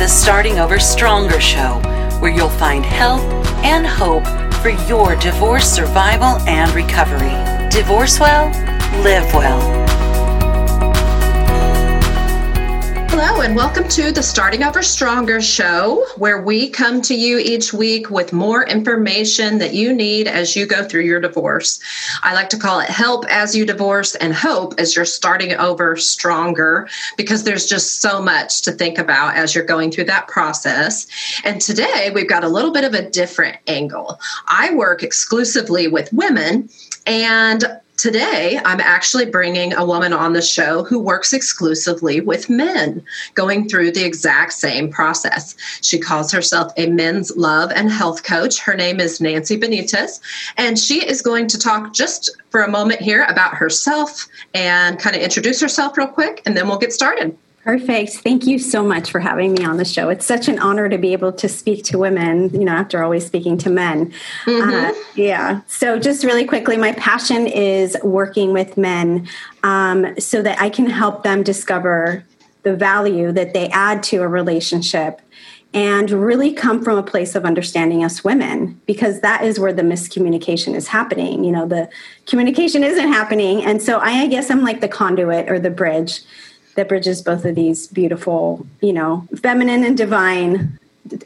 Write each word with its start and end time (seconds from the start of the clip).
the 0.00 0.08
Starting 0.08 0.58
Over 0.58 0.80
Stronger 0.80 1.38
show, 1.38 1.74
where 2.20 2.30
you'll 2.30 2.48
find 2.48 2.82
help 2.82 3.20
and 3.62 3.86
hope 3.86 4.24
for 4.62 4.70
your 4.88 5.14
divorce 5.16 5.70
survival 5.70 6.40
and 6.48 6.72
recovery. 6.72 7.68
Divorce 7.68 8.18
well, 8.18 8.46
live 9.02 9.30
well. 9.34 9.79
Hello, 13.12 13.40
and 13.40 13.56
welcome 13.56 13.88
to 13.88 14.12
the 14.12 14.22
Starting 14.22 14.62
Over 14.62 14.84
Stronger 14.84 15.40
show, 15.40 16.06
where 16.16 16.40
we 16.40 16.70
come 16.70 17.02
to 17.02 17.14
you 17.14 17.38
each 17.38 17.72
week 17.72 18.08
with 18.08 18.32
more 18.32 18.64
information 18.64 19.58
that 19.58 19.74
you 19.74 19.92
need 19.92 20.28
as 20.28 20.54
you 20.54 20.64
go 20.64 20.86
through 20.86 21.00
your 21.00 21.18
divorce. 21.18 21.80
I 22.22 22.34
like 22.34 22.50
to 22.50 22.56
call 22.56 22.78
it 22.78 22.88
help 22.88 23.26
as 23.28 23.56
you 23.56 23.66
divorce 23.66 24.14
and 24.14 24.32
hope 24.32 24.74
as 24.78 24.94
you're 24.94 25.04
starting 25.04 25.54
over 25.54 25.96
stronger 25.96 26.88
because 27.16 27.42
there's 27.42 27.66
just 27.66 28.00
so 28.00 28.22
much 28.22 28.62
to 28.62 28.70
think 28.70 28.96
about 28.96 29.36
as 29.36 29.56
you're 29.56 29.64
going 29.64 29.90
through 29.90 30.04
that 30.04 30.28
process. 30.28 31.08
And 31.42 31.60
today 31.60 32.12
we've 32.14 32.28
got 32.28 32.44
a 32.44 32.48
little 32.48 32.70
bit 32.70 32.84
of 32.84 32.94
a 32.94 33.10
different 33.10 33.56
angle. 33.66 34.20
I 34.46 34.72
work 34.72 35.02
exclusively 35.02 35.88
with 35.88 36.12
women. 36.12 36.68
And 37.06 37.64
Today, 38.00 38.58
I'm 38.64 38.80
actually 38.80 39.26
bringing 39.26 39.74
a 39.74 39.84
woman 39.84 40.14
on 40.14 40.32
the 40.32 40.40
show 40.40 40.84
who 40.84 40.98
works 40.98 41.34
exclusively 41.34 42.22
with 42.22 42.48
men, 42.48 43.04
going 43.34 43.68
through 43.68 43.90
the 43.90 44.06
exact 44.06 44.54
same 44.54 44.90
process. 44.90 45.54
She 45.82 45.98
calls 45.98 46.32
herself 46.32 46.72
a 46.78 46.86
men's 46.86 47.30
love 47.36 47.70
and 47.72 47.90
health 47.90 48.22
coach. 48.22 48.58
Her 48.58 48.74
name 48.74 49.00
is 49.00 49.20
Nancy 49.20 49.58
Benitez, 49.58 50.18
and 50.56 50.78
she 50.78 51.06
is 51.06 51.20
going 51.20 51.46
to 51.48 51.58
talk 51.58 51.92
just 51.92 52.34
for 52.48 52.62
a 52.62 52.70
moment 52.70 53.02
here 53.02 53.24
about 53.24 53.54
herself 53.54 54.26
and 54.54 54.98
kind 54.98 55.14
of 55.14 55.20
introduce 55.20 55.60
herself 55.60 55.98
real 55.98 56.08
quick, 56.08 56.40
and 56.46 56.56
then 56.56 56.68
we'll 56.68 56.78
get 56.78 56.94
started. 56.94 57.36
Perfect. 57.64 58.14
Thank 58.14 58.46
you 58.46 58.58
so 58.58 58.82
much 58.82 59.10
for 59.10 59.20
having 59.20 59.52
me 59.52 59.64
on 59.64 59.76
the 59.76 59.84
show. 59.84 60.08
It's 60.08 60.24
such 60.24 60.48
an 60.48 60.58
honor 60.58 60.88
to 60.88 60.96
be 60.96 61.12
able 61.12 61.30
to 61.32 61.46
speak 61.46 61.84
to 61.84 61.98
women, 61.98 62.48
you 62.54 62.64
know, 62.64 62.72
after 62.72 63.02
always 63.02 63.26
speaking 63.26 63.58
to 63.58 63.70
men. 63.70 64.14
Mm-hmm. 64.46 64.70
Uh, 64.70 64.92
yeah. 65.14 65.60
So, 65.66 65.98
just 65.98 66.24
really 66.24 66.46
quickly, 66.46 66.78
my 66.78 66.92
passion 66.92 67.46
is 67.46 67.98
working 68.02 68.54
with 68.54 68.78
men 68.78 69.28
um, 69.62 70.18
so 70.18 70.40
that 70.40 70.58
I 70.58 70.70
can 70.70 70.86
help 70.86 71.22
them 71.22 71.42
discover 71.42 72.24
the 72.62 72.74
value 72.74 73.30
that 73.32 73.52
they 73.52 73.68
add 73.68 74.02
to 74.04 74.22
a 74.22 74.28
relationship 74.28 75.20
and 75.72 76.10
really 76.10 76.52
come 76.52 76.82
from 76.82 76.98
a 76.98 77.02
place 77.02 77.34
of 77.34 77.44
understanding 77.44 78.02
us 78.04 78.24
women 78.24 78.80
because 78.86 79.20
that 79.20 79.44
is 79.44 79.60
where 79.60 79.72
the 79.72 79.82
miscommunication 79.82 80.74
is 80.74 80.88
happening 80.88 81.44
you 81.44 81.52
know 81.52 81.64
the 81.64 81.88
communication 82.26 82.82
isn't 82.82 83.06
happening 83.06 83.62
and 83.62 83.80
so 83.80 83.98
i, 83.98 84.22
I 84.22 84.26
guess 84.26 84.50
i'm 84.50 84.62
like 84.62 84.80
the 84.80 84.88
conduit 84.88 85.48
or 85.48 85.60
the 85.60 85.70
bridge 85.70 86.22
that 86.74 86.88
bridges 86.88 87.22
both 87.22 87.44
of 87.44 87.54
these 87.54 87.86
beautiful, 87.88 88.66
you 88.80 88.92
know, 88.92 89.26
feminine 89.42 89.84
and 89.84 89.96
divine, 89.96 90.78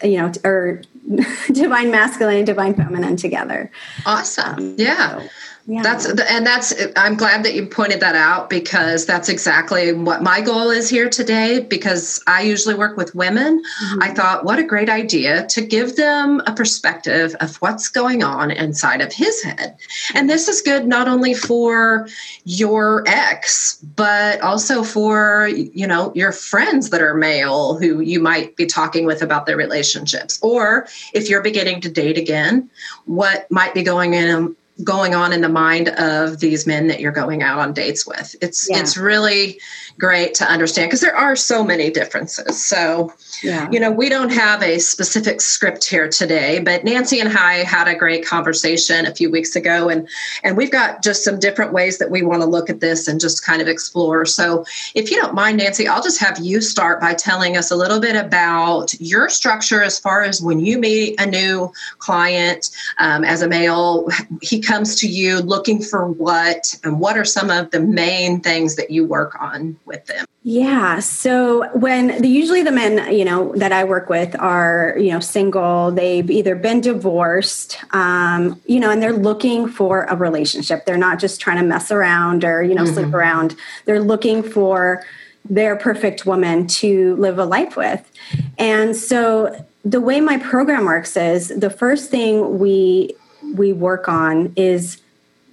you 0.03 0.19
know, 0.19 0.33
or 0.45 0.83
divine 1.53 1.91
masculine 1.91 2.39
and 2.39 2.47
divine 2.47 2.75
feminine 2.75 3.17
together. 3.17 3.71
Awesome. 4.07 4.55
Um, 4.55 4.75
yeah. 4.79 5.21
So, 5.21 5.29
yeah. 5.67 5.83
That's 5.83 6.05
and 6.05 6.47
that's 6.47 6.75
I'm 6.95 7.17
glad 7.17 7.43
that 7.45 7.55
you 7.55 7.67
pointed 7.67 8.01
that 8.01 8.15
out 8.15 8.51
because 8.51 9.07
that's 9.07 9.31
exactly 9.31 9.95
what 9.95 10.23
my 10.23 10.43
goal 10.43 10.69
is 10.69 10.91
here 10.91 11.09
today 11.09 11.61
because 11.61 12.23
I 12.27 12.43
usually 12.43 12.75
work 12.75 12.99
with 12.99 13.15
women. 13.15 13.63
Mm-hmm. 13.63 14.03
I 14.03 14.13
thought 14.13 14.45
what 14.45 14.59
a 14.59 14.63
great 14.63 14.91
idea 14.91 15.47
to 15.47 15.63
give 15.63 15.97
them 15.97 16.43
a 16.47 16.53
perspective 16.53 17.35
of 17.41 17.57
what's 17.57 17.89
going 17.89 18.23
on 18.23 18.51
inside 18.51 19.01
of 19.01 19.11
his 19.11 19.43
head. 19.43 19.79
And 20.15 20.29
this 20.29 20.49
is 20.49 20.61
good 20.61 20.87
not 20.87 21.09
only 21.09 21.33
for 21.33 22.09
your 22.45 23.03
ex 23.07 23.77
but 23.97 24.43
also 24.43 24.83
for 24.83 25.49
you 25.49 25.87
know 25.87 26.13
your 26.15 26.33
friends 26.33 26.91
that 26.91 27.01
are 27.01 27.15
male 27.15 27.79
who 27.79 28.01
you 28.01 28.21
might 28.21 28.55
be 28.57 28.67
talking 28.67 29.07
with 29.07 29.23
about 29.23 29.47
their 29.47 29.57
relationships 29.57 30.39
or 30.43 30.87
if 31.15 31.31
you're 31.31 31.41
beginning 31.41 31.81
to 31.81 31.89
date 31.89 32.19
again 32.19 32.69
what 33.07 33.51
might 33.51 33.73
be 33.73 33.83
going 33.83 34.13
in 34.13 34.55
going 34.83 35.15
on 35.15 35.33
in 35.33 35.41
the 35.41 35.49
mind 35.49 35.89
of 35.91 36.41
these 36.41 36.67
men 36.67 36.89
that 36.89 37.01
you're 37.01 37.13
going 37.13 37.43
out 37.43 37.59
on 37.61 37.73
dates 37.73 38.07
with. 38.07 38.35
It's 38.41 38.69
yeah. 38.69 38.81
it's 38.81 38.97
really 38.97 39.61
great 39.99 40.35
to 40.35 40.45
understand 40.45 40.89
because 40.89 41.01
there 41.01 41.17
are 41.17 41.37
so 41.37 41.63
many 41.65 41.91
differences. 41.91 42.65
So, 42.65 43.13
yeah. 43.43 43.69
you 43.71 43.79
know, 43.79 43.91
we 43.91 44.09
don't 44.09 44.31
have 44.31 44.63
a 44.63 44.79
specific 44.79 45.41
script 45.41 45.89
here 45.89 46.09
today, 46.09 46.59
but 46.59 46.85
Nancy 46.85 47.21
and 47.21 47.37
I 47.37 47.65
had 47.65 47.87
a 47.87 47.95
great 47.95 48.27
conversation 48.27 49.07
a 49.07 49.15
few 49.15 49.31
weeks 49.31 49.55
ago 49.55 49.89
and 49.89 50.09
and 50.43 50.57
we've 50.57 50.71
got 50.71 51.03
just 51.03 51.23
some 51.23 51.39
different 51.39 51.73
ways 51.73 51.99
that 51.99 52.11
we 52.11 52.23
want 52.23 52.43
to 52.43 52.47
look 52.47 52.69
at 52.69 52.81
this 52.81 53.07
and 53.07 53.21
just 53.21 53.45
kind 53.45 53.63
of 53.63 53.69
explore. 53.69 54.25
So, 54.25 54.65
if 54.95 55.11
you 55.11 55.21
don't 55.21 55.35
mind 55.35 55.59
Nancy, 55.59 55.87
I'll 55.87 56.03
just 56.03 56.21
have 56.21 56.39
you 56.39 56.61
start 56.61 57.01
by 57.01 57.15
telling 57.15 57.57
us 57.57 57.71
a 57.71 57.77
little 57.77 58.01
bit 58.01 58.17
about 58.17 58.95
your 59.01 59.29
structure 59.29 59.83
as 59.83 59.99
far 59.99 60.23
as 60.23 60.43
when 60.43 60.61
you 60.61 60.79
meet 60.79 61.21
a 61.21 61.27
new 61.27 61.73
client 61.99 62.71
um, 62.99 63.25
as 63.25 63.43
a 63.43 63.49
male, 63.49 64.09
he 64.43 64.61
comes 64.61 64.97
to 64.97 65.09
you 65.09 65.39
looking 65.41 65.81
for 65.81 66.09
what 66.09 66.75
and 66.83 67.01
what 67.01 67.17
are 67.17 67.25
some 67.25 67.51
of 67.51 67.71
the 67.71 67.81
main 67.81 68.41
things 68.41 68.77
that 68.77 68.91
you 68.91 69.07
work 69.07 69.41
on 69.41 69.77
with 69.87 70.07
them? 70.07 70.27
Yeah. 70.43 70.99
So 71.01 71.71
when 71.79 72.21
the, 72.21 72.29
usually 72.29 72.63
the 72.63 72.73
men, 72.73 73.13
you 73.15 73.25
know, 73.25 73.55
that 73.57 73.73
I 73.73 73.85
work 73.85 74.09
with 74.09 74.39
are, 74.39 74.95
you 74.99 75.11
know, 75.11 75.21
single, 75.21 75.91
they've 75.91 76.31
either 76.31 76.55
been 76.55 76.81
divorced, 76.81 77.79
um, 77.95 78.61
you 78.67 78.79
know, 78.79 78.91
and 78.91 79.03
they're 79.03 79.13
looking 79.13 79.69
for 79.69 80.05
a 80.05 80.17
relationship. 80.17 80.85
They're 80.85 80.97
not 80.97 81.19
just 81.19 81.41
trying 81.41 81.57
to 81.59 81.63
mess 81.63 81.91
around 81.91 82.45
or, 82.45 82.63
you 82.63 82.75
know, 82.75 82.85
mm-hmm. 82.85 82.95
sleep 82.95 83.15
around. 83.15 83.57
They're 83.87 84.03
looking 84.03 84.43
for 84.43 85.05
their 85.49 85.77
perfect 85.77 86.27
woman 86.27 86.67
to 86.67 87.17
live 87.17 87.39
a 87.39 87.45
life 87.45 87.77
with. 87.77 88.11
And 88.59 88.97
so 88.97 89.65
the 89.85 90.01
way 90.01 90.21
my 90.21 90.39
program 90.39 90.87
works 90.87 91.17
is 91.17 91.49
the 91.49 91.71
first 91.71 92.11
thing 92.11 92.59
we 92.59 93.15
we 93.55 93.73
work 93.73 94.09
on 94.09 94.53
is 94.57 95.01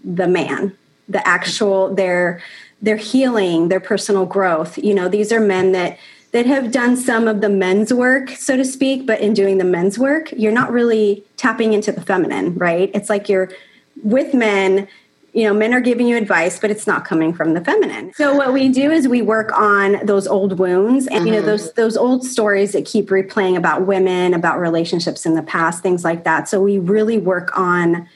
the 0.04 0.28
man, 0.28 0.76
the 1.10 1.26
actual 1.28 1.94
their 1.94 2.42
their 2.82 2.98
healing, 2.98 3.70
their 3.70 3.80
personal 3.80 4.26
growth. 4.26 4.78
You 4.78 4.94
know, 4.94 5.08
these 5.08 5.32
are 5.32 5.40
men 5.40 5.72
that 5.74 5.98
that 6.32 6.46
have 6.46 6.72
done 6.72 6.96
some 6.96 7.28
of 7.28 7.42
the 7.42 7.50
men's 7.50 7.94
work, 7.94 8.30
so 8.30 8.56
to 8.56 8.64
speak, 8.64 9.06
but 9.06 9.20
in 9.20 9.34
doing 9.34 9.58
the 9.58 9.66
men's 9.66 10.00
work, 10.00 10.32
you're 10.32 10.52
not 10.52 10.72
really 10.72 11.26
tapping 11.36 11.74
into 11.74 11.92
the 11.92 12.02
feminine, 12.02 12.56
right? 12.56 12.90
It's 12.94 13.10
like 13.10 13.28
you're 13.28 13.52
with 14.02 14.34
men, 14.34 14.88
you 15.34 15.44
know, 15.44 15.54
men 15.54 15.74
are 15.74 15.82
giving 15.82 16.08
you 16.08 16.16
advice, 16.16 16.58
but 16.58 16.72
it's 16.72 16.88
not 16.88 17.04
coming 17.04 17.34
from 17.34 17.54
the 17.54 17.60
feminine. 17.60 18.14
So 18.14 18.34
what 18.34 18.54
we 18.54 18.70
do 18.70 18.92
is 18.92 19.10
we 19.10 19.22
work 19.22 19.52
on 19.58 20.06
those 20.06 20.26
old 20.26 20.58
wounds 20.58 21.08
and 21.08 21.18
mm-hmm. 21.18 21.28
you 21.28 21.34
know 21.34 21.40
mm-hmm. 21.40 21.48
those 21.48 21.74
those 21.74 21.98
old 21.98 22.26
stories 22.26 22.72
that 22.72 22.86
keep 22.86 23.10
replaying 23.10 23.58
about 23.58 23.86
women, 23.86 24.34
about 24.34 24.60
relationships 24.60 25.26
in 25.26 25.36
the 25.36 25.44
past, 25.44 25.84
things 25.84 26.06
like 26.06 26.24
that. 26.24 26.48
So 26.48 26.62
we 26.62 26.80
really 26.80 27.18
work 27.18 27.58
on 27.58 28.08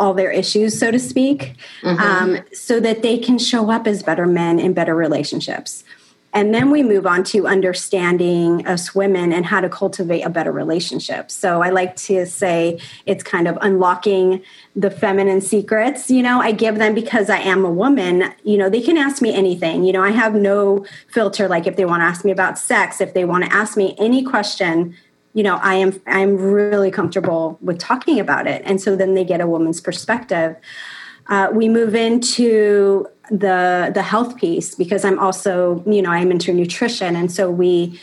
all 0.00 0.14
their 0.14 0.30
issues, 0.30 0.76
so 0.76 0.90
to 0.90 0.98
speak, 0.98 1.54
mm-hmm. 1.82 2.00
um, 2.00 2.38
so 2.52 2.80
that 2.80 3.02
they 3.02 3.18
can 3.18 3.38
show 3.38 3.70
up 3.70 3.86
as 3.86 4.02
better 4.02 4.26
men 4.26 4.58
in 4.58 4.72
better 4.72 4.94
relationships. 4.94 5.84
And 6.32 6.54
then 6.54 6.70
we 6.70 6.82
move 6.82 7.06
on 7.06 7.24
to 7.24 7.48
understanding 7.48 8.64
us 8.66 8.94
women 8.94 9.32
and 9.32 9.44
how 9.44 9.60
to 9.60 9.68
cultivate 9.68 10.22
a 10.22 10.30
better 10.30 10.52
relationship. 10.52 11.28
So 11.30 11.60
I 11.60 11.70
like 11.70 11.96
to 11.96 12.24
say 12.24 12.78
it's 13.04 13.24
kind 13.24 13.48
of 13.48 13.58
unlocking 13.60 14.42
the 14.76 14.92
feminine 14.92 15.40
secrets. 15.40 16.08
You 16.08 16.22
know, 16.22 16.40
I 16.40 16.52
give 16.52 16.78
them 16.78 16.94
because 16.94 17.30
I 17.30 17.38
am 17.38 17.64
a 17.64 17.70
woman, 17.70 18.32
you 18.44 18.56
know, 18.58 18.70
they 18.70 18.80
can 18.80 18.96
ask 18.96 19.20
me 19.20 19.34
anything. 19.34 19.82
You 19.82 19.92
know, 19.92 20.04
I 20.04 20.10
have 20.10 20.34
no 20.34 20.86
filter. 21.08 21.48
Like 21.48 21.66
if 21.66 21.74
they 21.74 21.84
want 21.84 22.00
to 22.02 22.04
ask 22.04 22.24
me 22.24 22.30
about 22.30 22.58
sex, 22.58 23.00
if 23.00 23.12
they 23.12 23.24
want 23.24 23.44
to 23.44 23.52
ask 23.52 23.76
me 23.76 23.96
any 23.98 24.22
question, 24.22 24.96
you 25.34 25.42
know 25.42 25.56
i 25.62 25.74
am 25.74 26.00
i'm 26.06 26.36
really 26.36 26.90
comfortable 26.90 27.58
with 27.60 27.78
talking 27.78 28.18
about 28.18 28.46
it. 28.46 28.62
And 28.64 28.80
so 28.80 28.96
then 28.96 29.14
they 29.14 29.24
get 29.24 29.40
a 29.40 29.46
woman's 29.46 29.80
perspective. 29.80 30.56
Uh, 31.28 31.48
we 31.52 31.68
move 31.68 31.94
into 31.94 33.06
the 33.30 33.92
the 33.94 34.02
health 34.02 34.36
piece 34.36 34.74
because 34.74 35.04
i'm 35.04 35.18
also 35.18 35.82
you 35.86 36.02
know 36.02 36.10
i'm 36.10 36.30
into 36.30 36.52
nutrition 36.52 37.14
and 37.14 37.30
so 37.30 37.50
we 37.50 38.00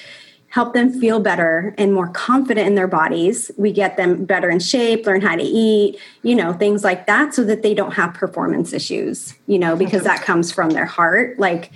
help 0.49 0.73
them 0.73 0.97
feel 1.01 1.19
better 1.19 1.75
and 1.77 1.93
more 1.93 2.07
confident 2.07 2.65
in 2.65 2.75
their 2.75 2.87
bodies. 2.87 3.51
We 3.57 3.73
get 3.73 3.97
them 3.97 4.23
better 4.23 4.49
in 4.49 4.59
shape 4.59 5.05
learn 5.05 5.21
how 5.21 5.35
to 5.35 5.43
eat 5.43 5.99
you 6.23 6.35
know 6.35 6.53
things 6.53 6.83
like 6.83 7.07
that 7.07 7.33
so 7.33 7.43
that 7.43 7.61
they 7.63 7.73
don't 7.73 7.93
have 7.93 8.13
performance 8.13 8.71
issues 8.71 9.33
you 9.47 9.59
know 9.59 9.75
because 9.75 10.03
that 10.03 10.21
comes 10.21 10.51
from 10.51 10.69
their 10.69 10.85
heart 10.85 11.37
like 11.37 11.71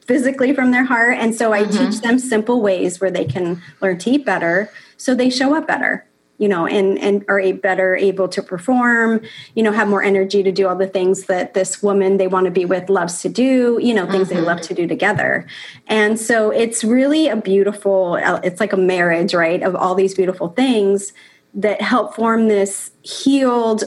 physically 0.00 0.52
from 0.52 0.72
their 0.72 0.84
heart. 0.84 1.16
And 1.16 1.32
so 1.32 1.52
i 1.52 1.62
mm-hmm. 1.62 1.90
teach 1.90 2.00
them 2.00 2.18
simple 2.18 2.60
ways 2.60 3.00
where 3.00 3.10
they 3.12 3.24
can 3.24 3.62
learn 3.80 3.98
to 3.98 4.10
eat 4.10 4.26
better 4.26 4.68
so 4.96 5.14
they 5.14 5.30
show 5.30 5.54
up 5.54 5.66
better 5.66 6.06
you 6.38 6.48
know 6.48 6.66
and 6.66 6.98
and 6.98 7.24
are 7.28 7.40
a 7.40 7.52
better 7.52 7.96
able 7.96 8.28
to 8.28 8.42
perform 8.42 9.20
you 9.54 9.62
know 9.62 9.72
have 9.72 9.88
more 9.88 10.02
energy 10.02 10.42
to 10.42 10.52
do 10.52 10.66
all 10.66 10.76
the 10.76 10.86
things 10.86 11.24
that 11.24 11.54
this 11.54 11.82
woman 11.82 12.16
they 12.16 12.26
want 12.26 12.44
to 12.44 12.50
be 12.50 12.64
with 12.64 12.88
loves 12.88 13.22
to 13.22 13.28
do 13.28 13.78
you 13.82 13.94
know 13.94 14.10
things 14.10 14.28
mm-hmm. 14.28 14.38
they 14.38 14.42
love 14.42 14.58
mm-hmm. 14.58 14.66
to 14.66 14.74
do 14.74 14.86
together 14.86 15.46
and 15.86 16.18
so 16.18 16.50
it's 16.50 16.84
really 16.84 17.28
a 17.28 17.36
beautiful 17.36 18.16
it's 18.42 18.60
like 18.60 18.72
a 18.72 18.76
marriage 18.76 19.34
right 19.34 19.62
of 19.62 19.74
all 19.74 19.94
these 19.94 20.14
beautiful 20.14 20.48
things 20.48 21.12
that 21.54 21.80
help 21.80 22.14
form 22.14 22.48
this 22.48 22.90
healed 23.02 23.84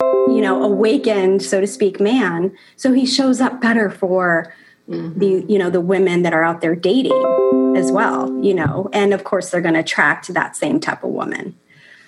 you 0.00 0.40
know 0.40 0.62
awakened 0.62 1.42
so 1.42 1.60
to 1.60 1.66
speak 1.66 2.00
man 2.00 2.56
so 2.76 2.92
he 2.92 3.06
shows 3.06 3.40
up 3.40 3.60
better 3.60 3.90
for 3.90 4.52
mm-hmm. 4.88 5.18
the 5.18 5.44
you 5.48 5.58
know 5.58 5.70
the 5.70 5.80
women 5.80 6.22
that 6.22 6.32
are 6.32 6.42
out 6.42 6.60
there 6.60 6.74
dating 6.74 7.74
as 7.76 7.92
well 7.92 8.32
you 8.42 8.54
know 8.54 8.88
and 8.92 9.12
of 9.12 9.24
course 9.24 9.50
they're 9.50 9.60
going 9.60 9.74
to 9.74 9.80
attract 9.80 10.28
that 10.28 10.56
same 10.56 10.80
type 10.80 11.04
of 11.04 11.10
woman 11.10 11.56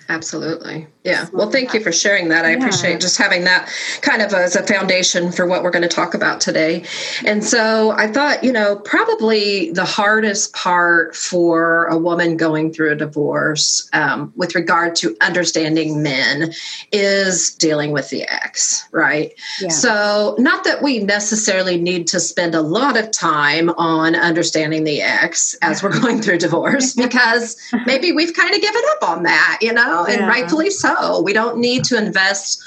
Absolutely. 0.09 0.87
Yeah. 1.03 1.27
Well, 1.31 1.51
thank 1.51 1.73
you 1.75 1.81
for 1.81 1.91
sharing 1.91 2.29
that. 2.29 2.43
I 2.43 2.51
yeah. 2.51 2.57
appreciate 2.57 2.99
just 2.99 3.17
having 3.17 3.43
that 3.43 3.71
kind 4.01 4.23
of 4.23 4.33
as 4.33 4.55
a 4.55 4.63
foundation 4.65 5.31
for 5.31 5.45
what 5.45 5.61
we're 5.61 5.69
going 5.69 5.83
to 5.83 5.87
talk 5.87 6.15
about 6.15 6.41
today. 6.41 6.83
And 7.25 7.43
so 7.43 7.91
I 7.91 8.07
thought, 8.07 8.43
you 8.43 8.51
know, 8.51 8.77
probably 8.77 9.71
the 9.71 9.85
hardest 9.85 10.53
part 10.53 11.15
for 11.15 11.85
a 11.85 11.97
woman 11.97 12.37
going 12.37 12.73
through 12.73 12.91
a 12.91 12.95
divorce 12.95 13.87
um, 13.93 14.33
with 14.35 14.55
regard 14.55 14.95
to 14.97 15.15
understanding 15.21 16.01
men 16.01 16.53
is 16.91 17.53
dealing 17.53 17.91
with 17.91 18.09
the 18.09 18.23
ex, 18.23 18.87
right? 18.91 19.33
Yeah. 19.61 19.69
So, 19.69 20.35
not 20.39 20.63
that 20.63 20.81
we 20.81 20.99
necessarily 20.99 21.79
need 21.79 22.07
to 22.07 22.19
spend 22.19 22.55
a 22.55 22.61
lot 22.61 22.97
of 22.97 23.11
time 23.11 23.69
on 23.71 24.15
understanding 24.15 24.85
the 24.85 25.01
ex 25.01 25.55
as 25.61 25.83
we're 25.83 25.97
going 25.99 26.21
through 26.21 26.39
divorce, 26.39 26.93
because 26.95 27.57
maybe 27.85 28.11
we've 28.11 28.33
kind 28.33 28.55
of 28.55 28.61
given 28.61 28.81
up 28.97 29.09
on 29.09 29.23
that, 29.23 29.59
you 29.61 29.71
know? 29.71 29.98
And 30.05 30.27
rightfully 30.27 30.69
so. 30.69 31.21
We 31.21 31.33
don't 31.33 31.57
need 31.57 31.83
to 31.85 31.97
invest 31.97 32.63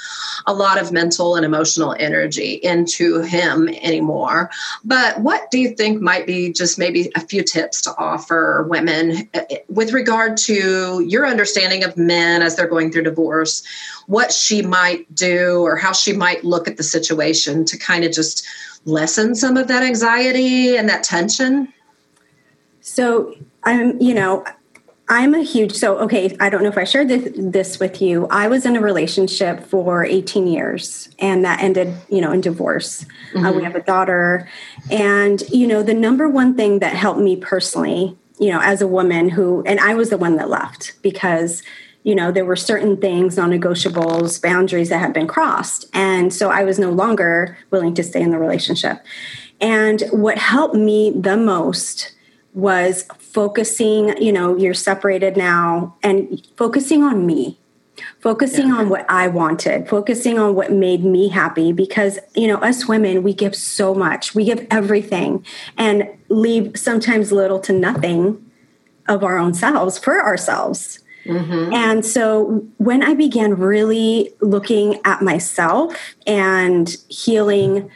a 0.46 0.52
lot 0.52 0.80
of 0.80 0.92
mental 0.92 1.36
and 1.36 1.44
emotional 1.44 1.94
energy 1.98 2.54
into 2.62 3.20
him 3.22 3.68
anymore. 3.68 4.50
But 4.84 5.20
what 5.20 5.50
do 5.50 5.58
you 5.58 5.70
think 5.70 6.00
might 6.00 6.26
be 6.26 6.52
just 6.52 6.78
maybe 6.78 7.10
a 7.14 7.20
few 7.20 7.42
tips 7.42 7.80
to 7.82 7.94
offer 7.96 8.66
women 8.68 9.28
eh, 9.34 9.44
eh, 9.50 9.58
with 9.68 9.92
regard 9.92 10.36
to 10.38 11.04
your 11.06 11.26
understanding 11.26 11.84
of 11.84 11.96
men 11.96 12.42
as 12.42 12.56
they're 12.56 12.66
going 12.66 12.90
through 12.90 13.04
divorce, 13.04 13.62
what 14.06 14.32
she 14.32 14.62
might 14.62 15.12
do 15.14 15.60
or 15.60 15.76
how 15.76 15.92
she 15.92 16.12
might 16.12 16.44
look 16.44 16.66
at 16.66 16.76
the 16.76 16.82
situation 16.82 17.64
to 17.64 17.78
kind 17.78 18.04
of 18.04 18.12
just 18.12 18.46
lessen 18.84 19.34
some 19.34 19.56
of 19.56 19.68
that 19.68 19.82
anxiety 19.82 20.76
and 20.76 20.88
that 20.88 21.04
tension? 21.04 21.72
So 22.80 23.34
I'm, 23.62 24.00
you 24.00 24.12
know, 24.12 24.44
I'm 25.08 25.34
a 25.34 25.42
huge 25.42 25.72
so 25.72 25.98
okay. 25.98 26.34
I 26.40 26.48
don't 26.48 26.62
know 26.62 26.68
if 26.68 26.78
I 26.78 26.84
shared 26.84 27.08
this, 27.08 27.28
this 27.36 27.80
with 27.80 28.00
you. 28.00 28.26
I 28.30 28.48
was 28.48 28.64
in 28.64 28.76
a 28.76 28.80
relationship 28.80 29.64
for 29.64 30.04
18 30.04 30.46
years, 30.46 31.10
and 31.18 31.44
that 31.44 31.60
ended, 31.60 31.94
you 32.08 32.20
know, 32.20 32.32
in 32.32 32.40
divorce. 32.40 33.04
Mm-hmm. 33.34 33.44
Uh, 33.44 33.52
we 33.52 33.64
have 33.64 33.74
a 33.74 33.82
daughter, 33.82 34.48
and 34.90 35.42
you 35.50 35.66
know, 35.66 35.82
the 35.82 35.94
number 35.94 36.28
one 36.28 36.56
thing 36.56 36.78
that 36.78 36.94
helped 36.94 37.20
me 37.20 37.36
personally, 37.36 38.16
you 38.38 38.50
know, 38.50 38.60
as 38.60 38.80
a 38.80 38.86
woman 38.86 39.28
who, 39.28 39.62
and 39.66 39.80
I 39.80 39.94
was 39.94 40.10
the 40.10 40.18
one 40.18 40.36
that 40.36 40.48
left 40.48 40.94
because 41.02 41.62
you 42.04 42.14
know 42.14 42.32
there 42.32 42.44
were 42.44 42.56
certain 42.56 42.96
things 42.96 43.36
non-negotiables 43.36 44.42
boundaries 44.42 44.88
that 44.88 44.98
had 44.98 45.12
been 45.12 45.28
crossed 45.28 45.84
and 45.92 46.34
so 46.34 46.50
i 46.50 46.64
was 46.64 46.76
no 46.76 46.90
longer 46.90 47.56
willing 47.70 47.94
to 47.94 48.02
stay 48.02 48.20
in 48.20 48.32
the 48.32 48.38
relationship 48.38 49.04
and 49.60 50.02
what 50.10 50.36
helped 50.36 50.74
me 50.74 51.12
the 51.12 51.36
most 51.36 52.12
was 52.54 53.04
focusing, 53.18 54.20
you 54.22 54.32
know, 54.32 54.56
you're 54.56 54.74
separated 54.74 55.36
now 55.36 55.96
and 56.02 56.46
focusing 56.56 57.02
on 57.02 57.26
me, 57.26 57.58
focusing 58.20 58.68
yeah. 58.68 58.74
on 58.74 58.88
what 58.88 59.06
I 59.08 59.28
wanted, 59.28 59.88
focusing 59.88 60.38
on 60.38 60.54
what 60.54 60.72
made 60.72 61.04
me 61.04 61.28
happy 61.28 61.72
because, 61.72 62.18
you 62.34 62.46
know, 62.46 62.56
us 62.56 62.86
women, 62.86 63.22
we 63.22 63.32
give 63.32 63.54
so 63.54 63.94
much, 63.94 64.34
we 64.34 64.44
give 64.44 64.66
everything 64.70 65.44
and 65.78 66.08
leave 66.28 66.76
sometimes 66.76 67.32
little 67.32 67.58
to 67.60 67.72
nothing 67.72 68.50
of 69.08 69.24
our 69.24 69.38
own 69.38 69.54
selves 69.54 69.98
for 69.98 70.22
ourselves. 70.22 71.00
Mm-hmm. 71.24 71.72
And 71.72 72.04
so 72.04 72.66
when 72.78 73.02
I 73.02 73.14
began 73.14 73.54
really 73.54 74.34
looking 74.40 75.00
at 75.04 75.22
myself 75.22 75.96
and 76.26 76.96
healing 77.08 77.90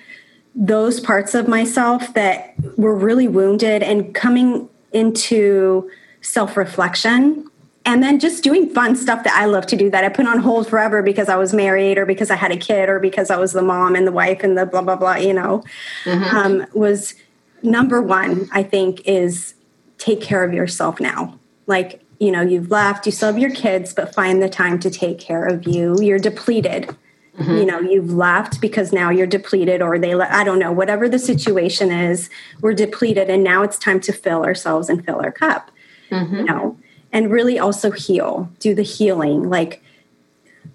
those 0.57 1.01
parts 1.01 1.35
of 1.35 1.47
myself 1.47 2.15
that 2.15 2.55
were 2.79 2.95
really 2.95 3.29
wounded 3.29 3.83
and 3.83 4.15
coming 4.15 4.69
into 4.93 5.91
self 6.23 6.57
reflection 6.57 7.49
and 7.85 8.03
then 8.03 8.19
just 8.19 8.43
doing 8.43 8.69
fun 8.71 8.97
stuff 8.97 9.23
that 9.23 9.35
I 9.35 9.45
love 9.45 9.67
to 9.67 9.77
do 9.77 9.91
that 9.91 10.03
I 10.03 10.09
put 10.09 10.27
on 10.27 10.41
hold 10.41 10.67
forever 10.67 11.03
because 11.03 11.29
I 11.29 11.37
was 11.37 11.53
married 11.53 11.99
or 11.99 12.07
because 12.07 12.31
I 12.31 12.37
had 12.37 12.51
a 12.51 12.57
kid 12.57 12.89
or 12.89 12.99
because 12.99 13.31
I 13.31 13.37
was 13.37 13.53
the 13.53 13.63
mom 13.63 13.95
and 13.95 14.07
the 14.07 14.13
wife 14.13 14.43
and 14.43 14.57
the 14.57 14.65
blah 14.65 14.81
blah 14.81 14.97
blah 14.97 15.17
you 15.17 15.35
know? 15.35 15.63
Mm-hmm. 16.05 16.37
um, 16.37 16.67
was 16.73 17.15
number 17.63 18.01
one 18.01 18.49
I 18.51 18.63
think 18.63 19.07
is 19.07 19.55
take 19.99 20.23
care 20.23 20.43
of 20.43 20.55
yourself 20.55 21.01
now. 21.01 21.39
Like 21.67 22.03
you 22.19 22.33
know 22.33 22.41
you've 22.41 22.71
left 22.71 23.05
you 23.05 23.13
still 23.13 23.31
have 23.31 23.39
your 23.39 23.55
kids 23.55 23.93
but 23.93 24.15
find 24.15 24.43
the 24.43 24.49
time 24.49 24.81
to 24.81 24.91
take 24.91 25.19
care 25.19 25.45
of 25.45 25.67
you. 25.67 26.01
You're 26.01 26.19
depleted 26.19 26.97
Mm-hmm. 27.39 27.57
You 27.57 27.67
know, 27.67 27.81
you've 27.81 28.13
left 28.13 28.61
because 28.61 28.93
now 28.93 29.11
you're 29.11 29.27
depleted, 29.27 29.83
or 29.83 29.99
they, 29.99 30.15
I 30.15 30.43
don't 30.43 30.59
know, 30.59 30.73
whatever 30.73 31.09
the 31.09 31.19
situation 31.19 31.91
is, 31.91 32.31
we're 32.63 32.73
depleted, 32.75 33.29
and 33.29 33.45
now 33.45 33.63
it's 33.63 33.79
time 33.79 34.01
to 34.01 34.13
fill 34.13 34.45
ourselves 34.45 34.89
and 34.89 35.05
fill 35.05 35.21
our 35.21 35.33
cup. 35.33 35.71
Mm-hmm. 36.11 36.37
You 36.37 36.45
know, 36.45 36.79
and 37.13 37.31
really 37.31 37.59
also 37.59 37.91
heal, 37.91 38.51
do 38.59 38.75
the 38.75 38.83
healing. 38.83 39.51
Like 39.51 39.83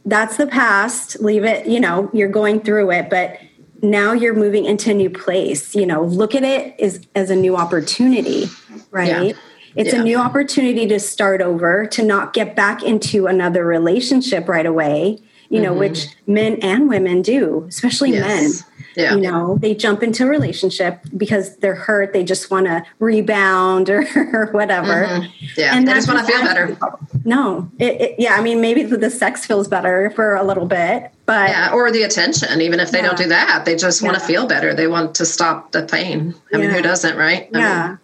that's 0.05 0.37
the 0.37 0.47
past, 0.47 1.19
leave 1.21 1.43
it, 1.43 1.67
you 1.67 1.79
know, 1.79 2.09
you're 2.13 2.29
going 2.29 2.61
through 2.61 2.91
it, 2.91 3.09
but 3.09 3.39
now 3.81 4.13
you're 4.13 4.35
moving 4.35 4.65
into 4.65 4.91
a 4.91 4.93
new 4.93 5.09
place. 5.09 5.75
You 5.75 5.85
know, 5.85 6.03
look 6.03 6.35
at 6.35 6.43
it 6.43 6.79
as, 6.79 7.05
as 7.15 7.29
a 7.29 7.35
new 7.35 7.55
opportunity, 7.55 8.45
right? 8.91 9.27
Yeah. 9.27 9.33
It's 9.75 9.93
yeah. 9.93 10.01
a 10.01 10.03
new 10.03 10.17
opportunity 10.17 10.85
to 10.87 10.99
start 10.99 11.41
over, 11.41 11.85
to 11.87 12.03
not 12.03 12.33
get 12.33 12.55
back 12.55 12.83
into 12.83 13.27
another 13.27 13.65
relationship 13.65 14.49
right 14.49 14.65
away 14.65 15.19
you 15.51 15.61
know, 15.61 15.71
mm-hmm. 15.71 15.79
which 15.79 16.07
men 16.27 16.57
and 16.61 16.87
women 16.87 17.21
do, 17.21 17.65
especially 17.67 18.11
yes. 18.11 18.25
men. 18.25 18.85
Yeah. 18.95 19.15
You 19.15 19.21
know, 19.21 19.57
they 19.57 19.75
jump 19.75 20.01
into 20.01 20.25
a 20.25 20.27
relationship 20.27 21.01
because 21.15 21.57
they're 21.57 21.75
hurt. 21.75 22.13
They 22.13 22.23
just 22.23 22.49
want 22.49 22.67
to 22.67 22.83
rebound 22.99 23.89
or, 23.89 24.05
or 24.33 24.47
whatever. 24.51 25.05
Mm-hmm. 25.05 25.45
Yeah. 25.57 25.75
And 25.75 25.87
they 25.87 25.93
just 25.93 26.07
want 26.07 26.25
to 26.25 26.31
feel 26.31 26.41
better. 26.41 26.77
No. 27.25 27.69
It, 27.79 28.01
it, 28.01 28.15
yeah. 28.17 28.35
I 28.35 28.41
mean, 28.41 28.61
maybe 28.61 28.83
the 28.83 29.09
sex 29.09 29.45
feels 29.45 29.67
better 29.67 30.09
for 30.11 30.35
a 30.35 30.43
little 30.43 30.65
bit, 30.65 31.11
but. 31.25 31.49
Yeah. 31.49 31.73
Or 31.73 31.91
the 31.91 32.03
attention, 32.03 32.61
even 32.61 32.79
if 32.79 32.91
they 32.91 32.99
yeah. 32.99 33.07
don't 33.07 33.17
do 33.17 33.27
that, 33.27 33.63
they 33.65 33.75
just 33.75 34.01
want 34.01 34.15
to 34.15 34.21
feel 34.21 34.47
better. 34.47 34.73
They 34.73 34.87
want 34.87 35.15
to 35.15 35.25
stop 35.25 35.73
the 35.73 35.83
pain. 35.83 36.33
I 36.53 36.57
mean, 36.57 36.69
who 36.69 36.81
doesn't, 36.81 37.17
right? 37.17 37.49
I 37.53 37.59
yeah. 37.59 37.87
Mean, 37.87 37.99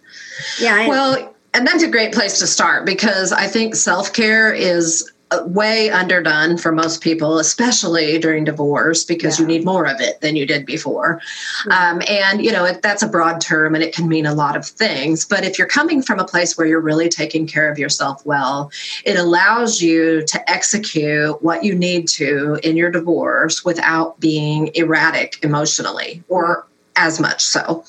yeah. 0.60 0.88
well, 0.88 1.34
and 1.54 1.66
that's 1.66 1.82
a 1.82 1.88
great 1.88 2.12
place 2.12 2.38
to 2.40 2.46
start 2.46 2.84
because 2.84 3.32
I 3.32 3.46
think 3.46 3.74
self 3.74 4.12
care 4.12 4.52
is 4.52 5.10
way 5.46 5.90
underdone 5.90 6.56
for 6.56 6.72
most 6.72 7.02
people, 7.02 7.38
especially 7.38 8.18
during 8.18 8.44
divorce, 8.44 9.04
because 9.04 9.38
yeah. 9.38 9.42
you 9.42 9.48
need 9.48 9.64
more 9.64 9.86
of 9.86 10.00
it 10.00 10.20
than 10.20 10.36
you 10.36 10.46
did 10.46 10.64
before. 10.64 11.20
Mm-hmm. 11.66 11.70
Um, 11.70 12.02
and, 12.08 12.44
you 12.44 12.52
know, 12.52 12.64
it, 12.64 12.82
that's 12.82 13.02
a 13.02 13.08
broad 13.08 13.40
term 13.40 13.74
and 13.74 13.84
it 13.84 13.94
can 13.94 14.08
mean 14.08 14.26
a 14.26 14.34
lot 14.34 14.56
of 14.56 14.66
things. 14.66 15.24
But 15.24 15.44
if 15.44 15.58
you're 15.58 15.68
coming 15.68 16.02
from 16.02 16.18
a 16.18 16.24
place 16.24 16.56
where 16.56 16.66
you're 16.66 16.80
really 16.80 17.08
taking 17.08 17.46
care 17.46 17.70
of 17.70 17.78
yourself 17.78 18.24
well, 18.24 18.70
it 19.04 19.18
allows 19.18 19.82
you 19.82 20.24
to 20.26 20.50
execute 20.50 21.42
what 21.42 21.64
you 21.64 21.74
need 21.74 22.08
to 22.08 22.58
in 22.62 22.76
your 22.76 22.90
divorce 22.90 23.64
without 23.64 24.18
being 24.20 24.70
erratic 24.74 25.38
emotionally 25.42 26.22
or 26.28 26.66
as 26.96 27.20
much 27.20 27.44
so. 27.44 27.84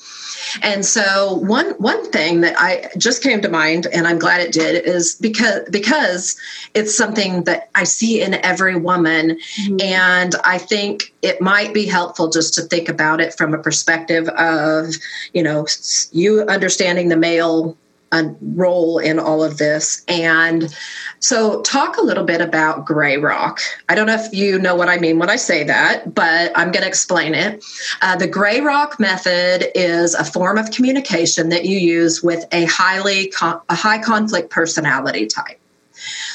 And 0.62 0.84
so 0.84 1.34
one 1.34 1.70
one 1.78 2.10
thing 2.10 2.40
that 2.42 2.54
I 2.58 2.90
just 2.96 3.22
came 3.22 3.40
to 3.42 3.48
mind, 3.48 3.86
and 3.92 4.06
I'm 4.06 4.18
glad 4.18 4.40
it 4.40 4.52
did, 4.52 4.84
is 4.84 5.14
because 5.16 5.68
because 5.70 6.36
it's 6.74 6.96
something 6.96 7.44
that 7.44 7.70
I 7.74 7.84
see 7.84 8.20
in 8.20 8.34
every 8.44 8.76
woman, 8.76 9.38
mm-hmm. 9.60 9.80
and 9.80 10.34
I 10.44 10.58
think 10.58 11.12
it 11.22 11.40
might 11.40 11.74
be 11.74 11.86
helpful 11.86 12.28
just 12.28 12.54
to 12.54 12.62
think 12.62 12.88
about 12.88 13.20
it 13.20 13.34
from 13.34 13.54
a 13.54 13.58
perspective 13.58 14.28
of 14.30 14.94
you 15.32 15.42
know 15.42 15.66
you 16.12 16.42
understanding 16.42 17.08
the 17.08 17.16
male 17.16 17.76
uh, 18.12 18.24
role 18.40 18.98
in 18.98 19.18
all 19.18 19.42
of 19.42 19.58
this 19.58 20.04
and 20.08 20.74
so, 21.22 21.60
talk 21.60 21.98
a 21.98 22.02
little 22.02 22.24
bit 22.24 22.40
about 22.40 22.86
gray 22.86 23.18
rock. 23.18 23.60
I 23.90 23.94
don't 23.94 24.06
know 24.06 24.14
if 24.14 24.32
you 24.32 24.58
know 24.58 24.74
what 24.74 24.88
I 24.88 24.96
mean 24.96 25.18
when 25.18 25.28
I 25.28 25.36
say 25.36 25.62
that, 25.64 26.14
but 26.14 26.50
I'm 26.56 26.72
going 26.72 26.80
to 26.80 26.88
explain 26.88 27.34
it. 27.34 27.62
Uh, 28.00 28.16
the 28.16 28.26
gray 28.26 28.62
rock 28.62 28.98
method 28.98 29.66
is 29.74 30.14
a 30.14 30.24
form 30.24 30.56
of 30.56 30.70
communication 30.70 31.50
that 31.50 31.66
you 31.66 31.76
use 31.76 32.22
with 32.22 32.46
a 32.52 32.64
highly 32.64 33.28
con- 33.28 33.60
a 33.68 33.74
high 33.74 33.98
conflict 33.98 34.48
personality 34.48 35.26
type. 35.26 35.60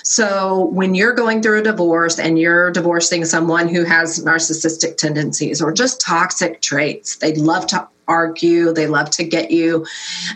So, 0.03 0.65
when 0.67 0.93
you're 0.93 1.13
going 1.13 1.41
through 1.41 1.61
a 1.61 1.63
divorce 1.63 2.19
and 2.19 2.37
you're 2.37 2.69
divorcing 2.69 3.25
someone 3.25 3.67
who 3.67 3.85
has 3.85 4.23
narcissistic 4.23 4.97
tendencies 4.97 5.63
or 5.63 5.73
just 5.73 5.99
toxic 5.99 6.61
traits, 6.61 7.15
they 7.15 7.33
love 7.33 7.65
to 7.67 7.87
argue. 8.07 8.73
They 8.73 8.87
love 8.87 9.09
to 9.11 9.23
get 9.23 9.51
you 9.51 9.85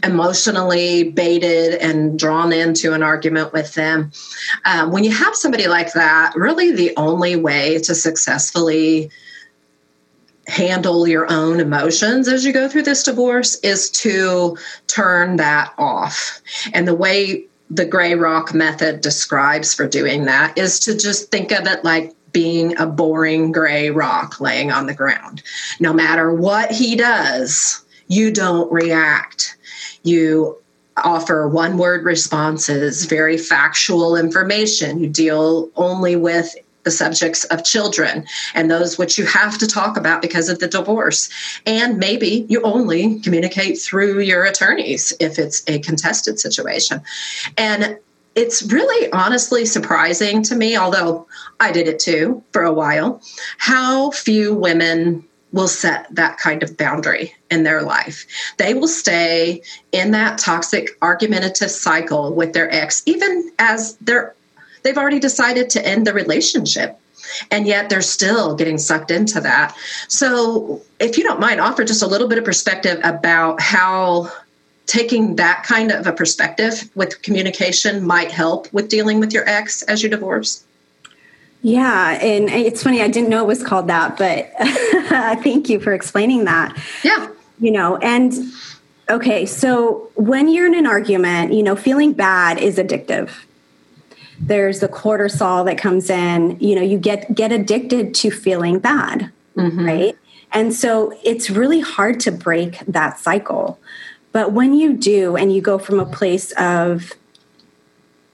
emotionally 0.04 1.12
baited 1.12 1.76
and 1.76 2.18
drawn 2.18 2.52
into 2.52 2.94
an 2.94 3.04
argument 3.04 3.54
with 3.54 3.74
them. 3.74 4.12
Um, 4.66 4.92
when 4.92 5.04
you 5.04 5.12
have 5.12 5.36
somebody 5.36 5.68
like 5.68 5.94
that, 5.94 6.34
really 6.36 6.72
the 6.72 6.94
only 6.98 7.36
way 7.36 7.80
to 7.80 7.96
successfully 7.96 9.10
handle 10.48 11.08
your 11.08 11.32
own 11.32 11.60
emotions 11.60 12.28
as 12.28 12.44
you 12.44 12.52
go 12.52 12.68
through 12.68 12.82
this 12.82 13.04
divorce 13.04 13.60
is 13.60 13.90
to 13.92 14.58
turn 14.88 15.36
that 15.36 15.74
off. 15.78 16.42
And 16.74 16.88
the 16.88 16.96
way 16.96 17.46
the 17.70 17.86
gray 17.86 18.16
rock 18.16 18.54
method 18.54 19.02
describes 19.02 19.74
for 19.74 19.88
doing 19.88 20.26
that 20.26 20.58
is 20.58 20.80
to 20.80 20.98
just 20.98 21.30
think 21.30 21.52
of 21.52 21.68
it 21.68 21.84
like 21.84 22.14
being 22.32 22.78
a 22.78 22.86
boring 22.86 23.52
gray 23.52 23.90
rock 23.90 24.40
laying 24.40 24.72
on 24.72 24.86
the 24.86 24.94
ground. 24.94 25.42
No 25.80 25.94
matter 25.94 26.34
what 26.34 26.72
he 26.72 26.96
does, 26.96 27.84
you 28.08 28.32
don't 28.32 28.72
react. 28.72 29.58
You 30.04 30.58
offer 30.98 31.48
one 31.48 31.78
word 31.78 32.04
responses, 32.04 33.06
very 33.06 33.38
factual 33.38 34.16
information. 34.16 35.00
You 35.00 35.10
deal 35.10 35.70
only 35.76 36.16
with 36.16 36.56
the 36.84 36.92
subjects 36.92 37.44
of 37.46 37.64
children 37.64 38.26
and 38.56 38.72
those 38.72 38.98
which 38.98 39.18
you 39.18 39.26
have 39.26 39.58
to 39.58 39.68
talk 39.68 39.98
about 39.98 40.22
because 40.22 40.50
of 40.50 40.60
the 40.60 40.68
divorce. 40.68 41.30
And 41.66 41.98
maybe 41.98 42.46
you 42.50 42.62
only 42.62 43.20
communicate 43.20 43.80
through 43.80 44.22
your 44.22 44.44
attorneys 44.46 45.14
if 45.20 45.38
it's 45.38 45.64
a 45.68 45.80
contested 45.80 46.40
situation. 46.40 47.02
And 47.58 48.00
it's 48.40 48.64
really 48.64 49.12
honestly 49.12 49.66
surprising 49.66 50.42
to 50.44 50.56
me, 50.56 50.78
although 50.78 51.28
I 51.60 51.74
did 51.74 51.90
it 51.90 52.00
too 52.00 52.42
for 52.54 52.64
a 52.64 52.72
while, 52.72 53.22
how 53.58 54.12
few 54.12 54.54
women 54.54 55.26
will 55.52 55.68
set 55.68 56.08
that 56.16 56.38
kind 56.38 56.64
of 56.64 56.78
boundary 56.78 57.36
in 57.52 57.64
their 57.64 57.82
life. 57.82 58.26
They 58.58 58.74
will 58.74 58.88
stay 58.88 59.62
in 59.92 60.12
that 60.12 60.38
toxic 60.38 60.92
argumentative 61.02 61.70
cycle 61.70 62.34
with 62.34 62.54
their 62.54 62.74
ex 62.74 63.04
even 63.06 63.52
as 63.60 63.98
they're 63.98 64.36
they've 64.84 64.98
already 64.98 65.20
decided 65.20 65.70
to 65.72 65.86
end 65.86 66.08
the 66.08 66.14
relationship 66.14 66.98
and 67.52 67.68
yet 67.68 67.90
they're 67.90 68.02
still 68.02 68.56
getting 68.56 68.78
sucked 68.78 69.12
into 69.12 69.42
that. 69.42 69.76
So, 70.08 70.82
if 71.00 71.18
you 71.18 71.24
don't 71.26 71.40
mind, 71.42 71.60
offer 71.60 71.84
just 71.84 72.02
a 72.02 72.08
little 72.08 72.30
bit 72.30 72.38
of 72.38 72.46
perspective 72.46 73.00
about 73.04 73.60
how 73.62 74.32
taking 74.90 75.36
that 75.36 75.64
kind 75.64 75.92
of 75.92 76.08
a 76.08 76.12
perspective 76.12 76.90
with 76.96 77.22
communication 77.22 78.04
might 78.06 78.32
help 78.32 78.72
with 78.74 78.90
dealing 78.90 79.20
with 79.20 79.32
your 79.32 79.48
ex 79.48 79.84
as 79.84 80.02
you 80.02 80.10
divorce. 80.10 80.66
Yeah, 81.62 82.12
and 82.22 82.50
it's 82.50 82.82
funny, 82.82 83.02
I 83.02 83.08
didn't 83.08 83.30
know 83.30 83.44
it 83.44 83.48
was 83.48 83.62
called 83.62 83.88
that, 83.88 84.18
but 84.18 84.52
thank 85.44 85.70
you 85.70 85.80
for 85.80 85.94
explaining 85.94 86.46
that. 86.46 86.76
Yeah. 87.04 87.28
You 87.60 87.72
know, 87.72 87.98
and 87.98 88.34
okay, 89.10 89.46
so 89.46 90.10
when 90.16 90.48
you're 90.48 90.66
in 90.66 90.74
an 90.74 90.88
argument, 90.88 91.54
you 91.54 91.62
know, 91.62 91.76
feeling 91.76 92.14
bad 92.14 92.58
is 92.58 92.78
addictive. 92.78 93.30
There's 94.40 94.80
the 94.80 94.88
cortisol 94.88 95.66
that 95.66 95.78
comes 95.78 96.10
in, 96.10 96.58
you 96.62 96.76
know, 96.76 96.82
you 96.82 96.98
get 96.98 97.36
get 97.36 97.52
addicted 97.52 98.16
to 98.16 98.32
feeling 98.32 98.80
bad, 98.80 99.30
mm-hmm. 99.56 99.86
right? 99.86 100.18
And 100.52 100.74
so 100.74 101.14
it's 101.24 101.50
really 101.50 101.82
hard 101.82 102.22
to 102.22 102.32
break 102.32 102.80
that 102.88 103.20
cycle. 103.20 103.78
But 104.32 104.52
when 104.52 104.74
you 104.74 104.94
do 104.94 105.36
and 105.36 105.54
you 105.54 105.62
go 105.62 105.78
from 105.78 106.00
a 106.00 106.06
place 106.06 106.52
of 106.54 107.14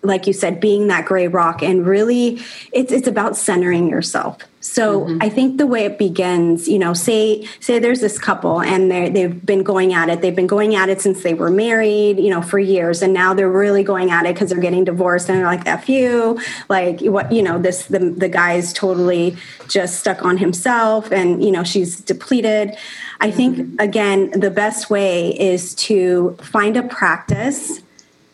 like 0.01 0.27
you 0.27 0.33
said, 0.33 0.59
being 0.59 0.87
that 0.87 1.05
gray 1.05 1.27
rock 1.27 1.63
and 1.63 1.85
really 1.85 2.39
it's 2.71 2.91
it's 2.91 3.07
about 3.07 3.35
centering 3.35 3.89
yourself. 3.89 4.37
So 4.65 5.01
mm-hmm. 5.01 5.19
I 5.21 5.29
think 5.29 5.57
the 5.57 5.67
way 5.67 5.85
it 5.85 5.99
begins, 5.99 6.67
you 6.67 6.79
know, 6.79 6.93
say 6.93 7.47
say 7.59 7.77
there's 7.77 8.01
this 8.01 8.17
couple 8.17 8.61
and 8.61 8.89
they 8.89 9.09
they've 9.09 9.45
been 9.45 9.61
going 9.61 9.93
at 9.93 10.09
it. 10.09 10.21
They've 10.21 10.35
been 10.35 10.47
going 10.47 10.75
at 10.75 10.89
it 10.89 11.01
since 11.01 11.21
they 11.21 11.35
were 11.35 11.51
married, 11.51 12.19
you 12.19 12.31
know, 12.31 12.41
for 12.41 12.57
years, 12.57 13.03
and 13.03 13.13
now 13.13 13.35
they're 13.35 13.49
really 13.49 13.83
going 13.83 14.09
at 14.09 14.25
it 14.25 14.33
because 14.33 14.49
they're 14.49 14.59
getting 14.59 14.83
divorced 14.83 15.29
and 15.29 15.37
they're 15.37 15.45
like, 15.45 15.67
"F 15.67 15.87
you," 15.87 16.39
like 16.67 16.99
what 17.01 17.31
you 17.31 17.43
know, 17.43 17.59
this 17.59 17.85
the 17.85 17.99
the 17.99 18.27
guy's 18.27 18.73
totally 18.73 19.37
just 19.67 19.99
stuck 19.99 20.25
on 20.25 20.37
himself, 20.37 21.11
and 21.11 21.43
you 21.43 21.51
know, 21.51 21.63
she's 21.63 22.01
depleted. 22.01 22.75
I 23.21 23.29
think 23.29 23.57
mm-hmm. 23.57 23.79
again, 23.79 24.31
the 24.31 24.49
best 24.49 24.89
way 24.89 25.39
is 25.39 25.75
to 25.75 26.35
find 26.41 26.75
a 26.75 26.83
practice 26.83 27.81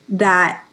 that 0.07 0.63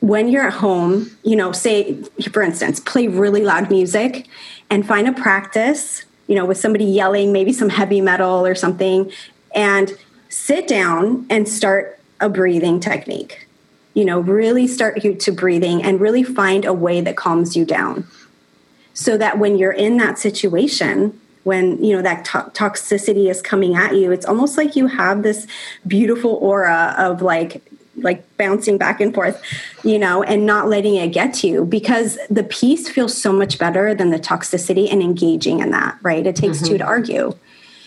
when 0.00 0.28
you're 0.28 0.46
at 0.46 0.54
home, 0.54 1.10
you 1.22 1.36
know, 1.36 1.52
say, 1.52 2.02
for 2.32 2.42
instance, 2.42 2.80
play 2.80 3.06
really 3.06 3.44
loud 3.44 3.70
music 3.70 4.26
and 4.70 4.86
find 4.86 5.06
a 5.06 5.12
practice, 5.12 6.04
you 6.26 6.34
know, 6.34 6.46
with 6.46 6.56
somebody 6.56 6.84
yelling, 6.84 7.32
maybe 7.32 7.52
some 7.52 7.68
heavy 7.68 8.00
metal 8.00 8.46
or 8.46 8.54
something, 8.54 9.10
and 9.54 9.92
sit 10.28 10.66
down 10.66 11.26
and 11.28 11.48
start 11.48 11.98
a 12.20 12.28
breathing 12.28 12.80
technique. 12.80 13.46
You 13.94 14.04
know, 14.04 14.20
really 14.20 14.66
start 14.66 15.00
to 15.02 15.32
breathing 15.32 15.82
and 15.82 16.00
really 16.00 16.22
find 16.22 16.64
a 16.64 16.72
way 16.72 17.00
that 17.00 17.16
calms 17.16 17.56
you 17.56 17.64
down. 17.64 18.06
So 18.94 19.18
that 19.18 19.38
when 19.38 19.58
you're 19.58 19.72
in 19.72 19.96
that 19.98 20.18
situation, 20.18 21.20
when 21.44 21.82
you 21.82 21.96
know 21.96 22.02
that 22.02 22.24
to- 22.26 22.50
toxicity 22.52 23.30
is 23.30 23.40
coming 23.40 23.74
at 23.74 23.94
you 23.94 24.12
it's 24.12 24.26
almost 24.26 24.58
like 24.58 24.76
you 24.76 24.86
have 24.86 25.22
this 25.22 25.46
beautiful 25.86 26.32
aura 26.34 26.94
of 26.98 27.22
like 27.22 27.62
like 28.02 28.24
bouncing 28.36 28.78
back 28.78 29.00
and 29.00 29.14
forth, 29.14 29.42
you 29.84 29.98
know, 29.98 30.22
and 30.22 30.46
not 30.46 30.68
letting 30.68 30.96
it 30.96 31.08
get 31.08 31.34
to 31.34 31.46
you 31.46 31.64
because 31.64 32.18
the 32.28 32.44
peace 32.44 32.88
feels 32.88 33.16
so 33.16 33.32
much 33.32 33.58
better 33.58 33.94
than 33.94 34.10
the 34.10 34.18
toxicity 34.18 34.90
and 34.90 35.02
engaging 35.02 35.60
in 35.60 35.70
that, 35.70 35.98
right? 36.02 36.26
It 36.26 36.36
takes 36.36 36.58
mm-hmm. 36.58 36.66
two 36.66 36.78
to 36.78 36.84
argue. 36.84 37.34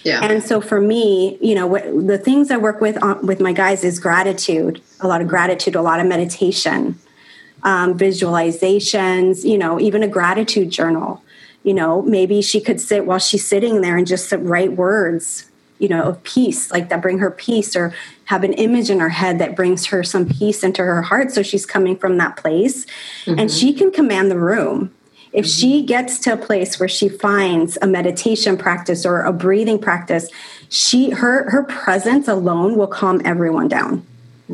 Yeah. 0.03 0.23
And 0.23 0.43
so 0.43 0.59
for 0.59 0.81
me, 0.81 1.37
you 1.41 1.55
know, 1.55 1.65
what, 1.65 1.83
the 1.85 2.17
things 2.17 2.51
I 2.51 2.57
work 2.57 2.81
with 2.81 3.01
uh, 3.01 3.17
with 3.23 3.39
my 3.39 3.53
guys 3.53 3.83
is 3.83 3.99
gratitude, 3.99 4.81
a 4.99 5.07
lot 5.07 5.21
of 5.21 5.27
gratitude, 5.27 5.75
a 5.75 5.81
lot 5.81 5.99
of 5.99 6.07
meditation, 6.07 6.99
um, 7.63 7.97
visualizations, 7.97 9.45
you 9.45 9.57
know, 9.57 9.79
even 9.79 10.03
a 10.03 10.07
gratitude 10.07 10.71
journal. 10.71 11.23
You 11.63 11.73
know, 11.73 12.01
maybe 12.01 12.41
she 12.41 12.59
could 12.59 12.81
sit 12.81 13.05
while 13.05 13.19
she's 13.19 13.47
sitting 13.47 13.79
there 13.79 13.95
and 13.95 14.05
just 14.05 14.29
write 14.33 14.73
words 14.73 15.49
you 15.83 15.89
know 15.89 16.01
of 16.01 16.23
peace 16.23 16.71
like 16.71 16.87
that 16.87 17.01
bring 17.01 17.19
her 17.19 17.29
peace 17.29 17.75
or 17.75 17.93
have 18.25 18.45
an 18.45 18.53
image 18.53 18.89
in 18.89 19.01
her 19.01 19.09
head 19.09 19.37
that 19.37 19.53
brings 19.53 19.87
her 19.87 20.01
some 20.01 20.25
peace 20.27 20.63
into 20.63 20.81
her 20.81 21.01
heart 21.01 21.29
so 21.29 21.43
she's 21.43 21.65
coming 21.65 21.97
from 21.97 22.17
that 22.17 22.37
place 22.37 22.85
mm-hmm. 23.25 23.37
and 23.37 23.51
she 23.51 23.73
can 23.73 23.91
command 23.91 24.31
the 24.31 24.39
room 24.39 24.93
if 25.33 25.45
mm-hmm. 25.45 25.59
she 25.59 25.83
gets 25.83 26.19
to 26.19 26.31
a 26.31 26.37
place 26.37 26.79
where 26.79 26.87
she 26.87 27.09
finds 27.09 27.77
a 27.81 27.87
meditation 27.87 28.57
practice 28.57 29.05
or 29.05 29.21
a 29.23 29.33
breathing 29.33 29.77
practice 29.77 30.29
she 30.69 31.09
her 31.09 31.49
her 31.49 31.63
presence 31.63 32.29
alone 32.29 32.77
will 32.77 32.87
calm 32.87 33.21
everyone 33.25 33.67
down 33.67 34.05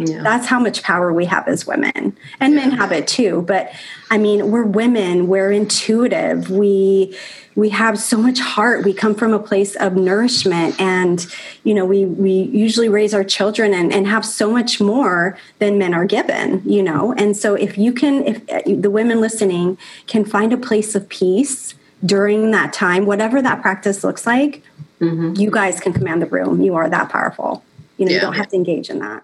yeah. 0.07 0.21
That's 0.23 0.45
how 0.47 0.59
much 0.59 0.83
power 0.83 1.11
we 1.11 1.25
have 1.25 1.47
as 1.47 1.65
women. 1.65 2.17
And 2.39 2.55
men 2.55 2.71
have 2.71 2.91
it 2.91 3.07
too, 3.07 3.43
but 3.43 3.71
I 4.09 4.17
mean, 4.17 4.51
we're 4.51 4.63
women, 4.63 5.27
we're 5.27 5.51
intuitive. 5.51 6.49
We 6.49 7.17
we 7.55 7.69
have 7.69 7.99
so 7.99 8.17
much 8.17 8.39
heart. 8.39 8.85
We 8.85 8.93
come 8.93 9.13
from 9.13 9.33
a 9.33 9.39
place 9.39 9.75
of 9.75 9.95
nourishment 9.95 10.79
and 10.79 11.25
you 11.63 11.73
know, 11.73 11.85
we 11.85 12.05
we 12.05 12.31
usually 12.31 12.89
raise 12.89 13.13
our 13.13 13.23
children 13.23 13.73
and, 13.73 13.91
and 13.91 14.07
have 14.07 14.25
so 14.25 14.51
much 14.51 14.79
more 14.79 15.37
than 15.59 15.77
men 15.77 15.93
are 15.93 16.05
given, 16.05 16.61
you 16.65 16.81
know. 16.81 17.13
And 17.13 17.35
so 17.35 17.55
if 17.55 17.77
you 17.77 17.91
can 17.91 18.25
if 18.25 18.81
the 18.81 18.89
women 18.89 19.19
listening 19.19 19.77
can 20.07 20.23
find 20.25 20.53
a 20.53 20.57
place 20.57 20.95
of 20.95 21.09
peace 21.09 21.75
during 22.05 22.51
that 22.51 22.71
time, 22.71 23.05
whatever 23.05 23.41
that 23.41 23.61
practice 23.61 24.03
looks 24.03 24.25
like, 24.25 24.63
mm-hmm. 25.01 25.33
you 25.35 25.51
guys 25.51 25.79
can 25.79 25.91
command 25.91 26.21
the 26.21 26.27
room. 26.27 26.61
You 26.61 26.75
are 26.75 26.89
that 26.89 27.09
powerful. 27.09 27.63
You 27.97 28.05
know, 28.05 28.11
yeah. 28.11 28.15
you 28.15 28.21
don't 28.21 28.35
have 28.35 28.47
to 28.49 28.55
engage 28.55 28.89
in 28.89 28.99
that 28.99 29.23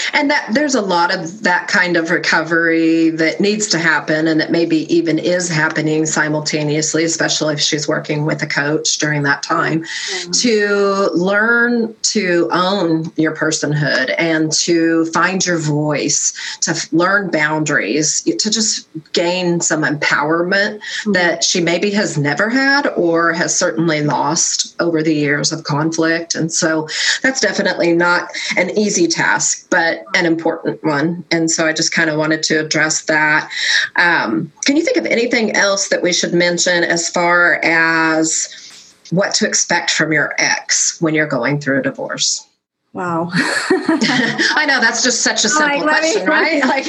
and 0.13 0.29
that 0.29 0.49
there's 0.53 0.75
a 0.75 0.81
lot 0.81 1.13
of 1.13 1.43
that 1.43 1.67
kind 1.67 1.97
of 1.97 2.09
recovery 2.09 3.09
that 3.09 3.39
needs 3.39 3.67
to 3.67 3.79
happen 3.79 4.27
and 4.27 4.39
that 4.39 4.51
maybe 4.51 4.93
even 4.93 5.17
is 5.17 5.49
happening 5.49 6.05
simultaneously 6.05 7.03
especially 7.03 7.53
if 7.53 7.59
she's 7.59 7.87
working 7.87 8.25
with 8.25 8.41
a 8.41 8.47
coach 8.47 8.97
during 8.97 9.23
that 9.23 9.43
time 9.43 9.81
mm-hmm. 9.81 10.31
to 10.31 11.09
learn 11.13 11.95
to 12.01 12.49
own 12.51 13.11
your 13.15 13.35
personhood 13.35 14.13
and 14.17 14.51
to 14.51 15.05
find 15.05 15.45
your 15.45 15.57
voice 15.57 16.33
to 16.61 16.75
learn 16.91 17.29
boundaries 17.31 18.21
to 18.21 18.49
just 18.49 18.87
gain 19.13 19.59
some 19.61 19.83
empowerment 19.83 20.79
mm-hmm. 20.79 21.13
that 21.13 21.43
she 21.43 21.61
maybe 21.61 21.91
has 21.91 22.17
never 22.17 22.49
had 22.49 22.87
or 22.95 23.33
has 23.33 23.57
certainly 23.57 24.01
lost 24.01 24.75
over 24.81 25.01
the 25.01 25.13
years 25.13 25.51
of 25.51 25.63
conflict 25.63 26.35
and 26.35 26.51
so 26.51 26.87
that's 27.23 27.39
definitely 27.39 27.93
not 27.93 28.29
an 28.57 28.69
easy 28.77 29.07
task 29.07 29.67
but 29.69 30.00
an 30.15 30.25
important 30.25 30.83
one. 30.83 31.23
And 31.31 31.49
so 31.49 31.65
I 31.65 31.73
just 31.73 31.91
kind 31.91 32.09
of 32.09 32.17
wanted 32.17 32.43
to 32.43 32.57
address 32.57 33.03
that. 33.03 33.49
Um, 33.95 34.51
can 34.65 34.75
you 34.77 34.83
think 34.83 34.97
of 34.97 35.05
anything 35.05 35.55
else 35.55 35.89
that 35.89 36.01
we 36.01 36.13
should 36.13 36.33
mention 36.33 36.83
as 36.83 37.09
far 37.09 37.59
as 37.63 38.95
what 39.11 39.33
to 39.35 39.47
expect 39.47 39.91
from 39.91 40.11
your 40.11 40.33
ex 40.37 41.01
when 41.01 41.13
you're 41.13 41.27
going 41.27 41.59
through 41.59 41.79
a 41.79 41.83
divorce? 41.83 42.47
Wow. 42.93 43.29
I 43.33 44.65
know 44.67 44.81
that's 44.81 45.03
just 45.03 45.21
such 45.21 45.45
a 45.45 45.49
simple 45.49 45.85
like, 45.85 45.99
question, 45.99 46.27
right? 46.27 46.61
Like 46.65 46.87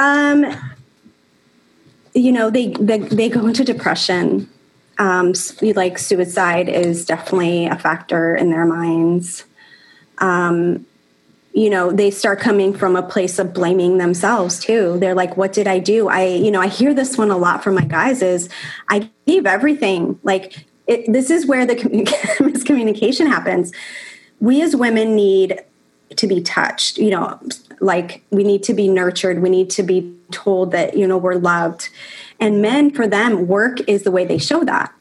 um 0.00 0.44
you 2.12 2.32
know, 2.32 2.50
they, 2.50 2.68
they 2.80 2.98
they 2.98 3.28
go 3.28 3.46
into 3.46 3.64
depression. 3.64 4.48
Um 4.98 5.32
like 5.62 5.96
suicide 5.98 6.68
is 6.68 7.04
definitely 7.04 7.66
a 7.66 7.76
factor 7.76 8.34
in 8.34 8.50
their 8.50 8.66
minds 8.66 9.44
um, 10.20 10.86
you 11.52 11.68
know 11.68 11.90
they 11.90 12.10
start 12.10 12.40
coming 12.40 12.72
from 12.72 12.96
a 12.96 13.02
place 13.02 13.38
of 13.38 13.52
blaming 13.52 13.98
themselves 13.98 14.58
too. 14.58 14.98
They're 14.98 15.14
like 15.14 15.36
what 15.36 15.52
did 15.52 15.66
i 15.66 15.78
do? 15.78 16.08
I 16.08 16.24
you 16.26 16.50
know 16.50 16.60
i 16.60 16.68
hear 16.68 16.94
this 16.94 17.18
one 17.18 17.30
a 17.30 17.36
lot 17.36 17.64
from 17.64 17.74
my 17.74 17.84
guys 17.84 18.22
is 18.22 18.48
i 18.88 19.10
gave 19.26 19.46
everything. 19.46 20.18
Like 20.22 20.64
it, 20.86 21.12
this 21.12 21.30
is 21.30 21.46
where 21.46 21.66
the 21.66 21.74
miscommunication 22.40 23.26
happens. 23.26 23.72
We 24.40 24.62
as 24.62 24.74
women 24.76 25.14
need 25.14 25.60
to 26.16 26.26
be 26.26 26.40
touched 26.40 26.98
you 26.98 27.10
know 27.10 27.38
like 27.80 28.22
we 28.30 28.44
need 28.44 28.62
to 28.64 28.74
be 28.74 28.88
nurtured. 28.88 29.42
We 29.42 29.48
need 29.48 29.70
to 29.70 29.82
be 29.82 30.14
told 30.30 30.72
that 30.72 30.96
you 30.96 31.06
know 31.06 31.18
we're 31.18 31.34
loved. 31.34 31.88
And 32.38 32.62
men 32.62 32.90
for 32.90 33.06
them 33.06 33.46
work 33.46 33.80
is 33.88 34.02
the 34.02 34.10
way 34.10 34.24
they 34.24 34.38
show 34.38 34.64
that 34.64 34.92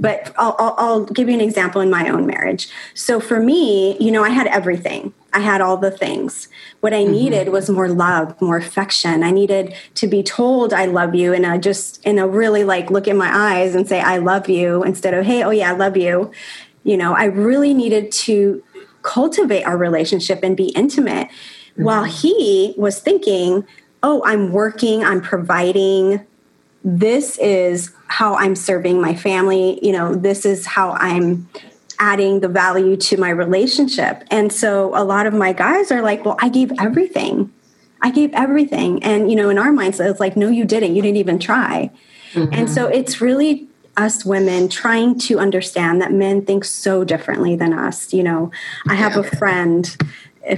but 0.00 0.32
I'll, 0.38 0.54
I'll, 0.58 0.74
I'll, 0.78 1.04
give 1.04 1.28
you 1.28 1.34
an 1.34 1.40
example 1.40 1.80
in 1.80 1.90
my 1.90 2.08
own 2.08 2.26
marriage. 2.26 2.68
So 2.94 3.20
for 3.20 3.40
me, 3.40 3.96
you 3.98 4.10
know, 4.10 4.22
I 4.22 4.30
had 4.30 4.46
everything. 4.46 5.12
I 5.32 5.40
had 5.40 5.60
all 5.60 5.76
the 5.76 5.90
things. 5.90 6.48
What 6.80 6.94
I 6.94 7.02
mm-hmm. 7.02 7.12
needed 7.12 7.48
was 7.50 7.68
more 7.68 7.88
love, 7.88 8.40
more 8.40 8.56
affection. 8.56 9.22
I 9.22 9.30
needed 9.30 9.74
to 9.94 10.06
be 10.06 10.22
told 10.22 10.72
I 10.72 10.86
love 10.86 11.14
you 11.14 11.32
and 11.32 11.44
I 11.44 11.58
just 11.58 12.04
in 12.04 12.18
a 12.18 12.26
really 12.26 12.64
like 12.64 12.90
look 12.90 13.08
in 13.08 13.16
my 13.16 13.30
eyes 13.30 13.74
and 13.74 13.86
say 13.86 14.00
I 14.00 14.18
love 14.18 14.48
you 14.48 14.82
instead 14.84 15.14
of 15.14 15.26
hey, 15.26 15.42
oh 15.42 15.50
yeah, 15.50 15.70
I 15.70 15.74
love 15.74 15.96
you. 15.96 16.30
You 16.84 16.96
know, 16.96 17.14
I 17.14 17.24
really 17.24 17.74
needed 17.74 18.12
to 18.12 18.62
cultivate 19.02 19.64
our 19.64 19.76
relationship 19.76 20.40
and 20.42 20.56
be 20.56 20.68
intimate 20.68 21.28
mm-hmm. 21.28 21.84
while 21.84 22.04
he 22.04 22.74
was 22.76 23.00
thinking, 23.00 23.66
"Oh, 24.02 24.22
I'm 24.24 24.52
working, 24.52 25.04
I'm 25.04 25.20
providing. 25.20 26.26
This 26.84 27.38
is 27.38 27.92
how 28.06 28.34
I'm 28.36 28.56
serving 28.56 29.00
my 29.00 29.14
family, 29.14 29.78
you 29.84 29.92
know, 29.92 30.14
this 30.14 30.46
is 30.46 30.66
how 30.66 30.92
I'm 30.92 31.48
adding 31.98 32.40
the 32.40 32.48
value 32.48 32.96
to 32.96 33.16
my 33.16 33.30
relationship. 33.30 34.22
And 34.30 34.52
so 34.52 34.92
a 34.94 35.04
lot 35.04 35.26
of 35.26 35.34
my 35.34 35.52
guys 35.52 35.90
are 35.90 36.00
like, 36.02 36.24
well, 36.24 36.36
I 36.40 36.48
gave 36.48 36.72
everything. 36.78 37.52
I 38.00 38.10
gave 38.10 38.32
everything. 38.32 39.02
And, 39.02 39.28
you 39.30 39.36
know, 39.36 39.50
in 39.50 39.58
our 39.58 39.72
minds, 39.72 39.98
it's 39.98 40.20
like, 40.20 40.36
no, 40.36 40.48
you 40.48 40.64
didn't. 40.64 40.94
You 40.94 41.02
didn't 41.02 41.16
even 41.16 41.38
try. 41.38 41.90
Mm-hmm. 42.32 42.54
And 42.54 42.70
so 42.70 42.86
it's 42.86 43.20
really 43.20 43.66
us 43.96 44.24
women 44.24 44.68
trying 44.68 45.18
to 45.18 45.40
understand 45.40 46.00
that 46.00 46.12
men 46.12 46.44
think 46.44 46.64
so 46.64 47.02
differently 47.02 47.56
than 47.56 47.72
us. 47.72 48.12
You 48.12 48.22
know, 48.22 48.52
I 48.86 48.94
have 48.94 49.16
a 49.16 49.24
friend 49.24 49.96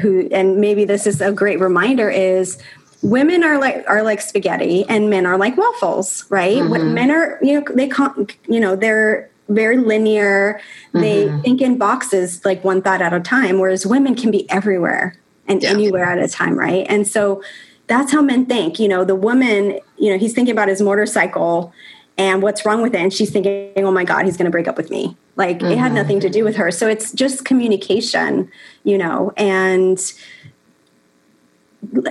who, 0.03 0.29
and 0.31 0.61
maybe 0.61 0.85
this 0.85 1.07
is 1.07 1.23
a 1.23 1.33
great 1.33 1.59
reminder, 1.59 2.11
is 2.11 2.59
women 3.03 3.43
are 3.43 3.59
like 3.59 3.85
are 3.89 4.03
like 4.03 4.21
spaghetti 4.21 4.85
and 4.89 5.09
men 5.09 5.25
are 5.25 5.39
like 5.39 5.57
waffles 5.57 6.27
right 6.29 6.59
mm-hmm. 6.59 6.95
men 6.95 7.11
are 7.11 7.39
you 7.43 7.59
know 7.59 7.67
they 7.75 7.89
can't 7.89 8.37
you 8.47 8.61
know 8.61 8.77
they're 8.77 9.31
very 9.51 9.77
linear. 9.77 10.61
They 10.93 11.27
mm-hmm. 11.27 11.41
think 11.43 11.61
in 11.61 11.77
boxes 11.77 12.45
like 12.45 12.65
one 12.65 12.81
thought 12.81 13.03
at 13.03 13.13
a 13.13 13.21
time, 13.21 13.59
whereas 13.59 13.85
women 13.85 14.15
can 14.15 14.31
be 14.31 14.49
everywhere 14.51 15.17
and 15.47 15.63
yeah. 15.63 15.71
anywhere 15.71 16.05
at 16.05 16.19
a 16.19 16.29
time, 16.29 16.59
right? 16.59 16.87
And 16.89 17.07
so 17.07 17.43
that's 17.87 18.13
how 18.13 18.23
men 18.23 18.47
think. 18.47 18.79
You 18.79 18.89
know, 18.89 19.05
the 19.05 19.17
woman, 19.17 19.81
you 19.99 20.13
know, 20.13 20.19
he's 20.19 20.33
thinking 20.33 20.53
about 20.53 20.69
his 20.69 20.81
motorcycle 20.81 21.73
and 22.17 22.43
what's 22.43 22.65
wrong 22.65 22.83
with 22.83 22.95
it. 22.95 23.01
And 23.01 23.13
she's 23.13 23.31
thinking, 23.31 23.73
oh 23.79 23.91
my 23.91 24.05
God, 24.05 24.25
he's 24.25 24.37
going 24.37 24.45
to 24.45 24.51
break 24.51 24.69
up 24.69 24.77
with 24.77 24.91
me. 24.91 25.17
Like 25.37 25.59
mm-hmm. 25.59 25.73
it 25.73 25.79
had 25.79 25.87
mm-hmm. 25.87 25.95
nothing 25.97 26.21
to 26.21 26.31
do 26.31 26.45
with 26.45 26.57
her. 26.57 26.71
So 26.71 26.89
it's 26.89 27.13
just 27.13 27.45
communication, 27.45 28.51
you 28.85 28.99
know, 28.99 29.33
and 29.37 30.01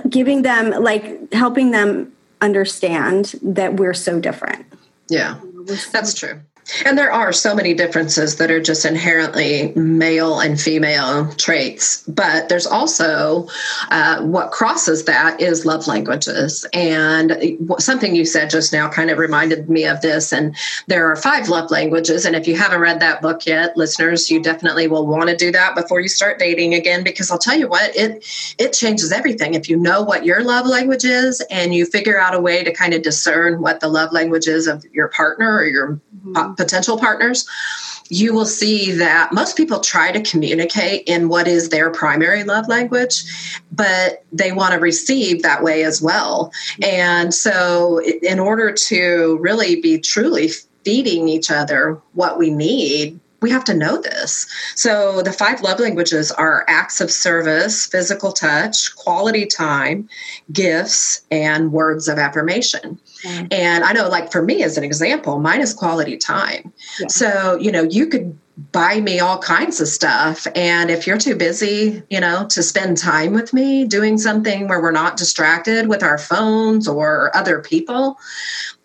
giving 0.08 0.42
them, 0.42 0.70
like 0.82 1.32
helping 1.32 1.70
them 1.70 2.12
understand 2.40 3.34
that 3.42 3.74
we're 3.74 3.94
so 3.94 4.20
different. 4.20 4.66
Yeah, 5.08 5.40
that's 5.92 6.14
true. 6.14 6.40
And 6.84 6.96
there 6.96 7.12
are 7.12 7.32
so 7.32 7.54
many 7.54 7.74
differences 7.74 8.36
that 8.36 8.50
are 8.50 8.60
just 8.60 8.84
inherently 8.84 9.72
male 9.74 10.40
and 10.40 10.60
female 10.60 11.32
traits. 11.34 12.02
But 12.06 12.48
there's 12.48 12.66
also 12.66 13.48
uh, 13.90 14.22
what 14.22 14.50
crosses 14.50 15.04
that 15.04 15.40
is 15.40 15.66
love 15.66 15.86
languages. 15.86 16.66
And 16.72 17.58
something 17.78 18.14
you 18.14 18.24
said 18.24 18.50
just 18.50 18.72
now 18.72 18.88
kind 18.88 19.10
of 19.10 19.18
reminded 19.18 19.68
me 19.68 19.84
of 19.84 20.00
this. 20.00 20.32
And 20.32 20.56
there 20.86 21.10
are 21.10 21.16
five 21.16 21.48
love 21.48 21.70
languages. 21.70 22.24
And 22.24 22.36
if 22.36 22.46
you 22.46 22.56
haven't 22.56 22.80
read 22.80 23.00
that 23.00 23.22
book 23.22 23.46
yet, 23.46 23.76
listeners, 23.76 24.30
you 24.30 24.42
definitely 24.42 24.86
will 24.86 25.06
want 25.06 25.30
to 25.30 25.36
do 25.36 25.50
that 25.52 25.74
before 25.74 26.00
you 26.00 26.08
start 26.08 26.38
dating 26.38 26.74
again, 26.74 27.02
because 27.02 27.30
I'll 27.30 27.38
tell 27.38 27.58
you 27.58 27.68
what, 27.68 27.94
it 27.96 28.24
it 28.58 28.72
changes 28.72 29.12
everything. 29.12 29.54
If 29.54 29.68
you 29.68 29.76
know 29.76 30.02
what 30.02 30.24
your 30.24 30.42
love 30.44 30.66
language 30.66 31.04
is 31.04 31.40
and 31.50 31.74
you 31.74 31.86
figure 31.86 32.18
out 32.20 32.34
a 32.34 32.40
way 32.40 32.62
to 32.64 32.72
kind 32.72 32.94
of 32.94 33.02
discern 33.02 33.60
what 33.60 33.80
the 33.80 33.88
love 33.88 34.12
language 34.12 34.46
is 34.46 34.66
of 34.66 34.84
your 34.92 35.08
partner 35.08 35.56
or 35.56 35.64
your 35.66 36.00
mm-hmm 36.24 36.59
potential 36.60 36.98
partners, 36.98 37.48
you 38.10 38.34
will 38.34 38.44
see 38.44 38.92
that 38.92 39.32
most 39.32 39.56
people 39.56 39.80
try 39.80 40.12
to 40.12 40.20
communicate 40.22 41.04
in 41.06 41.28
what 41.28 41.48
is 41.48 41.68
their 41.70 41.90
primary 41.90 42.44
love 42.44 42.68
language, 42.68 43.22
but 43.72 44.24
they 44.32 44.52
want 44.52 44.74
to 44.74 44.80
receive 44.80 45.42
that 45.42 45.62
way 45.62 45.84
as 45.84 46.02
well. 46.02 46.52
And 46.82 47.32
so, 47.32 48.00
in 48.22 48.38
order 48.38 48.72
to 48.72 49.38
really 49.40 49.80
be 49.80 49.98
truly 49.98 50.50
feeding 50.84 51.28
each 51.28 51.50
other 51.50 52.00
what 52.12 52.36
we 52.36 52.50
need, 52.50 53.20
we 53.40 53.50
have 53.50 53.64
to 53.64 53.74
know 53.74 54.00
this. 54.00 54.46
So 54.74 55.22
the 55.22 55.32
five 55.32 55.62
love 55.62 55.80
languages 55.80 56.30
are 56.32 56.64
acts 56.68 57.00
of 57.00 57.10
service, 57.10 57.86
physical 57.86 58.32
touch, 58.32 58.94
quality 58.96 59.46
time, 59.46 60.08
gifts, 60.52 61.22
and 61.30 61.72
words 61.72 62.08
of 62.08 62.18
affirmation. 62.18 62.98
Mm-hmm. 63.24 63.46
And 63.50 63.84
I 63.84 63.92
know, 63.92 64.08
like 64.08 64.30
for 64.30 64.42
me 64.42 64.62
as 64.62 64.76
an 64.76 64.84
example, 64.84 65.38
mine 65.38 65.60
is 65.60 65.72
quality 65.72 66.16
time. 66.16 66.72
Yeah. 66.98 67.06
So, 67.08 67.58
you 67.58 67.72
know, 67.72 67.82
you 67.82 68.06
could 68.06 68.38
buy 68.72 69.00
me 69.00 69.20
all 69.20 69.38
kinds 69.38 69.80
of 69.80 69.88
stuff. 69.88 70.46
And 70.54 70.90
if 70.90 71.06
you're 71.06 71.18
too 71.18 71.34
busy, 71.34 72.02
you 72.10 72.20
know, 72.20 72.46
to 72.48 72.62
spend 72.62 72.98
time 72.98 73.32
with 73.32 73.54
me 73.54 73.86
doing 73.86 74.18
something 74.18 74.68
where 74.68 74.82
we're 74.82 74.90
not 74.90 75.16
distracted 75.16 75.88
with 75.88 76.02
our 76.02 76.18
phones 76.18 76.86
or 76.86 77.34
other 77.34 77.60
people, 77.60 78.18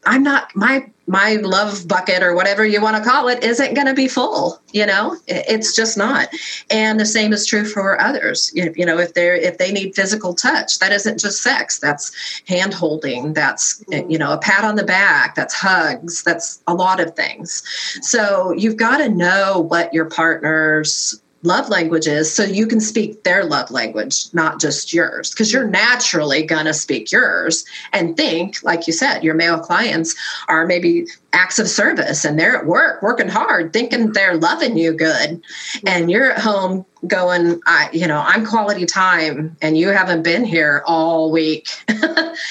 I'm 0.06 0.24
not, 0.24 0.56
my 0.56 0.90
my 1.08 1.36
love 1.36 1.88
bucket 1.88 2.24
or 2.24 2.34
whatever 2.36 2.66
you 2.66 2.82
want 2.82 2.98
to 2.98 3.10
call 3.10 3.28
it 3.28 3.44
isn't 3.44 3.74
going 3.74 3.88
to 3.88 3.94
be 3.94 4.08
full 4.08 4.60
you 4.76 4.86
know? 4.86 5.16
It's 5.26 5.74
just 5.74 5.98
not. 5.98 6.28
And 6.70 7.00
the 7.00 7.06
same 7.06 7.32
is 7.32 7.46
true 7.46 7.64
for 7.64 8.00
others. 8.00 8.52
You 8.54 8.86
know 8.86 9.00
if 9.00 9.14
they're 9.14 9.36
if 9.36 9.58
they 9.58 9.72
need 9.72 9.96
physical 9.96 10.34
touch 10.34 10.80
that 10.80 10.92
isn't 10.92 11.18
just 11.18 11.42
sex 11.42 11.80
that's 11.80 12.12
hand 12.48 12.74
holding 12.74 13.34
that's 13.34 13.82
eh, 13.94 14.04
you 14.10 14.18
know 14.18 14.34
a 14.34 14.38
pat 14.38 14.66
on 14.66 14.76
the 14.76 14.84
back 14.84 15.36
that's 15.36 15.54
hugs 15.54 16.24
that's 16.24 16.62
a 16.68 16.74
lot 16.74 17.00
of 17.00 17.16
things. 17.16 17.64
So 18.02 18.52
you've 18.52 18.76
got 18.76 18.98
to 18.98 19.08
know 19.08 19.66
what 19.70 19.94
your 19.94 20.06
partner's 20.06 21.22
love 21.46 21.70
languages 21.70 22.34
so 22.34 22.44
you 22.44 22.68
can 22.68 22.80
speak 22.80 23.24
their 23.24 23.46
love 23.46 23.72
language, 23.72 24.34
not 24.34 24.60
just 24.60 24.94
yours, 24.94 25.30
because 25.30 25.54
you're 25.54 25.68
naturally 25.68 26.44
going 26.44 26.66
to 26.66 26.74
speak 26.74 27.12
yours 27.12 27.66
and 27.94 28.18
think, 28.18 28.62
like 28.64 28.88
you 28.88 28.94
said, 28.94 29.24
your 29.24 29.36
male 29.36 29.60
clients 29.60 30.16
are 30.48 30.66
maybe 30.66 31.06
acts 31.34 31.60
of 31.60 31.68
service 31.68 32.24
and 32.24 32.40
they're 32.40 32.56
at 32.56 32.66
work 32.66 33.02
working 33.02 33.28
hard 33.28 33.74
thinking 33.74 34.14
they're 34.14 34.38
loving 34.38 34.78
you 34.78 34.94
good. 34.94 35.42
Mm-hmm. 35.42 35.88
And 35.88 36.12
you're 36.12 36.32
at 36.32 36.40
home 36.40 36.86
going 37.08 37.62
i 37.68 37.90
you 37.94 38.08
know 38.08 38.24
i'm 38.26 38.46
quality 38.46 38.86
time 38.86 39.56
and 39.62 39.78
you 39.78 39.90
haven't 39.90 40.24
been 40.24 40.44
here 40.44 40.82
all 40.88 41.32
week 41.32 41.70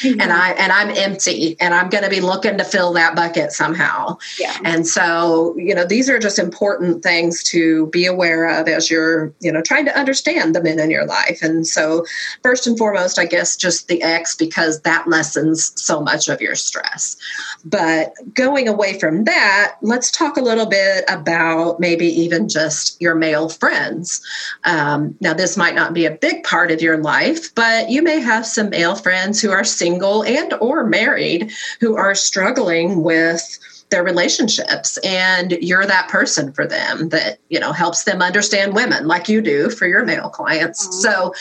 mm-hmm. 0.02 0.20
and 0.20 0.32
i 0.32 0.50
and 0.52 0.72
i'm 0.72 0.90
empty 0.90 1.56
and 1.60 1.74
i'm 1.74 1.88
going 1.88 2.04
to 2.04 2.10
be 2.10 2.20
looking 2.20 2.58
to 2.58 2.64
fill 2.64 2.92
that 2.92 3.14
bucket 3.14 3.52
somehow 3.52 4.16
yeah. 4.38 4.56
and 4.64 4.86
so 4.86 5.56
you 5.56 5.74
know 5.74 5.84
these 5.84 6.08
are 6.08 6.18
just 6.18 6.38
important 6.38 7.02
things 7.02 7.42
to 7.42 7.86
be 7.88 8.06
aware 8.06 8.46
of 8.48 8.68
as 8.68 8.90
you're 8.90 9.32
you 9.40 9.50
know 9.50 9.62
trying 9.62 9.84
to 9.84 9.98
understand 9.98 10.54
the 10.54 10.62
men 10.62 10.78
in 10.78 10.90
your 10.90 11.06
life 11.06 11.40
and 11.42 11.66
so 11.66 12.04
first 12.42 12.66
and 12.66 12.78
foremost 12.78 13.18
i 13.18 13.24
guess 13.24 13.56
just 13.56 13.88
the 13.88 14.02
ex 14.02 14.34
because 14.34 14.80
that 14.82 15.06
lessens 15.08 15.72
so 15.80 16.00
much 16.00 16.28
of 16.28 16.40
your 16.40 16.54
stress 16.54 17.16
but 17.64 18.14
going 18.34 18.68
away 18.68 18.98
from 18.98 19.24
that, 19.24 19.76
let's 19.82 20.10
talk 20.10 20.36
a 20.36 20.42
little 20.42 20.66
bit 20.66 21.04
about 21.08 21.80
maybe 21.80 22.06
even 22.06 22.48
just 22.48 23.00
your 23.00 23.14
male 23.14 23.48
friends. 23.48 24.20
Um, 24.64 25.16
now, 25.20 25.34
this 25.34 25.56
might 25.56 25.74
not 25.74 25.94
be 25.94 26.04
a 26.04 26.10
big 26.10 26.44
part 26.44 26.70
of 26.70 26.82
your 26.82 26.98
life, 26.98 27.54
but 27.54 27.90
you 27.90 28.02
may 28.02 28.20
have 28.20 28.46
some 28.46 28.70
male 28.70 28.96
friends 28.96 29.40
who 29.40 29.50
are 29.50 29.64
single 29.74 30.22
and 30.24 30.54
or 30.54 30.84
married 30.84 31.52
who 31.80 31.96
are 31.96 32.14
struggling 32.14 33.02
with 33.02 33.58
their 33.90 34.02
relationships. 34.02 34.98
And 35.04 35.52
you're 35.52 35.86
that 35.86 36.08
person 36.08 36.52
for 36.52 36.66
them 36.66 37.10
that 37.10 37.38
you 37.48 37.60
know 37.60 37.72
helps 37.72 38.04
them 38.04 38.22
understand 38.22 38.74
women 38.74 39.06
like 39.06 39.28
you 39.28 39.40
do 39.40 39.70
for 39.70 39.86
your 39.86 40.04
male 40.04 40.30
clients. 40.30 40.86
Mm-hmm. 40.86 41.00
so 41.00 41.34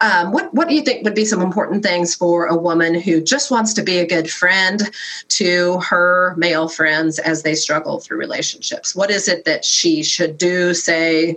um, 0.00 0.32
what 0.32 0.52
what 0.54 0.68
do 0.68 0.74
you 0.74 0.82
think 0.82 1.04
would 1.04 1.14
be 1.14 1.24
some 1.24 1.42
important 1.42 1.82
things 1.82 2.14
for 2.14 2.46
a 2.46 2.56
woman 2.56 2.94
who 2.94 3.20
just 3.20 3.50
wants 3.50 3.74
to 3.74 3.82
be 3.82 3.98
a 3.98 4.06
good 4.06 4.30
friend 4.30 4.90
to 5.28 5.78
her 5.80 6.34
male 6.36 6.68
friends 6.68 7.18
as 7.18 7.42
they 7.42 7.54
struggle 7.54 8.00
through 8.00 8.18
relationships? 8.18 8.94
What 8.94 9.10
is 9.10 9.28
it 9.28 9.44
that 9.44 9.64
she 9.64 10.02
should 10.02 10.38
do 10.38 10.72
say 10.72 11.36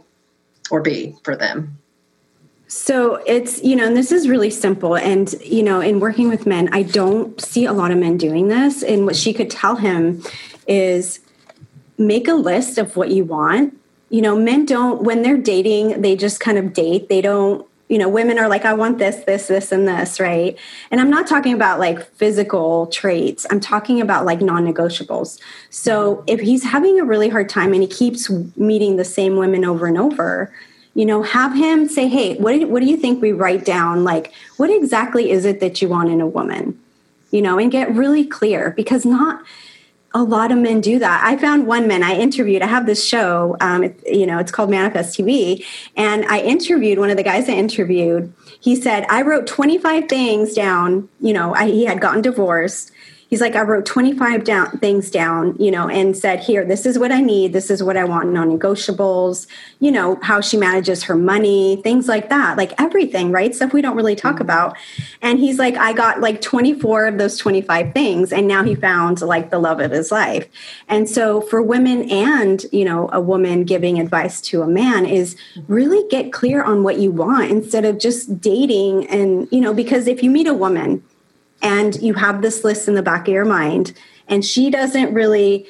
or 0.69 0.81
be 0.81 1.15
for 1.23 1.35
them 1.35 1.80
so 2.73 3.15
it's, 3.25 3.62
you 3.62 3.75
know, 3.75 3.86
and 3.86 3.97
this 3.97 4.13
is 4.13 4.29
really 4.29 4.49
simple. 4.49 4.95
And, 4.95 5.34
you 5.43 5.62
know, 5.62 5.81
in 5.81 5.99
working 5.99 6.29
with 6.29 6.45
men, 6.45 6.69
I 6.71 6.84
don't 6.84 7.39
see 7.41 7.65
a 7.65 7.73
lot 7.73 7.91
of 7.91 7.97
men 7.97 8.15
doing 8.15 8.47
this. 8.47 8.81
And 8.81 9.05
what 9.05 9.17
she 9.17 9.34
could 9.34 9.49
tell 9.49 9.75
him 9.75 10.23
is 10.69 11.19
make 11.97 12.29
a 12.29 12.34
list 12.34 12.77
of 12.77 12.95
what 12.95 13.12
you 13.12 13.25
want. 13.25 13.77
You 14.07 14.21
know, 14.21 14.38
men 14.38 14.65
don't, 14.65 15.03
when 15.03 15.21
they're 15.21 15.36
dating, 15.36 16.01
they 16.01 16.15
just 16.15 16.39
kind 16.39 16.57
of 16.57 16.71
date. 16.71 17.10
They 17.10 17.19
don't, 17.19 17.67
you 17.89 17.97
know, 17.97 18.07
women 18.07 18.39
are 18.39 18.47
like, 18.47 18.63
I 18.63 18.71
want 18.71 18.99
this, 18.99 19.25
this, 19.25 19.47
this, 19.47 19.73
and 19.73 19.86
this, 19.86 20.17
right? 20.17 20.57
And 20.91 21.01
I'm 21.01 21.10
not 21.10 21.27
talking 21.27 21.51
about 21.51 21.77
like 21.77 22.10
physical 22.15 22.88
traits, 22.88 23.45
I'm 23.51 23.60
talking 23.60 23.99
about 23.99 24.25
like 24.25 24.39
non 24.39 24.65
negotiables. 24.65 25.41
So 25.69 26.23
if 26.25 26.39
he's 26.39 26.63
having 26.63 27.01
a 27.01 27.03
really 27.03 27.27
hard 27.27 27.49
time 27.49 27.73
and 27.73 27.81
he 27.81 27.89
keeps 27.89 28.29
meeting 28.55 28.95
the 28.95 29.03
same 29.03 29.36
women 29.36 29.65
over 29.65 29.88
and 29.88 29.97
over, 29.97 30.53
you 30.93 31.06
know 31.06 31.23
have 31.23 31.54
him 31.54 31.88
say 31.88 32.08
hey 32.08 32.36
what 32.38 32.51
do, 32.51 32.67
what 32.67 32.82
do 32.82 32.86
you 32.88 32.97
think 32.97 33.21
we 33.21 33.32
write 33.32 33.65
down 33.65 34.04
like 34.04 34.34
what 34.58 34.69
exactly 34.69 35.32
is 35.32 35.45
it 35.45 35.60
that 35.60 35.82
you 35.82 35.88
want 35.88 36.10
in 36.10 36.21
a 36.21 36.27
woman 36.27 36.80
you 37.32 37.41
know 37.41 37.58
and 37.58 37.71
get 37.71 37.93
really 37.93 38.25
clear 38.25 38.71
because 38.71 39.06
not 39.06 39.43
a 40.13 40.23
lot 40.23 40.51
of 40.51 40.58
men 40.58 40.82
do 40.82 40.99
that. 40.99 41.23
I 41.25 41.38
found 41.38 41.67
one 41.67 41.88
man 41.88 42.04
I 42.04 42.15
interviewed. 42.15 42.62
I 42.62 42.67
have 42.67 42.86
this 42.86 43.06
show, 43.06 43.56
um, 43.62 43.86
it, 43.86 43.99
you 44.06 44.25
know, 44.25 44.39
it's 44.39 44.51
called 44.51 44.69
Manifest 44.69 45.17
TV, 45.17 45.65
and 45.95 46.25
I 46.25 46.41
interviewed 46.41 46.99
one 46.99 47.10
of 47.10 47.17
the 47.17 47.23
guys 47.23 47.47
I 47.47 47.54
interviewed. 47.54 48.34
He 48.60 48.75
said 48.75 49.06
I 49.10 49.21
wrote 49.21 49.47
25 49.47 50.10
things 50.10 50.54
down. 50.54 51.08
You 51.21 51.34
know, 51.34 51.56
I, 51.56 51.67
he 51.67 51.86
had 51.86 52.01
gotten 52.01 52.21
divorced, 52.21 52.91
he's 53.31 53.39
like, 53.39 53.55
I 53.55 53.61
wrote 53.61 53.85
25 53.85 54.43
down 54.43 54.77
things 54.79 55.09
down, 55.09 55.55
you 55.57 55.71
know, 55.71 55.87
and 55.87 56.15
said, 56.15 56.41
here, 56.41 56.65
this 56.65 56.85
is 56.85 56.99
what 56.99 57.13
I 57.13 57.21
need. 57.21 57.53
This 57.53 57.71
is 57.71 57.81
what 57.81 57.95
I 57.95 58.03
want, 58.03 58.31
non-negotiables, 58.33 59.47
you 59.79 59.89
know, 59.89 60.19
how 60.21 60.41
she 60.41 60.57
manages 60.57 61.03
her 61.03 61.15
money, 61.15 61.77
things 61.77 62.09
like 62.09 62.29
that, 62.29 62.57
like 62.57 62.79
everything, 62.79 63.31
right? 63.31 63.55
Stuff 63.55 63.71
we 63.71 63.81
don't 63.81 63.95
really 63.95 64.17
talk 64.17 64.35
mm-hmm. 64.35 64.41
about. 64.43 64.77
And 65.21 65.39
he's 65.39 65.57
like, 65.57 65.77
I 65.77 65.93
got 65.93 66.19
like 66.19 66.41
24 66.41 67.07
of 67.07 67.17
those 67.17 67.37
25 67.37 67.93
things. 67.93 68.33
And 68.33 68.47
now 68.47 68.63
he 68.63 68.75
found 68.75 69.21
like 69.21 69.49
the 69.49 69.59
love 69.59 69.79
of 69.79 69.91
his 69.91 70.11
life. 70.11 70.47
And 70.89 71.09
so 71.09 71.39
for 71.39 71.61
women 71.61 72.11
and, 72.11 72.65
you 72.73 72.83
know, 72.83 73.09
a 73.13 73.21
woman 73.21 73.63
giving 73.63 73.97
advice 73.97 74.41
to 74.41 74.61
a 74.61 74.67
man 74.67 75.05
is 75.05 75.37
really 75.69 76.05
get 76.09 76.33
clear 76.33 76.61
on 76.63 76.83
what 76.83 76.99
you 76.99 77.11
want 77.11 77.49
instead 77.49 77.85
of 77.85 77.97
just 77.97 78.41
dating. 78.41 79.07
And, 79.07 79.47
you 79.53 79.61
know, 79.61 79.73
because 79.73 80.07
if 80.07 80.21
you 80.21 80.29
meet 80.29 80.47
a 80.47 80.53
woman, 80.53 81.01
and 81.62 82.02
you 82.02 82.13
have 82.13 82.41
this 82.41 82.63
list 82.63 82.88
in 82.88 82.95
the 82.95 83.04
back 83.04 83.28
of 83.28 83.34
your 83.34 83.45
mind 83.45 83.93
and 84.28 84.45
she 84.45 84.69
doesn't 84.69 85.13
really 85.13 85.65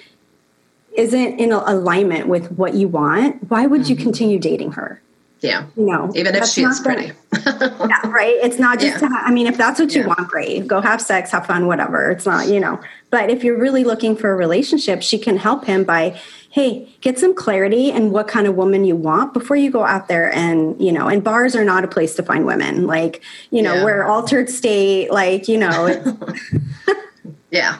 isn't 0.95 1.39
in 1.39 1.51
alignment 1.51 2.27
with 2.27 2.51
what 2.51 2.73
you 2.73 2.87
want 2.87 3.49
why 3.49 3.65
would 3.65 3.81
mm-hmm. 3.81 3.91
you 3.91 3.95
continue 3.95 4.39
dating 4.39 4.71
her 4.71 5.01
yeah 5.41 5.65
you 5.75 5.85
know 5.85 6.11
even 6.15 6.35
if 6.35 6.45
she's 6.45 6.79
pretty 6.79 7.11
yeah, 7.45 8.01
right 8.07 8.35
it's 8.41 8.59
not 8.59 8.79
just 8.79 9.01
yeah. 9.01 9.09
to, 9.09 9.15
i 9.15 9.31
mean 9.31 9.47
if 9.47 9.57
that's 9.57 9.79
what 9.79 9.93
you 9.93 10.01
yeah. 10.01 10.07
want 10.07 10.27
great 10.27 10.67
go 10.67 10.81
have 10.81 11.01
sex 11.01 11.31
have 11.31 11.45
fun 11.45 11.67
whatever 11.67 12.11
it's 12.11 12.25
not 12.25 12.47
you 12.47 12.59
know 12.59 12.79
but 13.09 13.29
if 13.29 13.43
you're 13.43 13.57
really 13.57 13.83
looking 13.83 14.15
for 14.15 14.31
a 14.31 14.35
relationship 14.35 15.01
she 15.01 15.17
can 15.17 15.37
help 15.37 15.65
him 15.65 15.83
by 15.83 16.19
hey, 16.51 16.93
get 16.99 17.17
some 17.17 17.33
clarity 17.33 17.91
and 17.91 18.11
what 18.11 18.27
kind 18.27 18.45
of 18.45 18.55
woman 18.55 18.83
you 18.83 18.95
want 18.95 19.33
before 19.33 19.55
you 19.55 19.71
go 19.71 19.85
out 19.85 20.09
there 20.09 20.33
and, 20.35 20.79
you 20.81 20.91
know, 20.91 21.07
and 21.07 21.23
bars 21.23 21.55
are 21.55 21.63
not 21.63 21.85
a 21.85 21.87
place 21.87 22.13
to 22.15 22.23
find 22.23 22.45
women. 22.45 22.85
Like, 22.85 23.23
you 23.51 23.61
know, 23.61 23.75
yeah. 23.75 23.83
we're 23.85 24.03
altered 24.03 24.49
state, 24.49 25.11
like, 25.11 25.47
you 25.47 25.57
know. 25.57 26.17
yeah. 27.51 27.79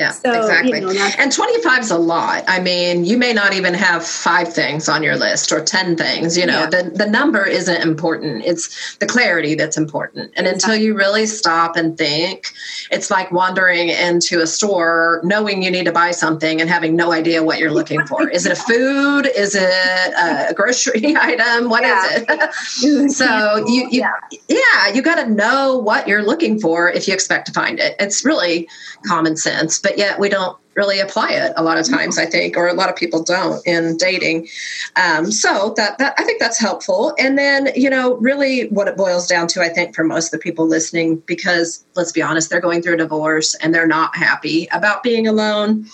Yeah, 0.00 0.12
so, 0.12 0.32
exactly. 0.32 0.80
You 0.80 0.94
know, 0.94 1.10
and 1.18 1.30
25 1.30 1.82
is 1.82 1.90
a 1.90 1.98
lot. 1.98 2.44
I 2.48 2.58
mean, 2.58 3.04
you 3.04 3.18
may 3.18 3.34
not 3.34 3.52
even 3.52 3.74
have 3.74 4.04
five 4.04 4.50
things 4.50 4.88
on 4.88 5.02
your 5.02 5.14
list 5.14 5.52
or 5.52 5.62
10 5.62 5.96
things. 5.96 6.38
You 6.38 6.46
know, 6.46 6.60
yeah. 6.60 6.70
the, 6.70 6.90
the 6.94 7.06
number 7.06 7.44
isn't 7.44 7.82
important. 7.82 8.42
It's 8.46 8.96
the 8.96 9.04
clarity 9.04 9.54
that's 9.54 9.76
important. 9.76 10.32
And 10.36 10.46
exactly. 10.46 10.74
until 10.74 10.86
you 10.86 10.94
really 10.94 11.26
stop 11.26 11.76
and 11.76 11.98
think, 11.98 12.46
it's 12.90 13.10
like 13.10 13.30
wandering 13.30 13.90
into 13.90 14.40
a 14.40 14.46
store 14.46 15.20
knowing 15.22 15.62
you 15.62 15.70
need 15.70 15.84
to 15.84 15.92
buy 15.92 16.12
something 16.12 16.62
and 16.62 16.70
having 16.70 16.96
no 16.96 17.12
idea 17.12 17.42
what 17.42 17.58
you're 17.58 17.70
looking 17.70 18.06
for. 18.06 18.26
is 18.26 18.46
it 18.46 18.52
a 18.52 18.62
food? 18.68 19.26
Is 19.36 19.54
it 19.54 19.64
a 19.64 20.54
grocery 20.54 21.14
item? 21.20 21.68
What 21.68 21.82
yeah. 21.82 22.06
is 22.06 22.82
it? 22.82 23.12
so 23.12 23.66
you, 23.66 23.86
you 23.90 24.00
yeah, 24.00 24.38
yeah 24.48 24.94
you 24.94 25.02
got 25.02 25.16
to 25.16 25.28
know 25.28 25.76
what 25.76 26.08
you're 26.08 26.22
looking 26.22 26.58
for 26.58 26.90
if 26.90 27.06
you 27.06 27.12
expect 27.12 27.46
to 27.48 27.52
find 27.52 27.78
it. 27.78 27.96
It's 28.00 28.24
really 28.24 28.66
common 29.06 29.36
sense. 29.36 29.78
But 29.78 29.89
but 29.90 29.98
yet 29.98 30.20
we 30.20 30.28
don't 30.28 30.59
really 30.74 31.00
apply 31.00 31.30
it 31.30 31.52
a 31.56 31.62
lot 31.62 31.78
of 31.78 31.88
times 31.88 32.18
i 32.18 32.24
think 32.24 32.56
or 32.56 32.68
a 32.68 32.74
lot 32.74 32.88
of 32.88 32.96
people 32.96 33.22
don't 33.22 33.66
in 33.66 33.96
dating. 33.96 34.48
Um, 34.96 35.30
so 35.30 35.74
that, 35.76 35.98
that 35.98 36.14
i 36.18 36.24
think 36.24 36.40
that's 36.40 36.58
helpful. 36.58 37.14
And 37.18 37.36
then 37.36 37.70
you 37.74 37.90
know 37.90 38.16
really 38.16 38.68
what 38.68 38.88
it 38.88 38.96
boils 38.96 39.26
down 39.26 39.46
to 39.48 39.62
i 39.62 39.68
think 39.68 39.94
for 39.94 40.04
most 40.04 40.26
of 40.26 40.32
the 40.32 40.38
people 40.38 40.66
listening 40.66 41.16
because 41.26 41.84
let's 41.96 42.12
be 42.12 42.22
honest 42.22 42.50
they're 42.50 42.60
going 42.60 42.82
through 42.82 42.94
a 42.94 42.98
divorce 42.98 43.54
and 43.56 43.74
they're 43.74 43.86
not 43.86 44.16
happy 44.16 44.68
about 44.72 45.02
being 45.02 45.26
alone. 45.26 45.86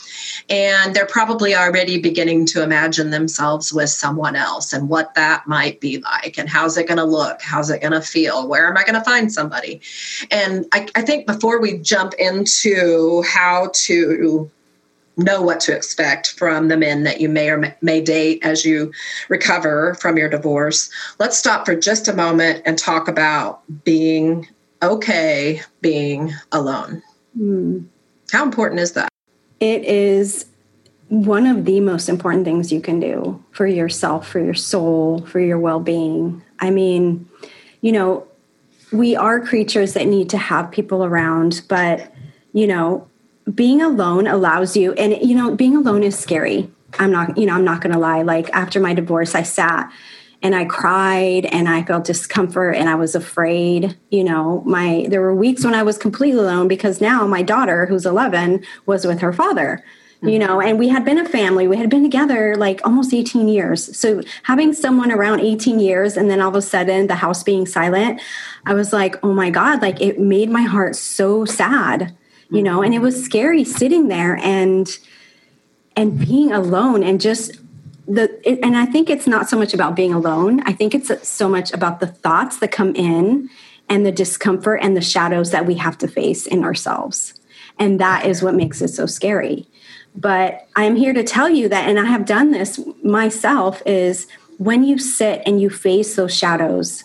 And 0.48 0.94
they're 0.94 1.06
probably 1.06 1.54
already 1.54 2.00
beginning 2.00 2.46
to 2.46 2.62
imagine 2.62 3.10
themselves 3.10 3.72
with 3.72 3.90
someone 3.90 4.36
else 4.36 4.72
and 4.72 4.88
what 4.88 5.14
that 5.14 5.46
might 5.46 5.80
be 5.80 5.98
like 5.98 6.38
and 6.38 6.48
how's 6.48 6.76
it 6.76 6.86
going 6.86 6.98
to 6.98 7.04
look? 7.04 7.40
How's 7.42 7.70
it 7.70 7.80
going 7.80 7.92
to 7.92 8.00
feel? 8.00 8.46
Where 8.46 8.68
am 8.68 8.76
i 8.76 8.84
going 8.84 8.94
to 8.94 9.04
find 9.04 9.32
somebody? 9.32 9.80
And 10.30 10.66
I, 10.72 10.86
I 10.94 11.02
think 11.02 11.26
before 11.26 11.60
we 11.60 11.78
jump 11.78 12.14
into 12.14 13.22
how 13.22 13.70
to 13.74 14.50
know 15.16 15.40
what 15.40 15.60
to 15.60 15.74
expect 15.74 16.32
from 16.32 16.68
the 16.68 16.76
men 16.76 17.04
that 17.04 17.20
you 17.20 17.28
may 17.28 17.50
or 17.50 17.76
may 17.80 18.00
date 18.00 18.44
as 18.44 18.64
you 18.64 18.92
recover 19.28 19.94
from 19.94 20.18
your 20.18 20.28
divorce. 20.28 20.90
Let's 21.18 21.38
stop 21.38 21.64
for 21.64 21.74
just 21.74 22.08
a 22.08 22.12
moment 22.12 22.62
and 22.66 22.78
talk 22.78 23.08
about 23.08 23.62
being 23.84 24.46
okay 24.82 25.62
being 25.80 26.32
alone. 26.52 27.02
Mm. 27.38 27.86
How 28.30 28.42
important 28.42 28.80
is 28.80 28.92
that? 28.92 29.08
It 29.60 29.84
is 29.84 30.46
one 31.08 31.46
of 31.46 31.64
the 31.64 31.80
most 31.80 32.08
important 32.08 32.44
things 32.44 32.72
you 32.72 32.80
can 32.80 33.00
do 33.00 33.42
for 33.52 33.66
yourself, 33.66 34.28
for 34.28 34.40
your 34.40 34.54
soul, 34.54 35.24
for 35.26 35.40
your 35.40 35.58
well 35.58 35.80
being. 35.80 36.42
I 36.58 36.70
mean, 36.70 37.28
you 37.80 37.92
know, 37.92 38.26
we 38.92 39.16
are 39.16 39.40
creatures 39.40 39.94
that 39.94 40.06
need 40.06 40.30
to 40.30 40.38
have 40.38 40.70
people 40.70 41.04
around, 41.04 41.62
but, 41.68 42.12
you 42.52 42.66
know, 42.66 43.08
being 43.52 43.80
alone 43.80 44.26
allows 44.26 44.76
you 44.76 44.92
and 44.94 45.16
you 45.28 45.34
know 45.34 45.54
being 45.54 45.76
alone 45.76 46.02
is 46.02 46.18
scary. 46.18 46.70
I'm 46.98 47.10
not 47.10 47.36
you 47.38 47.46
know 47.46 47.54
i'm 47.54 47.64
not 47.64 47.80
going 47.80 47.92
to 47.92 47.98
lie. 47.98 48.22
Like 48.22 48.50
after 48.50 48.80
my 48.80 48.94
divorce 48.94 49.34
i 49.34 49.42
sat 49.42 49.92
and 50.42 50.54
i 50.54 50.64
cried 50.64 51.46
and 51.46 51.68
i 51.68 51.82
felt 51.82 52.04
discomfort 52.04 52.76
and 52.76 52.88
i 52.88 52.94
was 52.94 53.14
afraid 53.14 53.96
you 54.10 54.24
know. 54.24 54.62
My 54.66 55.06
there 55.08 55.20
were 55.20 55.34
weeks 55.34 55.64
when 55.64 55.74
i 55.74 55.82
was 55.82 55.98
completely 55.98 56.40
alone 56.40 56.68
because 56.68 57.00
now 57.00 57.26
my 57.26 57.42
daughter 57.42 57.86
who's 57.86 58.06
11 58.06 58.64
was 58.86 59.06
with 59.06 59.20
her 59.20 59.32
father 59.32 59.84
you 60.22 60.28
mm-hmm. 60.28 60.46
know 60.46 60.60
and 60.60 60.78
we 60.78 60.88
had 60.88 61.04
been 61.04 61.18
a 61.18 61.28
family. 61.28 61.68
We 61.68 61.76
had 61.76 61.90
been 61.90 62.02
together 62.02 62.56
like 62.56 62.80
almost 62.84 63.12
18 63.12 63.48
years. 63.48 63.96
So 63.96 64.22
having 64.44 64.72
someone 64.72 65.12
around 65.12 65.40
18 65.40 65.78
years 65.78 66.16
and 66.16 66.30
then 66.30 66.40
all 66.40 66.48
of 66.48 66.56
a 66.56 66.62
sudden 66.62 67.06
the 67.06 67.16
house 67.16 67.42
being 67.42 67.66
silent 67.66 68.20
i 68.64 68.74
was 68.74 68.92
like 68.92 69.22
oh 69.22 69.32
my 69.32 69.50
god 69.50 69.82
like 69.82 70.00
it 70.00 70.18
made 70.18 70.50
my 70.50 70.62
heart 70.62 70.96
so 70.96 71.44
sad 71.44 72.16
you 72.50 72.62
know 72.62 72.82
and 72.82 72.94
it 72.94 73.00
was 73.00 73.22
scary 73.22 73.64
sitting 73.64 74.08
there 74.08 74.36
and 74.36 74.98
and 75.96 76.18
being 76.18 76.52
alone 76.52 77.02
and 77.02 77.20
just 77.20 77.58
the 78.06 78.24
it, 78.48 78.58
and 78.62 78.76
i 78.76 78.86
think 78.86 79.10
it's 79.10 79.26
not 79.26 79.48
so 79.48 79.58
much 79.58 79.74
about 79.74 79.96
being 79.96 80.12
alone. 80.12 80.62
I 80.64 80.72
think 80.72 80.94
it's 80.94 81.28
so 81.28 81.48
much 81.48 81.72
about 81.72 82.00
the 82.00 82.06
thoughts 82.06 82.58
that 82.58 82.70
come 82.70 82.94
in 82.94 83.50
and 83.88 84.04
the 84.04 84.12
discomfort 84.12 84.80
and 84.82 84.96
the 84.96 85.00
shadows 85.00 85.50
that 85.50 85.66
we 85.66 85.74
have 85.74 85.98
to 85.98 86.08
face 86.08 86.46
in 86.46 86.64
ourselves. 86.64 87.34
And 87.78 88.00
that 88.00 88.26
is 88.26 88.42
what 88.42 88.54
makes 88.54 88.80
it 88.80 88.88
so 88.88 89.06
scary. 89.06 89.66
But 90.14 90.66
i'm 90.76 90.96
here 90.96 91.12
to 91.12 91.22
tell 91.24 91.48
you 91.48 91.68
that 91.68 91.88
and 91.88 91.98
i 91.98 92.04
have 92.04 92.24
done 92.24 92.50
this 92.52 92.80
myself 93.02 93.82
is 93.84 94.26
when 94.58 94.84
you 94.84 94.98
sit 94.98 95.42
and 95.44 95.60
you 95.60 95.68
face 95.68 96.16
those 96.16 96.34
shadows 96.34 97.04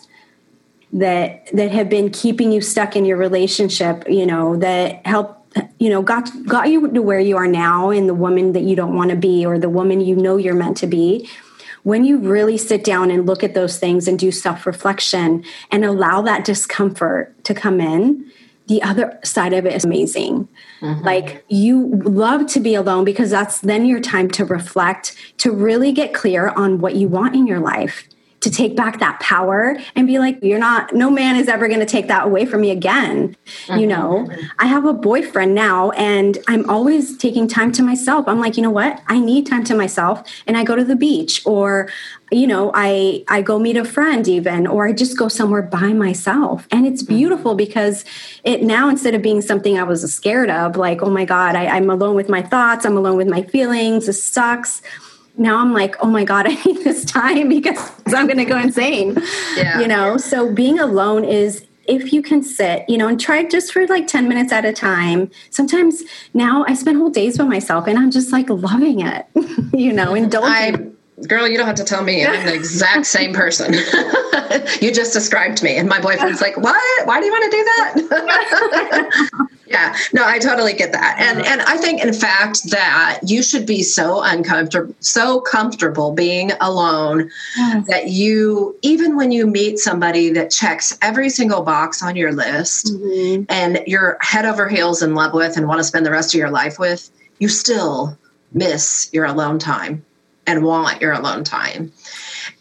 that 0.92 1.46
that 1.52 1.70
have 1.70 1.88
been 1.88 2.10
keeping 2.10 2.52
you 2.52 2.60
stuck 2.60 2.96
in 2.96 3.04
your 3.04 3.16
relationship 3.16 4.04
you 4.08 4.26
know 4.26 4.56
that 4.56 5.04
help 5.06 5.46
you 5.78 5.88
know 5.88 6.02
got 6.02 6.30
got 6.46 6.68
you 6.68 6.86
to 6.88 7.00
where 7.00 7.20
you 7.20 7.36
are 7.36 7.46
now 7.46 7.90
and 7.90 8.08
the 8.08 8.14
woman 8.14 8.52
that 8.52 8.62
you 8.62 8.76
don't 8.76 8.94
want 8.94 9.10
to 9.10 9.16
be 9.16 9.44
or 9.44 9.58
the 9.58 9.70
woman 9.70 10.00
you 10.00 10.14
know 10.14 10.36
you're 10.36 10.54
meant 10.54 10.76
to 10.76 10.86
be 10.86 11.28
when 11.82 12.04
you 12.04 12.18
really 12.18 12.56
sit 12.56 12.84
down 12.84 13.10
and 13.10 13.26
look 13.26 13.42
at 13.42 13.54
those 13.54 13.78
things 13.78 14.06
and 14.06 14.18
do 14.18 14.30
self 14.30 14.66
reflection 14.66 15.44
and 15.70 15.84
allow 15.84 16.20
that 16.22 16.44
discomfort 16.44 17.42
to 17.44 17.54
come 17.54 17.80
in 17.80 18.30
the 18.68 18.82
other 18.82 19.18
side 19.24 19.52
of 19.52 19.66
it 19.66 19.74
is 19.74 19.84
amazing. 19.84 20.48
Mm-hmm. 20.80 21.04
Like 21.04 21.44
you 21.48 21.88
love 22.04 22.46
to 22.52 22.60
be 22.60 22.74
alone 22.74 23.04
because 23.04 23.30
that's 23.30 23.58
then 23.60 23.84
your 23.84 24.00
time 24.00 24.30
to 24.30 24.44
reflect, 24.44 25.16
to 25.38 25.50
really 25.50 25.92
get 25.92 26.14
clear 26.14 26.48
on 26.50 26.78
what 26.78 26.94
you 26.94 27.08
want 27.08 27.34
in 27.34 27.46
your 27.46 27.58
life 27.58 28.08
to 28.42 28.50
take 28.50 28.76
back 28.76 28.98
that 28.98 29.18
power 29.20 29.76
and 29.94 30.06
be 30.06 30.18
like, 30.18 30.38
you're 30.42 30.58
not, 30.58 30.92
no 30.92 31.10
man 31.10 31.36
is 31.36 31.48
ever 31.48 31.68
going 31.68 31.80
to 31.80 31.86
take 31.86 32.08
that 32.08 32.26
away 32.26 32.44
from 32.44 32.60
me 32.60 32.70
again. 32.70 33.36
Mm-hmm. 33.66 33.80
You 33.80 33.86
know, 33.86 34.28
I 34.58 34.66
have 34.66 34.84
a 34.84 34.92
boyfriend 34.92 35.54
now 35.54 35.90
and 35.92 36.38
I'm 36.48 36.68
always 36.68 37.16
taking 37.16 37.46
time 37.46 37.70
to 37.72 37.82
myself. 37.84 38.26
I'm 38.26 38.40
like, 38.40 38.56
you 38.56 38.62
know 38.62 38.70
what? 38.70 39.00
I 39.06 39.20
need 39.20 39.46
time 39.46 39.62
to 39.64 39.76
myself. 39.76 40.28
And 40.46 40.56
I 40.56 40.64
go 40.64 40.74
to 40.74 40.84
the 40.84 40.96
beach 40.96 41.40
or, 41.46 41.88
you 42.32 42.48
know, 42.48 42.72
I, 42.74 43.24
I 43.28 43.42
go 43.42 43.60
meet 43.60 43.76
a 43.76 43.84
friend 43.84 44.26
even, 44.26 44.66
or 44.66 44.88
I 44.88 44.92
just 44.92 45.16
go 45.16 45.28
somewhere 45.28 45.62
by 45.62 45.92
myself. 45.92 46.66
And 46.72 46.84
it's 46.84 47.02
mm-hmm. 47.02 47.14
beautiful 47.14 47.54
because 47.54 48.04
it 48.42 48.62
now, 48.62 48.88
instead 48.88 49.14
of 49.14 49.22
being 49.22 49.40
something 49.40 49.78
I 49.78 49.84
was 49.84 50.02
scared 50.12 50.50
of, 50.50 50.76
like, 50.76 51.02
oh 51.02 51.10
my 51.10 51.24
God, 51.24 51.54
I, 51.54 51.66
I'm 51.66 51.90
alone 51.90 52.16
with 52.16 52.28
my 52.28 52.42
thoughts, 52.42 52.84
I'm 52.84 52.96
alone 52.96 53.16
with 53.16 53.28
my 53.28 53.42
feelings, 53.42 54.06
this 54.06 54.22
sucks 54.22 54.82
now 55.36 55.58
I'm 55.58 55.72
like, 55.72 55.96
oh 56.00 56.08
my 56.08 56.24
God, 56.24 56.46
I 56.48 56.54
need 56.64 56.84
this 56.84 57.04
time 57.04 57.48
because 57.48 57.78
I'm 58.06 58.26
going 58.26 58.38
to 58.38 58.44
go 58.44 58.58
insane. 58.58 59.16
Yeah. 59.56 59.80
You 59.80 59.88
know, 59.88 60.16
so 60.16 60.52
being 60.52 60.78
alone 60.78 61.24
is 61.24 61.66
if 61.88 62.12
you 62.12 62.22
can 62.22 62.42
sit, 62.42 62.84
you 62.88 62.96
know, 62.96 63.08
and 63.08 63.20
try 63.20 63.42
just 63.44 63.72
for 63.72 63.86
like 63.86 64.06
10 64.06 64.28
minutes 64.28 64.52
at 64.52 64.64
a 64.64 64.72
time. 64.72 65.30
Sometimes 65.50 66.02
now 66.32 66.64
I 66.68 66.74
spend 66.74 66.98
whole 66.98 67.10
days 67.10 67.38
by 67.38 67.44
myself 67.44 67.86
and 67.86 67.98
I'm 67.98 68.10
just 68.10 68.32
like 68.32 68.48
loving 68.48 69.00
it, 69.00 69.26
you 69.72 69.92
know, 69.92 70.14
indulging. 70.14 70.50
I, 70.50 70.90
girl, 71.26 71.48
you 71.48 71.56
don't 71.56 71.66
have 71.66 71.76
to 71.76 71.84
tell 71.84 72.02
me. 72.02 72.24
I'm 72.24 72.46
the 72.46 72.54
exact 72.54 73.06
same 73.06 73.32
person. 73.32 73.72
you 74.80 74.92
just 74.92 75.12
described 75.12 75.62
me. 75.62 75.76
And 75.76 75.88
my 75.88 76.00
boyfriend's 76.00 76.40
like, 76.40 76.56
what? 76.56 77.06
Why 77.06 77.20
do 77.20 77.26
you 77.26 77.32
want 77.32 77.44
to 77.44 77.50
do 77.50 77.64
that? 77.64 79.48
yeah 79.72 79.96
no 80.12 80.22
i 80.26 80.38
totally 80.38 80.72
get 80.72 80.92
that 80.92 81.16
and 81.18 81.44
and 81.46 81.62
i 81.62 81.76
think 81.76 82.02
in 82.02 82.12
fact 82.12 82.70
that 82.70 83.20
you 83.24 83.42
should 83.42 83.66
be 83.66 83.82
so 83.82 84.22
uncomfortable 84.22 84.94
so 85.00 85.40
comfortable 85.40 86.12
being 86.12 86.52
alone 86.60 87.30
yes. 87.56 87.86
that 87.86 88.08
you 88.10 88.76
even 88.82 89.16
when 89.16 89.32
you 89.32 89.46
meet 89.46 89.78
somebody 89.78 90.30
that 90.30 90.50
checks 90.50 90.96
every 91.00 91.30
single 91.30 91.62
box 91.62 92.02
on 92.02 92.14
your 92.14 92.32
list 92.32 92.86
mm-hmm. 92.86 93.44
and 93.48 93.82
you're 93.86 94.18
head 94.20 94.44
over 94.44 94.68
heels 94.68 95.02
in 95.02 95.14
love 95.14 95.32
with 95.32 95.56
and 95.56 95.66
want 95.66 95.78
to 95.78 95.84
spend 95.84 96.04
the 96.04 96.10
rest 96.10 96.34
of 96.34 96.38
your 96.38 96.50
life 96.50 96.78
with 96.78 97.10
you 97.38 97.48
still 97.48 98.16
miss 98.52 99.08
your 99.12 99.24
alone 99.24 99.58
time 99.58 100.04
and 100.46 100.64
want 100.64 101.00
your 101.00 101.12
alone 101.12 101.44
time 101.44 101.92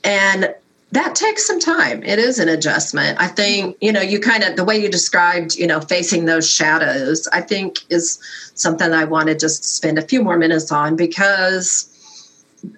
and 0.04 0.54
that 0.92 1.16
takes 1.16 1.46
some 1.48 1.60
time. 1.60 2.04
It 2.04 2.20
is 2.20 2.38
an 2.38 2.50
adjustment. 2.50 3.20
I 3.20 3.28
think, 3.28 3.78
you 3.80 3.94
know, 3.94 4.02
you 4.02 4.20
kind 4.20 4.44
of, 4.44 4.58
the 4.58 4.66
way 4.66 4.78
you 4.78 4.90
described, 4.90 5.56
you 5.56 5.66
know, 5.66 5.80
facing 5.80 6.26
those 6.26 6.50
shadows, 6.50 7.28
I 7.32 7.42
think 7.42 7.80
is 7.90 8.20
something 8.56 8.92
I 8.92 9.06
want 9.06 9.28
to 9.28 9.36
just 9.36 9.64
spend 9.64 9.98
a 9.98 10.02
few 10.02 10.22
more 10.22 10.38
minutes 10.38 10.72
on 10.72 10.98
because 10.98 11.88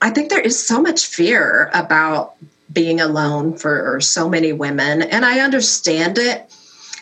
I 0.01 0.11
think 0.11 0.29
there 0.29 0.39
is 0.39 0.63
so 0.63 0.79
much 0.79 1.07
fear 1.07 1.71
about 1.73 2.35
being 2.71 3.01
alone 3.01 3.57
for 3.57 3.99
so 3.99 4.29
many 4.29 4.53
women. 4.53 5.01
And 5.01 5.25
I 5.25 5.39
understand 5.39 6.19
it. 6.19 6.53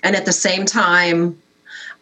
And 0.03 0.15
at 0.15 0.25
the 0.25 0.33
same 0.33 0.65
time, 0.65 1.41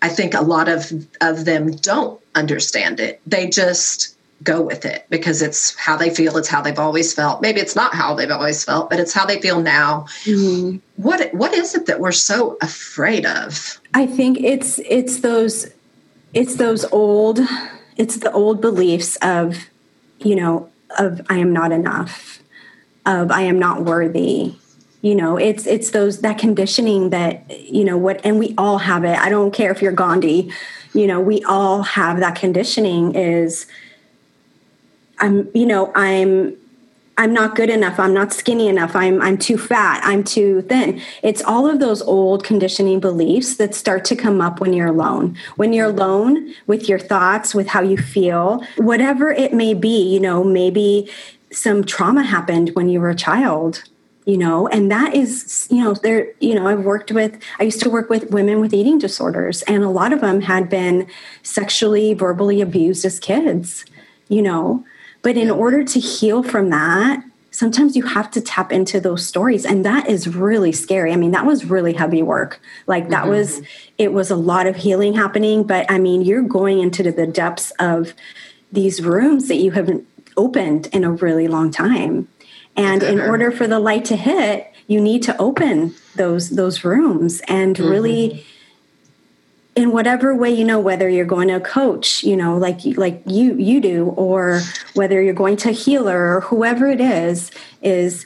I 0.03 0.09
think 0.09 0.35
a 0.35 0.41
lot 0.41 0.69
of, 0.69 0.91
of 1.19 1.45
them 1.45 1.71
don't 1.71 2.21
understand 2.35 2.99
it. 2.99 3.21
They 3.25 3.49
just, 3.49 4.15
go 4.43 4.61
with 4.61 4.85
it 4.85 5.05
because 5.09 5.41
it's 5.41 5.75
how 5.75 5.97
they 5.97 6.09
feel 6.09 6.37
it's 6.37 6.47
how 6.47 6.61
they've 6.61 6.79
always 6.79 7.13
felt. 7.13 7.41
Maybe 7.41 7.59
it's 7.59 7.75
not 7.75 7.93
how 7.93 8.13
they've 8.15 8.31
always 8.31 8.63
felt 8.63 8.89
but 8.89 8.99
it's 8.99 9.13
how 9.13 9.25
they 9.25 9.41
feel 9.41 9.61
now. 9.61 10.05
Mm-hmm. 10.23 10.77
what 10.95 11.33
what 11.33 11.53
is 11.53 11.75
it 11.75 11.85
that 11.87 11.99
we're 11.99 12.11
so 12.11 12.57
afraid 12.61 13.25
of? 13.25 13.79
I 13.93 14.05
think 14.05 14.39
it's 14.39 14.79
it's 14.79 15.19
those 15.21 15.67
it's 16.33 16.55
those 16.55 16.85
old 16.85 17.39
it's 17.97 18.17
the 18.17 18.31
old 18.31 18.61
beliefs 18.61 19.17
of 19.21 19.57
you 20.19 20.35
know 20.35 20.69
of 20.97 21.21
i 21.29 21.37
am 21.37 21.53
not 21.53 21.71
enough 21.71 22.39
of 23.05 23.31
i 23.31 23.41
am 23.41 23.59
not 23.59 23.83
worthy. 23.83 24.55
You 25.01 25.15
know 25.15 25.37
it's 25.37 25.65
it's 25.65 25.91
those 25.91 26.21
that 26.21 26.37
conditioning 26.37 27.09
that 27.09 27.49
you 27.59 27.83
know 27.83 27.97
what 27.97 28.25
and 28.25 28.39
we 28.39 28.53
all 28.57 28.77
have 28.79 29.03
it. 29.03 29.17
I 29.17 29.29
don't 29.29 29.53
care 29.53 29.71
if 29.71 29.81
you're 29.81 29.91
gandhi. 29.91 30.51
You 30.93 31.07
know 31.07 31.19
we 31.19 31.43
all 31.43 31.83
have 31.83 32.19
that 32.19 32.35
conditioning 32.35 33.15
is 33.15 33.65
I'm, 35.19 35.49
you 35.53 35.65
know, 35.65 35.91
I'm 35.95 36.55
I'm 37.19 37.33
not 37.33 37.53
good 37.53 37.69
enough. 37.69 37.99
I'm 37.99 38.13
not 38.13 38.31
skinny 38.31 38.69
enough. 38.69 38.95
I'm 38.95 39.21
I'm 39.21 39.37
too 39.37 39.57
fat. 39.57 39.99
I'm 40.05 40.23
too 40.23 40.61
thin. 40.61 41.01
It's 41.21 41.43
all 41.43 41.67
of 41.67 41.81
those 41.81 42.01
old 42.01 42.45
conditioning 42.45 43.01
beliefs 43.01 43.57
that 43.57 43.75
start 43.75 44.05
to 44.05 44.15
come 44.15 44.39
up 44.39 44.61
when 44.61 44.71
you're 44.71 44.87
alone. 44.87 45.37
When 45.57 45.73
you're 45.73 45.87
alone 45.87 46.53
with 46.65 46.87
your 46.87 46.97
thoughts, 46.97 47.53
with 47.53 47.67
how 47.67 47.81
you 47.81 47.97
feel, 47.97 48.63
whatever 48.77 49.31
it 49.31 49.53
may 49.53 49.73
be, 49.73 50.01
you 50.01 50.21
know, 50.21 50.45
maybe 50.45 51.11
some 51.51 51.83
trauma 51.83 52.23
happened 52.23 52.69
when 52.73 52.87
you 52.87 53.01
were 53.01 53.09
a 53.09 53.15
child 53.15 53.83
you 54.25 54.37
know 54.37 54.67
and 54.67 54.91
that 54.91 55.15
is 55.15 55.67
you 55.71 55.83
know 55.83 55.93
there 55.95 56.27
you 56.39 56.53
know 56.53 56.67
i've 56.67 56.83
worked 56.83 57.11
with 57.11 57.41
i 57.57 57.63
used 57.63 57.81
to 57.81 57.89
work 57.89 58.09
with 58.09 58.29
women 58.29 58.59
with 58.59 58.73
eating 58.73 58.99
disorders 58.99 59.63
and 59.63 59.83
a 59.83 59.89
lot 59.89 60.13
of 60.13 60.21
them 60.21 60.41
had 60.41 60.69
been 60.69 61.07
sexually 61.41 62.13
verbally 62.13 62.61
abused 62.61 63.03
as 63.05 63.19
kids 63.19 63.85
you 64.27 64.41
know 64.41 64.85
but 65.21 65.37
in 65.37 65.51
order 65.51 65.83
to 65.83 65.99
heal 65.99 66.43
from 66.43 66.69
that, 66.69 67.23
sometimes 67.51 67.95
you 67.95 68.03
have 68.03 68.29
to 68.31 68.41
tap 68.41 68.71
into 68.71 68.99
those 68.99 69.25
stories 69.25 69.65
and 69.65 69.83
that 69.83 70.07
is 70.07 70.27
really 70.27 70.71
scary. 70.71 71.11
I 71.11 71.15
mean 71.15 71.31
that 71.31 71.45
was 71.45 71.65
really 71.65 71.93
heavy 71.93 72.23
work. 72.23 72.61
Like 72.87 73.09
that 73.09 73.23
mm-hmm. 73.23 73.31
was 73.31 73.61
it 73.97 74.13
was 74.13 74.31
a 74.31 74.35
lot 74.35 74.67
of 74.67 74.75
healing 74.75 75.13
happening 75.13 75.63
but 75.63 75.89
i 75.89 75.97
mean 75.97 76.21
you're 76.21 76.43
going 76.43 76.79
into 76.79 77.11
the 77.11 77.27
depths 77.27 77.71
of 77.79 78.13
these 78.71 79.01
rooms 79.01 79.47
that 79.47 79.55
you 79.55 79.71
haven't 79.71 80.07
opened 80.37 80.87
in 80.93 81.03
a 81.03 81.11
really 81.11 81.47
long 81.47 81.71
time. 81.71 82.27
And 82.77 83.03
in 83.03 83.19
order 83.19 83.51
for 83.51 83.67
the 83.67 83.79
light 83.79 84.05
to 84.05 84.15
hit 84.15 84.71
you 84.89 84.99
need 84.99 85.21
to 85.23 85.37
open 85.37 85.93
those 86.15 86.49
those 86.49 86.83
rooms 86.83 87.41
and 87.47 87.75
mm-hmm. 87.75 87.89
really 87.89 88.45
in 89.79 89.91
whatever 89.91 90.35
way 90.35 90.51
you 90.51 90.65
know 90.65 90.79
whether 90.79 91.07
you're 91.07 91.25
going 91.25 91.47
to 91.47 91.59
coach 91.59 92.23
you 92.23 92.35
know 92.35 92.57
like 92.57 92.79
like 92.97 93.21
you 93.25 93.55
you 93.55 93.79
do 93.79 94.07
or 94.17 94.61
whether 94.93 95.21
you're 95.21 95.33
going 95.33 95.55
to 95.55 95.69
a 95.69 95.71
healer 95.71 96.35
or 96.35 96.41
whoever 96.41 96.87
it 96.87 96.99
is 96.99 97.51
is 97.81 98.25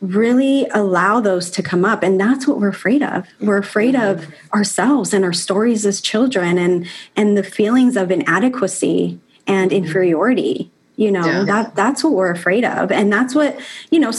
really 0.00 0.66
allow 0.72 1.20
those 1.20 1.50
to 1.50 1.62
come 1.62 1.84
up. 1.84 2.02
And 2.02 2.18
that's 2.18 2.46
what 2.46 2.58
we're 2.58 2.68
afraid 2.68 3.02
of. 3.02 3.26
We're 3.40 3.58
afraid 3.58 3.94
of 3.94 4.26
ourselves 4.54 5.12
and 5.12 5.24
our 5.24 5.32
stories 5.32 5.84
as 5.84 6.00
children 6.00 6.58
and 6.58 6.86
and 7.16 7.36
the 7.36 7.42
feelings 7.42 7.96
of 7.96 8.10
inadequacy 8.10 9.20
and 9.46 9.70
mm-hmm. 9.70 9.84
inferiority. 9.84 10.70
You 10.96 11.12
know 11.12 11.26
yeah. 11.26 11.44
that 11.44 11.74
that's 11.74 12.02
what 12.02 12.14
we're 12.14 12.30
afraid 12.30 12.64
of. 12.64 12.90
And 12.90 13.12
that's 13.12 13.34
what 13.34 13.58
you 13.90 14.00
know 14.00 14.12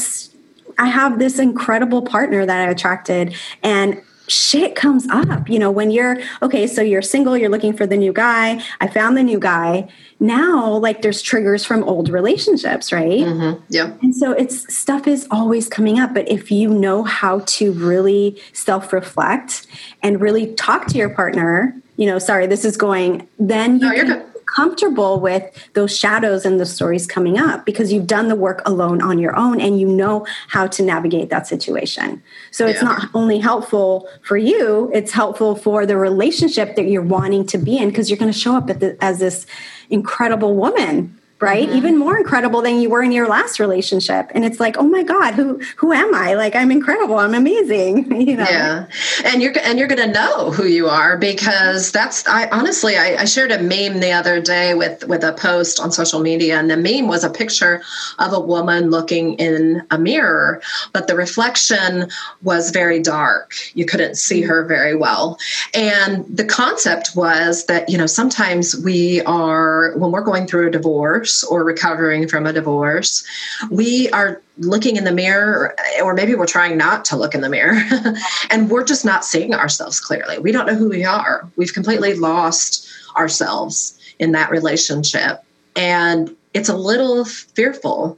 I 0.77 0.87
have 0.87 1.19
this 1.19 1.39
incredible 1.39 2.03
partner 2.03 2.45
that 2.45 2.67
I 2.67 2.71
attracted 2.71 3.35
and 3.63 4.01
shit 4.31 4.75
comes 4.75 5.07
up. 5.09 5.49
You 5.49 5.59
know, 5.59 5.69
when 5.69 5.91
you're 5.91 6.17
okay, 6.41 6.65
so 6.67 6.81
you're 6.81 7.01
single, 7.01 7.37
you're 7.37 7.49
looking 7.49 7.73
for 7.73 7.85
the 7.85 7.97
new 7.97 8.13
guy. 8.13 8.63
I 8.79 8.87
found 8.87 9.17
the 9.17 9.23
new 9.23 9.39
guy. 9.39 9.89
Now, 10.19 10.77
like 10.77 11.01
there's 11.01 11.21
triggers 11.21 11.65
from 11.65 11.83
old 11.83 12.09
relationships, 12.09 12.91
right? 12.91 13.21
Mm-hmm. 13.21 13.63
Yeah. 13.69 13.93
And 14.01 14.15
so 14.15 14.31
it's 14.31 14.73
stuff 14.73 15.07
is 15.07 15.27
always 15.31 15.67
coming 15.67 15.99
up. 15.99 16.13
But 16.13 16.29
if 16.29 16.51
you 16.51 16.69
know 16.69 17.03
how 17.03 17.39
to 17.39 17.71
really 17.73 18.41
self 18.53 18.93
reflect 18.93 19.67
and 20.01 20.21
really 20.21 20.53
talk 20.55 20.87
to 20.87 20.97
your 20.97 21.09
partner, 21.09 21.75
you 21.97 22.05
know, 22.05 22.19
sorry, 22.19 22.47
this 22.47 22.65
is 22.65 22.77
going, 22.77 23.27
then 23.39 23.79
you 23.79 24.03
no, 24.03 24.15
can, 24.17 24.30
comfortable 24.55 25.19
with 25.19 25.69
those 25.73 25.95
shadows 25.95 26.45
and 26.45 26.59
the 26.59 26.65
stories 26.65 27.07
coming 27.07 27.37
up 27.37 27.65
because 27.65 27.91
you've 27.91 28.07
done 28.07 28.27
the 28.27 28.35
work 28.35 28.61
alone 28.65 29.01
on 29.01 29.19
your 29.19 29.35
own 29.35 29.61
and 29.61 29.79
you 29.79 29.87
know 29.87 30.25
how 30.47 30.67
to 30.67 30.83
navigate 30.83 31.29
that 31.29 31.47
situation. 31.47 32.21
So 32.51 32.67
it's 32.67 32.83
not 32.83 33.09
only 33.13 33.39
helpful 33.39 34.09
for 34.23 34.37
you, 34.37 34.91
it's 34.93 35.11
helpful 35.11 35.55
for 35.55 35.85
the 35.85 35.97
relationship 35.97 36.75
that 36.75 36.87
you're 36.87 37.01
wanting 37.01 37.45
to 37.47 37.57
be 37.57 37.77
in 37.77 37.89
because 37.89 38.09
you're 38.09 38.17
going 38.17 38.31
to 38.31 38.37
show 38.37 38.55
up 38.55 38.67
the, 38.67 38.97
as 39.01 39.19
this 39.19 39.45
incredible 39.89 40.55
woman 40.55 41.17
right? 41.41 41.67
Mm-hmm. 41.67 41.77
even 41.77 41.97
more 41.97 42.17
incredible 42.17 42.61
than 42.61 42.79
you 42.79 42.89
were 42.89 43.01
in 43.01 43.11
your 43.11 43.27
last 43.27 43.59
relationship. 43.59 44.31
And 44.33 44.45
it's 44.45 44.59
like 44.59 44.77
oh 44.77 44.87
my 44.87 45.03
god 45.03 45.33
who 45.33 45.59
who 45.75 45.91
am 45.91 46.13
i? 46.13 46.35
Like 46.35 46.55
i'm 46.55 46.71
incredible. 46.71 47.17
I'm 47.17 47.33
amazing 47.33 48.21
you 48.27 48.37
know? 48.37 48.45
Yeah. 48.49 48.87
And 49.25 49.41
you're 49.41 49.53
and 49.63 49.79
you're 49.79 49.87
gonna 49.87 50.11
know 50.11 50.51
who 50.51 50.65
you 50.65 50.87
are 50.87 51.17
because 51.17 51.91
that's 51.91 52.27
i 52.27 52.47
honestly 52.49 52.97
I, 52.97 53.21
I 53.21 53.25
shared 53.25 53.51
a 53.51 53.61
meme 53.61 53.99
the 53.99 54.11
other 54.11 54.39
day 54.39 54.73
with 54.73 55.07
with 55.07 55.23
a 55.23 55.33
post 55.33 55.79
on 55.79 55.91
social 55.91 56.19
media. 56.19 56.59
And 56.59 56.69
the 56.69 56.77
meme 56.77 57.07
was 57.07 57.23
a 57.23 57.29
picture 57.29 57.81
of 58.19 58.33
a 58.33 58.39
woman 58.39 58.89
looking 58.89 59.33
in 59.33 59.85
a 59.91 59.97
mirror 59.97 60.61
but 60.93 61.07
the 61.07 61.15
reflection 61.15 62.07
was 62.43 62.71
very 62.71 62.99
dark. 62.99 63.53
You 63.73 63.85
couldn't 63.85 64.15
see 64.15 64.41
mm-hmm. 64.41 64.49
her 64.49 64.65
very 64.65 64.95
well. 64.95 65.37
And 65.73 66.25
the 66.27 66.45
concept 66.45 67.11
was 67.15 67.65
that 67.65 67.89
you 67.89 67.97
know 67.97 68.05
sometimes 68.05 68.75
we 68.83 69.21
are 69.21 69.93
when 69.97 70.11
we're 70.11 70.21
going 70.21 70.47
through 70.47 70.67
a 70.67 70.71
divorce 70.71 71.30
divorce 71.31 71.43
or 71.43 71.63
recovering 71.63 72.27
from 72.27 72.45
a 72.45 72.53
divorce, 72.53 73.23
we 73.69 74.09
are 74.11 74.41
looking 74.57 74.97
in 74.97 75.03
the 75.03 75.11
mirror, 75.11 75.75
or 76.03 76.13
maybe 76.13 76.35
we're 76.35 76.45
trying 76.45 76.77
not 76.77 77.05
to 77.05 77.15
look 77.15 77.33
in 77.33 77.41
the 77.41 77.49
mirror, 77.49 77.81
and 78.49 78.69
we're 78.69 78.83
just 78.83 79.05
not 79.05 79.25
seeing 79.25 79.53
ourselves 79.53 79.99
clearly. 79.99 80.39
We 80.39 80.51
don't 80.51 80.65
know 80.65 80.75
who 80.75 80.89
we 80.89 81.03
are. 81.03 81.47
We've 81.55 81.73
completely 81.73 82.15
lost 82.15 82.87
ourselves 83.17 83.97
in 84.19 84.31
that 84.33 84.51
relationship. 84.51 85.43
And 85.75 86.35
it's 86.53 86.69
a 86.69 86.75
little 86.75 87.25
fearful 87.25 88.17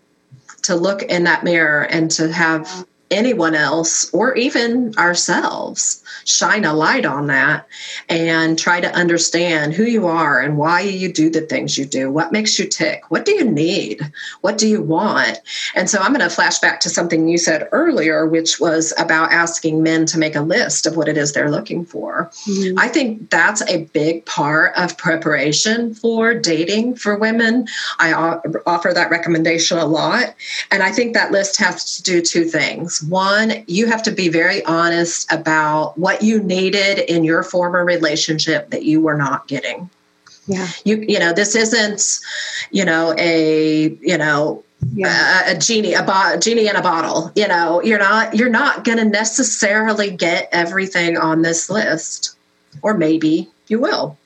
to 0.63 0.75
look 0.75 1.03
in 1.03 1.23
that 1.25 1.43
mirror 1.43 1.83
and 1.83 2.09
to 2.11 2.31
have 2.31 2.85
anyone 3.13 3.55
else 3.55 4.11
or 4.13 4.35
even 4.35 4.93
ourselves 4.97 6.03
shine 6.25 6.65
a 6.65 6.73
light 6.73 7.05
on 7.05 7.27
that 7.27 7.67
and 8.09 8.57
try 8.57 8.79
to 8.79 8.93
understand 8.93 9.73
who 9.73 9.83
you 9.83 10.07
are 10.07 10.39
and 10.39 10.57
why 10.57 10.81
you 10.81 11.11
do 11.11 11.29
the 11.29 11.41
things 11.41 11.77
you 11.77 11.85
do. 11.85 12.11
What 12.11 12.31
makes 12.31 12.57
you 12.57 12.65
tick? 12.65 13.03
What 13.09 13.25
do 13.25 13.33
you 13.33 13.49
need? 13.49 14.01
What 14.41 14.57
do 14.57 14.67
you 14.67 14.81
want? 14.81 15.39
And 15.75 15.89
so 15.89 15.99
I'm 15.99 16.13
going 16.13 16.27
to 16.27 16.33
flash 16.33 16.59
back 16.59 16.79
to 16.81 16.89
something 16.89 17.27
you 17.27 17.37
said 17.37 17.67
earlier, 17.71 18.25
which 18.25 18.59
was 18.59 18.93
about 18.97 19.31
asking 19.31 19.83
men 19.83 20.05
to 20.07 20.17
make 20.17 20.35
a 20.35 20.41
list 20.41 20.85
of 20.85 20.95
what 20.95 21.07
it 21.07 21.17
is 21.17 21.33
they're 21.33 21.51
looking 21.51 21.85
for. 21.85 22.31
Mm-hmm. 22.47 22.79
I 22.79 22.87
think 22.87 23.29
that's 23.29 23.61
a 23.69 23.85
big 23.85 24.25
part 24.25 24.73
of 24.77 24.97
preparation 24.97 25.93
for 25.93 26.33
dating 26.33 26.95
for 26.95 27.17
women. 27.17 27.67
I 27.99 28.13
offer 28.65 28.93
that 28.93 29.09
recommendation 29.09 29.77
a 29.77 29.85
lot. 29.85 30.35
And 30.71 30.83
I 30.83 30.91
think 30.91 31.13
that 31.13 31.31
list 31.31 31.59
has 31.59 31.97
to 31.97 32.03
do 32.03 32.21
two 32.21 32.45
things. 32.45 33.02
One, 33.09 33.63
you 33.67 33.87
have 33.87 34.03
to 34.03 34.11
be 34.11 34.29
very 34.29 34.63
honest 34.65 35.31
about 35.31 35.97
what 35.97 36.21
you 36.21 36.41
needed 36.41 36.99
in 36.99 37.23
your 37.23 37.43
former 37.43 37.83
relationship 37.83 38.69
that 38.69 38.83
you 38.83 39.01
were 39.01 39.15
not 39.15 39.47
getting. 39.47 39.89
Yeah. 40.47 40.67
You 40.83 40.97
you 41.07 41.19
know, 41.19 41.33
this 41.33 41.55
isn't, 41.55 42.19
you 42.71 42.83
know, 42.83 43.13
a, 43.17 43.89
you 44.01 44.17
know, 44.17 44.63
yeah. 44.93 45.49
a, 45.49 45.55
a, 45.55 45.57
genie, 45.57 45.93
a, 45.93 46.03
bo- 46.03 46.37
genie 46.37 46.67
in 46.67 46.75
a 46.75 46.81
bottle. 46.81 47.31
You 47.35 47.47
know, 47.47 47.81
you're 47.81 47.99
not 47.99 48.35
you're 48.35 48.49
not 48.49 48.83
going 48.83 48.97
to 48.97 49.05
necessarily 49.05 50.11
get 50.11 50.49
everything 50.51 51.17
on 51.17 51.41
this 51.41 51.69
list, 51.69 52.35
or 52.81 52.93
maybe 52.93 53.49
you 53.67 53.79
will. 53.79 54.17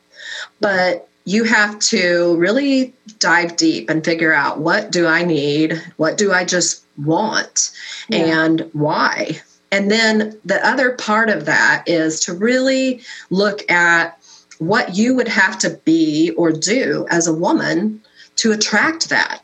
But 0.59 1.06
you 1.27 1.43
have 1.43 1.77
to 1.77 2.37
really 2.37 2.93
dive 3.19 3.57
deep 3.57 3.89
and 3.89 4.05
figure 4.05 4.31
out 4.31 4.59
what 4.59 4.93
do 4.93 5.05
I 5.05 5.25
need? 5.25 5.73
What 5.97 6.17
do 6.17 6.31
I 6.31 6.45
just 6.45 6.85
want? 6.97 7.71
Yeah. 8.07 8.45
And 8.45 8.69
why? 8.71 9.41
And 9.69 9.91
then 9.91 10.39
the 10.45 10.65
other 10.65 10.93
part 10.93 11.29
of 11.29 11.43
that 11.43 11.83
is 11.85 12.21
to 12.21 12.33
really 12.33 13.01
look 13.29 13.69
at 13.69 14.17
what 14.59 14.95
you 14.95 15.15
would 15.15 15.27
have 15.27 15.57
to 15.59 15.71
be 15.83 16.31
or 16.37 16.53
do 16.53 17.05
as 17.09 17.27
a 17.27 17.33
woman 17.33 18.01
to 18.37 18.53
attract 18.53 19.09
that. 19.09 19.41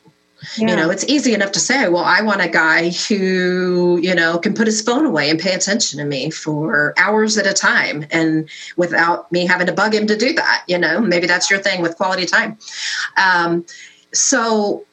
Yeah. 0.57 0.69
You 0.69 0.75
know, 0.75 0.89
it's 0.89 1.05
easy 1.05 1.33
enough 1.33 1.51
to 1.53 1.59
say, 1.59 1.87
well, 1.87 2.03
I 2.03 2.21
want 2.21 2.41
a 2.41 2.47
guy 2.47 2.89
who, 2.89 3.99
you 4.01 4.13
know, 4.13 4.37
can 4.37 4.53
put 4.53 4.67
his 4.67 4.81
phone 4.81 5.05
away 5.05 5.29
and 5.29 5.39
pay 5.39 5.53
attention 5.53 5.99
to 5.99 6.05
me 6.05 6.29
for 6.29 6.93
hours 6.97 7.37
at 7.37 7.47
a 7.47 7.53
time 7.53 8.05
and 8.11 8.49
without 8.75 9.31
me 9.31 9.45
having 9.45 9.67
to 9.67 9.73
bug 9.73 9.93
him 9.93 10.07
to 10.07 10.17
do 10.17 10.33
that. 10.33 10.63
You 10.67 10.77
know, 10.77 10.99
maybe 10.99 11.27
that's 11.27 11.49
your 11.49 11.59
thing 11.59 11.81
with 11.81 11.97
quality 11.97 12.25
time. 12.25 12.57
Um, 13.17 13.65
so, 14.11 14.85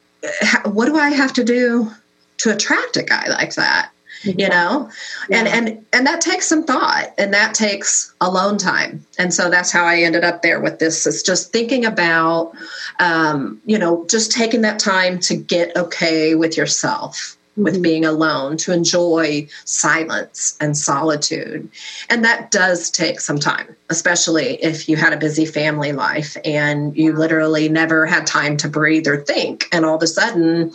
what 0.65 0.85
do 0.85 0.97
I 0.97 1.09
have 1.09 1.33
to 1.33 1.43
do 1.43 1.91
to 2.37 2.53
attract 2.53 2.97
a 2.97 3.03
guy 3.03 3.27
like 3.27 3.55
that? 3.55 3.91
You 4.23 4.49
know? 4.49 4.89
Yeah. 5.29 5.39
and 5.39 5.47
and 5.47 5.85
and 5.93 6.07
that 6.07 6.21
takes 6.21 6.47
some 6.47 6.63
thought 6.63 7.13
and 7.17 7.33
that 7.33 7.53
takes 7.53 8.13
alone 8.21 8.57
time. 8.57 9.05
And 9.17 9.33
so 9.33 9.49
that's 9.49 9.71
how 9.71 9.85
i 9.85 9.97
ended 9.97 10.23
up 10.23 10.41
there 10.41 10.59
with 10.59 10.79
this 10.79 11.05
is 11.07 11.23
just 11.23 11.51
thinking 11.51 11.85
about 11.85 12.53
um, 12.99 13.61
you 13.65 13.77
know 13.77 14.05
just 14.07 14.31
taking 14.31 14.61
that 14.61 14.79
time 14.79 15.19
to 15.19 15.35
get 15.35 15.75
okay 15.75 16.35
with 16.35 16.57
yourself 16.57 17.37
with 17.57 17.73
mm-hmm. 17.73 17.81
being 17.81 18.05
alone 18.05 18.55
to 18.57 18.71
enjoy 18.71 19.45
silence 19.65 20.55
and 20.61 20.77
solitude. 20.77 21.69
And 22.09 22.23
that 22.23 22.49
does 22.49 22.89
take 22.89 23.19
some 23.19 23.39
time 23.39 23.75
especially 23.91 24.55
if 24.63 24.87
you 24.87 24.95
had 24.95 25.13
a 25.13 25.17
busy 25.17 25.45
family 25.45 25.91
life 25.91 26.37
and 26.45 26.95
you 26.95 27.13
literally 27.13 27.67
never 27.67 28.05
had 28.05 28.25
time 28.25 28.55
to 28.55 28.69
breathe 28.69 29.05
or 29.05 29.17
think 29.17 29.67
and 29.73 29.85
all 29.85 29.97
of 29.97 30.01
a 30.01 30.07
sudden 30.07 30.71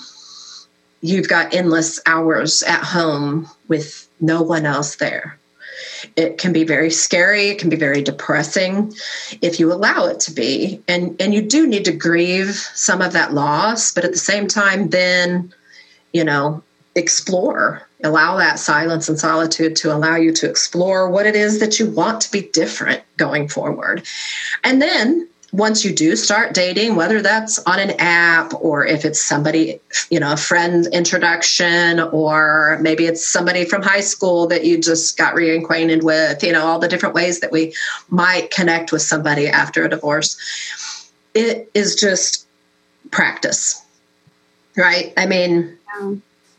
you've 1.01 1.29
got 1.29 1.55
endless 1.55 2.01
hours 2.07 2.63
at 2.63 2.83
home 2.83 3.49
with 3.69 4.09
no 4.21 4.43
one 4.43 4.67
else 4.67 4.97
there. 4.97 5.39
It 6.17 6.39
can 6.39 6.53
be 6.53 6.65
very 6.65 6.91
scary, 6.91 7.49
it 7.49 7.59
can 7.59 7.69
be 7.69 7.77
very 7.77 8.03
depressing 8.03 8.95
if 9.43 9.61
you 9.61 9.73
allow 9.73 10.07
it 10.07 10.21
to 10.21 10.33
be. 10.33 10.83
And 10.89 11.21
and 11.21 11.35
you 11.35 11.43
do 11.43 11.67
need 11.67 11.85
to 11.85 11.93
grieve 11.93 12.55
some 12.55 13.03
of 13.03 13.13
that 13.13 13.35
loss, 13.35 13.93
but 13.93 14.05
at 14.05 14.13
the 14.13 14.19
same 14.19 14.47
time 14.47 14.89
then, 14.89 15.53
you 16.13 16.25
know, 16.25 16.63
explore. 16.95 17.87
Allow 18.05 18.37
that 18.37 18.59
silence 18.59 19.09
and 19.09 19.19
solitude 19.19 19.77
to 19.77 19.95
allow 19.95 20.17
you 20.17 20.33
to 20.35 20.49
explore 20.49 21.11
what 21.11 21.27
it 21.27 21.37
is 21.37 21.61
that 21.61 21.79
you 21.79 21.91
want 21.91 22.21
to 22.23 22.31
be 22.31 22.43
different 22.53 23.03
going 23.17 23.49
forward. 23.49 24.07
And 24.65 24.81
then 24.81 25.29
once 25.57 25.87
you 25.87 25.93
do 25.95 26.15
start 26.17 26.53
dating, 26.53 26.97
whether 26.97 27.23
that's 27.23 27.59
on 27.61 27.79
an 27.79 27.93
app 27.99 28.53
or 28.61 28.85
if 28.85 29.07
it's 29.07 29.23
somebody, 29.23 29.81
you 30.11 30.21
know, 30.21 30.35
a 30.35 30.37
friend 30.37 30.87
introduction, 30.93 31.99
or 31.99 32.79
maybe 32.83 33.07
it's 33.07 33.27
somebody 33.27 33.65
from 33.65 33.81
high 33.81 34.03
school 34.03 34.47
that 34.47 34.67
you 34.67 34.79
just 34.79 35.17
got 35.17 35.35
reacquainted 35.35 36.03
with, 36.03 36.43
you 36.45 36.53
know, 36.53 36.67
all 36.67 36.79
the 36.79 36.89
different 36.89 37.15
ways 37.15 37.41
that 37.41 37.51
we 37.51 37.75
might 38.11 38.51
connect 38.51 38.93
with 38.93 39.01
somebody 39.01 39.49
after 39.49 39.83
a 39.83 39.89
divorce. 39.89 40.37
It 41.33 41.71
is 41.73 41.97
just 41.97 42.47
practice, 43.11 43.83
right? 44.77 45.15
I 45.17 45.25
mean, 45.25 45.79
yeah. 45.99 46.17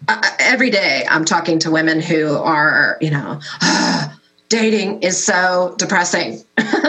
uh, 0.07 0.29
every 0.39 0.71
day 0.71 1.05
I'm 1.07 1.23
talking 1.23 1.59
to 1.59 1.69
women 1.69 2.01
who 2.01 2.35
are, 2.35 2.97
you 2.99 3.11
know, 3.11 3.41
dating 4.49 5.03
is 5.03 5.23
so 5.23 5.75
depressing. 5.77 6.43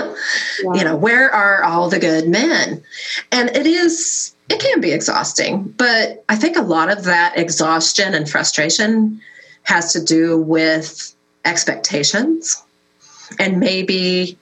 You 0.63 0.85
know, 0.85 0.97
where 0.97 1.33
are 1.33 1.63
all 1.65 1.89
the 1.89 1.99
good 1.99 2.29
men? 2.29 2.83
And 3.31 3.51
it 3.51 3.67
is, 3.67 4.35
it 4.49 4.61
can 4.61 4.81
be 4.81 4.93
exhausting, 4.93 5.75
but 5.77 6.25
I 6.29 6.37
think 6.37 6.57
a 6.57 6.63
lot 6.63 6.91
of 6.91 7.05
that 7.05 7.39
exhaustion 7.39 8.15
and 8.15 8.29
frustration 8.29 9.21
has 9.63 9.93
to 9.93 10.03
do 10.03 10.39
with 10.39 11.15
expectations 11.45 12.63
and 13.39 13.61
maybe 13.61 14.39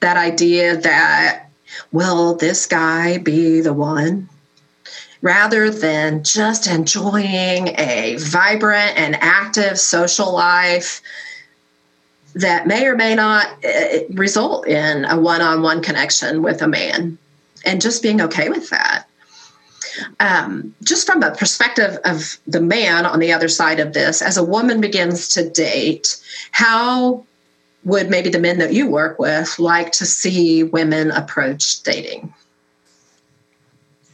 that 0.00 0.16
idea 0.16 0.76
that, 0.76 1.42
will 1.92 2.36
this 2.36 2.66
guy 2.66 3.18
be 3.18 3.60
the 3.60 3.72
one? 3.72 4.28
Rather 5.22 5.70
than 5.70 6.22
just 6.22 6.66
enjoying 6.66 7.68
a 7.78 8.16
vibrant 8.18 8.96
and 8.96 9.16
active 9.20 9.78
social 9.78 10.32
life 10.32 11.00
that 12.36 12.66
may 12.66 12.86
or 12.86 12.94
may 12.94 13.14
not 13.14 13.46
uh, 13.64 14.04
result 14.10 14.68
in 14.68 15.06
a 15.06 15.18
one 15.18 15.40
on 15.40 15.62
one 15.62 15.82
connection 15.82 16.42
with 16.42 16.60
a 16.60 16.68
man 16.68 17.16
and 17.64 17.80
just 17.80 18.02
being 18.02 18.20
okay 18.20 18.50
with 18.50 18.68
that. 18.68 19.06
Um, 20.20 20.74
just 20.82 21.06
from 21.06 21.20
the 21.20 21.30
perspective 21.30 21.98
of 22.04 22.36
the 22.46 22.60
man 22.60 23.06
on 23.06 23.20
the 23.20 23.32
other 23.32 23.48
side 23.48 23.80
of 23.80 23.94
this, 23.94 24.20
as 24.20 24.36
a 24.36 24.44
woman 24.44 24.82
begins 24.82 25.28
to 25.28 25.48
date, 25.48 26.22
how 26.52 27.24
would 27.84 28.10
maybe 28.10 28.28
the 28.28 28.38
men 28.38 28.58
that 28.58 28.74
you 28.74 28.90
work 28.90 29.18
with 29.18 29.58
like 29.58 29.92
to 29.92 30.04
see 30.04 30.62
women 30.62 31.10
approach 31.12 31.82
dating? 31.84 32.34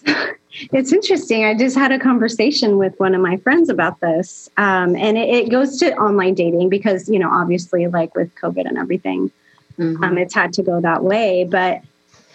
It's 0.73 0.93
interesting. 0.93 1.45
I 1.45 1.55
just 1.55 1.77
had 1.77 1.93
a 1.93 1.99
conversation 1.99 2.77
with 2.77 2.99
one 3.01 3.15
of 3.15 3.21
my 3.21 3.37
friends 3.39 3.69
about 3.71 4.01
this, 4.01 4.51
um, 4.57 4.95
and 4.97 5.17
it, 5.17 5.29
it, 5.29 5.51
goes 5.51 5.79
to 5.79 5.95
online 5.97 6.35
dating 6.35 6.69
because 6.69 7.09
you 7.09 7.19
know, 7.19 7.31
obviously, 7.31 7.87
like 7.87 8.15
with 8.15 8.35
COVID 8.35 8.67
and 8.67 8.77
everything, 8.77 9.31
mm-hmm. 9.79 10.05
um, 10.05 10.19
it's 10.19 10.35
had 10.35 10.53
to 10.55 10.63
go 10.63 10.81
that 10.81 11.05
way. 11.05 11.45
But 11.45 11.83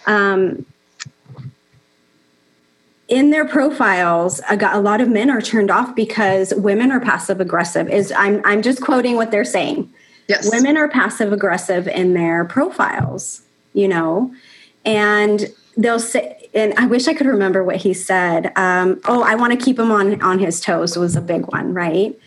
um, 0.06 0.66
in 3.06 3.30
their 3.30 3.46
profiles, 3.46 4.40
a, 4.50 4.58
a 4.72 4.80
lot 4.80 5.00
of 5.00 5.08
men 5.08 5.30
are 5.30 5.40
turned 5.40 5.70
off 5.70 5.94
because 5.94 6.52
women 6.56 6.90
are 6.90 7.00
passive 7.00 7.40
aggressive. 7.40 7.88
Is 7.88 8.12
I'm 8.16 8.42
I'm 8.44 8.62
just 8.62 8.82
quoting 8.82 9.14
what 9.14 9.30
they're 9.30 9.44
saying. 9.44 9.92
Yes, 10.28 10.50
women 10.52 10.76
are 10.76 10.88
passive 10.88 11.32
aggressive 11.32 11.86
in 11.86 12.14
their 12.14 12.44
profiles. 12.44 13.42
You 13.74 13.86
know, 13.86 14.34
and 14.84 15.52
they'll 15.76 16.00
say 16.00 16.37
and 16.54 16.74
I 16.76 16.86
wish 16.86 17.08
I 17.08 17.14
could 17.14 17.26
remember 17.26 17.62
what 17.62 17.76
he 17.76 17.92
said. 17.94 18.52
Um, 18.56 19.00
oh, 19.04 19.22
I 19.22 19.34
want 19.34 19.58
to 19.58 19.64
keep 19.64 19.78
him 19.78 19.90
on 19.90 20.20
on 20.22 20.38
his 20.38 20.60
toes 20.60 20.96
was 20.96 21.16
a 21.16 21.20
big 21.20 21.46
one, 21.52 21.74
right? 21.74 22.18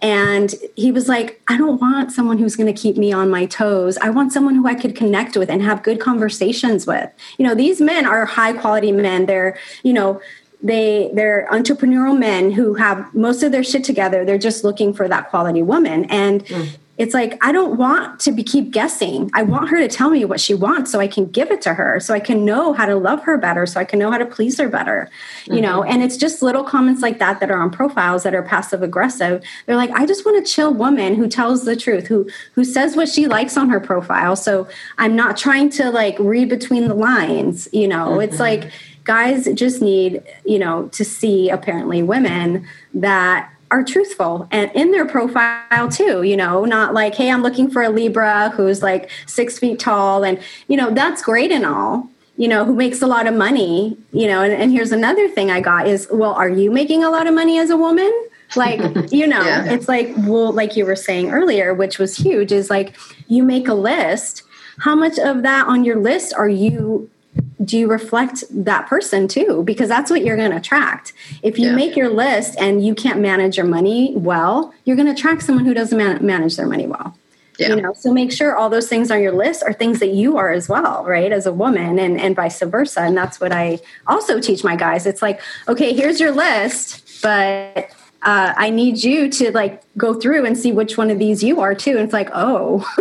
And 0.00 0.54
he 0.74 0.92
was 0.92 1.08
like, 1.08 1.42
I 1.48 1.58
don't 1.58 1.80
want 1.80 2.12
someone 2.12 2.38
who's 2.38 2.56
going 2.56 2.72
to 2.72 2.80
keep 2.80 2.96
me 2.96 3.12
on 3.12 3.28
my 3.28 3.46
toes. 3.46 3.98
I 3.98 4.10
want 4.10 4.32
someone 4.32 4.54
who 4.54 4.66
I 4.66 4.74
could 4.74 4.96
connect 4.96 5.36
with 5.36 5.50
and 5.50 5.62
have 5.62 5.82
good 5.82 6.00
conversations 6.00 6.86
with. 6.86 7.10
You 7.38 7.46
know, 7.46 7.54
these 7.54 7.80
men 7.80 8.06
are 8.06 8.24
high 8.24 8.52
quality 8.52 8.92
men. 8.92 9.26
They're, 9.26 9.58
you 9.82 9.92
know, 9.92 10.20
they 10.62 11.10
they're 11.12 11.46
entrepreneurial 11.52 12.18
men 12.18 12.50
who 12.50 12.74
have 12.74 13.14
most 13.14 13.42
of 13.42 13.52
their 13.52 13.64
shit 13.64 13.84
together. 13.84 14.24
They're 14.24 14.38
just 14.38 14.64
looking 14.64 14.94
for 14.94 15.08
that 15.08 15.28
quality 15.30 15.62
woman. 15.62 16.06
And 16.06 16.44
mm 16.44 16.76
it's 16.98 17.14
like 17.14 17.38
i 17.44 17.52
don't 17.52 17.76
want 17.76 18.18
to 18.20 18.32
be 18.32 18.42
keep 18.42 18.70
guessing. 18.70 19.30
I 19.34 19.42
want 19.42 19.68
her 19.68 19.78
to 19.78 19.88
tell 19.88 20.10
me 20.10 20.24
what 20.24 20.40
she 20.40 20.54
wants 20.54 20.90
so 20.90 21.00
i 21.00 21.06
can 21.06 21.26
give 21.26 21.50
it 21.50 21.60
to 21.62 21.74
her 21.74 22.00
so 22.00 22.14
i 22.14 22.20
can 22.20 22.44
know 22.44 22.72
how 22.72 22.86
to 22.86 22.96
love 22.96 23.22
her 23.22 23.36
better 23.36 23.66
so 23.66 23.80
i 23.80 23.84
can 23.84 23.98
know 23.98 24.10
how 24.10 24.18
to 24.18 24.26
please 24.26 24.58
her 24.58 24.68
better 24.68 25.10
you 25.44 25.54
mm-hmm. 25.54 25.62
know 25.62 25.82
and 25.84 26.02
it's 26.02 26.16
just 26.16 26.42
little 26.42 26.64
comments 26.64 27.02
like 27.02 27.18
that 27.18 27.40
that 27.40 27.50
are 27.50 27.60
on 27.60 27.70
profiles 27.70 28.22
that 28.22 28.34
are 28.34 28.42
passive 28.42 28.82
aggressive. 28.82 29.42
They're 29.66 29.76
like 29.76 29.90
i 29.90 30.06
just 30.06 30.24
want 30.24 30.38
a 30.38 30.42
chill 30.42 30.72
woman 30.72 31.14
who 31.14 31.28
tells 31.28 31.64
the 31.64 31.76
truth 31.76 32.06
who 32.06 32.28
who 32.54 32.64
says 32.64 32.96
what 32.96 33.08
she 33.08 33.26
likes 33.26 33.56
on 33.56 33.68
her 33.70 33.80
profile. 33.80 34.36
So 34.36 34.68
i'm 34.98 35.16
not 35.16 35.36
trying 35.36 35.70
to 35.70 35.90
like 35.90 36.18
read 36.18 36.48
between 36.48 36.88
the 36.88 36.94
lines 36.94 37.68
you 37.72 37.88
know? 37.88 38.10
Mm-hmm. 38.12 38.22
it's 38.22 38.40
like 38.40 38.70
guys 39.04 39.48
just 39.54 39.80
need 39.80 40.22
you 40.44 40.58
know 40.58 40.88
to 40.88 41.04
see 41.04 41.48
apparently 41.48 42.02
women 42.02 42.66
that 42.94 43.50
are 43.70 43.82
truthful 43.82 44.48
and 44.50 44.70
in 44.74 44.90
their 44.92 45.06
profile 45.06 45.88
too 45.88 46.22
you 46.22 46.36
know 46.36 46.64
not 46.64 46.94
like 46.94 47.14
hey 47.14 47.30
i'm 47.30 47.42
looking 47.42 47.70
for 47.70 47.82
a 47.82 47.88
libra 47.88 48.50
who's 48.50 48.82
like 48.82 49.10
six 49.26 49.58
feet 49.58 49.78
tall 49.78 50.24
and 50.24 50.40
you 50.68 50.76
know 50.76 50.90
that's 50.90 51.22
great 51.22 51.50
and 51.50 51.66
all 51.66 52.08
you 52.36 52.46
know 52.48 52.64
who 52.64 52.74
makes 52.74 53.02
a 53.02 53.06
lot 53.06 53.26
of 53.26 53.34
money 53.34 53.96
you 54.12 54.26
know 54.26 54.42
and, 54.42 54.52
and 54.52 54.70
here's 54.70 54.92
another 54.92 55.28
thing 55.28 55.50
i 55.50 55.60
got 55.60 55.86
is 55.86 56.08
well 56.12 56.32
are 56.34 56.48
you 56.48 56.70
making 56.70 57.02
a 57.02 57.10
lot 57.10 57.26
of 57.26 57.34
money 57.34 57.58
as 57.58 57.70
a 57.70 57.76
woman 57.76 58.12
like 58.54 58.80
you 59.12 59.26
know 59.26 59.42
yeah. 59.42 59.64
it's 59.64 59.88
like 59.88 60.12
well 60.18 60.52
like 60.52 60.76
you 60.76 60.84
were 60.84 60.96
saying 60.96 61.30
earlier 61.30 61.74
which 61.74 61.98
was 61.98 62.16
huge 62.16 62.52
is 62.52 62.70
like 62.70 62.96
you 63.26 63.42
make 63.42 63.66
a 63.66 63.74
list 63.74 64.42
how 64.78 64.94
much 64.94 65.18
of 65.18 65.42
that 65.42 65.66
on 65.66 65.84
your 65.84 65.98
list 65.98 66.34
are 66.34 66.48
you 66.48 67.10
do 67.64 67.78
you 67.78 67.88
reflect 67.88 68.44
that 68.50 68.86
person 68.86 69.28
too? 69.28 69.62
Because 69.64 69.88
that's 69.88 70.10
what 70.10 70.24
you're 70.24 70.36
going 70.36 70.50
to 70.50 70.58
attract. 70.58 71.12
If 71.42 71.58
you 71.58 71.68
yeah. 71.70 71.74
make 71.74 71.96
your 71.96 72.10
list 72.10 72.58
and 72.58 72.84
you 72.84 72.94
can't 72.94 73.20
manage 73.20 73.56
your 73.56 73.66
money 73.66 74.12
well 74.16 74.74
you're 74.84 74.96
going 74.96 75.06
to 75.06 75.12
attract 75.12 75.42
someone 75.42 75.64
who 75.64 75.74
doesn't 75.74 75.96
man- 75.96 76.24
manage 76.24 76.56
their 76.56 76.66
money 76.66 76.86
well. 76.86 77.16
Yeah. 77.58 77.70
you 77.70 77.80
know 77.80 77.94
so 77.94 78.12
make 78.12 78.32
sure 78.32 78.54
all 78.54 78.68
those 78.68 78.86
things 78.86 79.10
on 79.10 79.22
your 79.22 79.32
list 79.32 79.62
are 79.62 79.72
things 79.72 79.98
that 80.00 80.10
you 80.10 80.36
are 80.36 80.52
as 80.52 80.68
well 80.68 81.02
right 81.06 81.32
as 81.32 81.46
a 81.46 81.52
woman 81.54 81.98
and 81.98 82.20
and 82.20 82.36
vice 82.36 82.60
versa. 82.60 83.00
And 83.00 83.16
that's 83.16 83.40
what 83.40 83.50
i 83.50 83.78
also 84.06 84.40
teach 84.40 84.62
my 84.62 84.76
guys. 84.76 85.06
It's 85.06 85.22
like 85.22 85.40
okay 85.66 85.94
here's 85.94 86.20
your 86.20 86.32
list 86.32 87.22
but 87.22 87.90
uh, 88.26 88.52
I 88.56 88.70
need 88.70 89.04
you 89.04 89.30
to 89.30 89.52
like 89.52 89.80
go 89.96 90.12
through 90.12 90.44
and 90.44 90.58
see 90.58 90.72
which 90.72 90.98
one 90.98 91.10
of 91.10 91.18
these 91.20 91.44
you 91.44 91.60
are 91.60 91.76
too. 91.76 91.92
And 91.92 92.00
it's 92.00 92.12
like, 92.12 92.28
oh, 92.34 92.84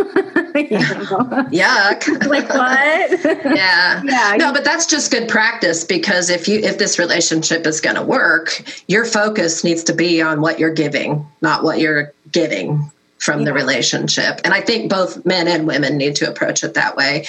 yuck. 1.52 2.28
like 2.28 2.48
what? 2.50 3.26
yeah. 3.56 4.04
Yeah. 4.06 4.36
No, 4.38 4.54
but 4.54 4.64
that's 4.64 4.86
just 4.86 5.10
good 5.10 5.28
practice 5.28 5.84
because 5.84 6.30
if 6.30 6.48
you 6.48 6.60
if 6.60 6.78
this 6.78 7.00
relationship 7.00 7.66
is 7.66 7.82
going 7.82 7.96
to 7.96 8.04
work, 8.04 8.64
your 8.88 9.04
focus 9.04 9.64
needs 9.64 9.84
to 9.86 9.94
be 9.94 10.22
on 10.22 10.42
what 10.42 10.60
you're 10.60 10.74
giving, 10.74 11.26
not 11.42 11.64
what 11.64 11.80
you're 11.80 12.14
getting 12.32 12.92
from 13.18 13.40
yeah. 13.40 13.46
the 13.46 13.54
relationship. 13.54 14.42
And 14.44 14.54
I 14.54 14.62
think 14.62 14.90
both 14.90 15.26
men 15.26 15.48
and 15.48 15.66
women 15.66 15.98
need 15.98 16.16
to 16.18 16.30
approach 16.30 16.64
it 16.64 16.74
that 16.74 16.96
way. 16.96 17.26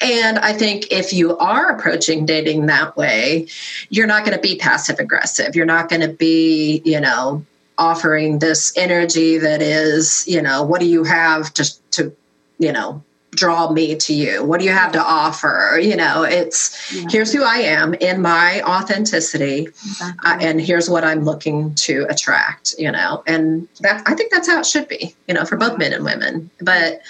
And 0.00 0.38
I 0.38 0.52
think 0.52 0.90
if 0.90 1.12
you 1.12 1.36
are 1.38 1.70
approaching 1.70 2.26
dating 2.26 2.66
that 2.66 2.96
way, 2.96 3.48
you're 3.90 4.06
not 4.06 4.24
going 4.24 4.36
to 4.36 4.42
be 4.42 4.56
passive 4.56 4.98
aggressive. 4.98 5.54
You're 5.54 5.66
not 5.66 5.88
going 5.88 6.02
to 6.02 6.08
be, 6.08 6.82
you 6.84 7.00
know, 7.00 7.44
offering 7.78 8.38
this 8.38 8.72
energy 8.76 9.38
that 9.38 9.60
is, 9.60 10.26
you 10.26 10.40
know, 10.40 10.62
what 10.62 10.80
do 10.80 10.86
you 10.86 11.04
have 11.04 11.52
to 11.54 11.90
to, 11.90 12.14
you 12.58 12.72
know, 12.72 13.02
draw 13.36 13.70
me 13.70 13.94
to 13.94 14.14
you 14.14 14.42
what 14.44 14.58
do 14.58 14.66
you 14.66 14.72
have 14.72 14.90
to 14.90 15.02
offer 15.02 15.78
you 15.80 15.94
know 15.94 16.22
it's 16.22 16.92
yeah. 16.92 17.06
here's 17.10 17.32
who 17.32 17.44
i 17.44 17.56
am 17.56 17.94
in 17.94 18.20
my 18.20 18.60
authenticity 18.62 19.66
exactly. 19.66 20.30
uh, 20.30 20.38
and 20.40 20.60
here's 20.60 20.88
what 20.88 21.04
i'm 21.04 21.24
looking 21.24 21.74
to 21.74 22.06
attract 22.08 22.74
you 22.78 22.90
know 22.90 23.22
and 23.26 23.68
that 23.80 24.02
i 24.06 24.14
think 24.14 24.32
that's 24.32 24.48
how 24.48 24.58
it 24.58 24.66
should 24.66 24.88
be 24.88 25.14
you 25.28 25.34
know 25.34 25.44
for 25.44 25.56
both 25.56 25.78
men 25.78 25.92
and 25.92 26.04
women 26.04 26.50
but 26.60 27.00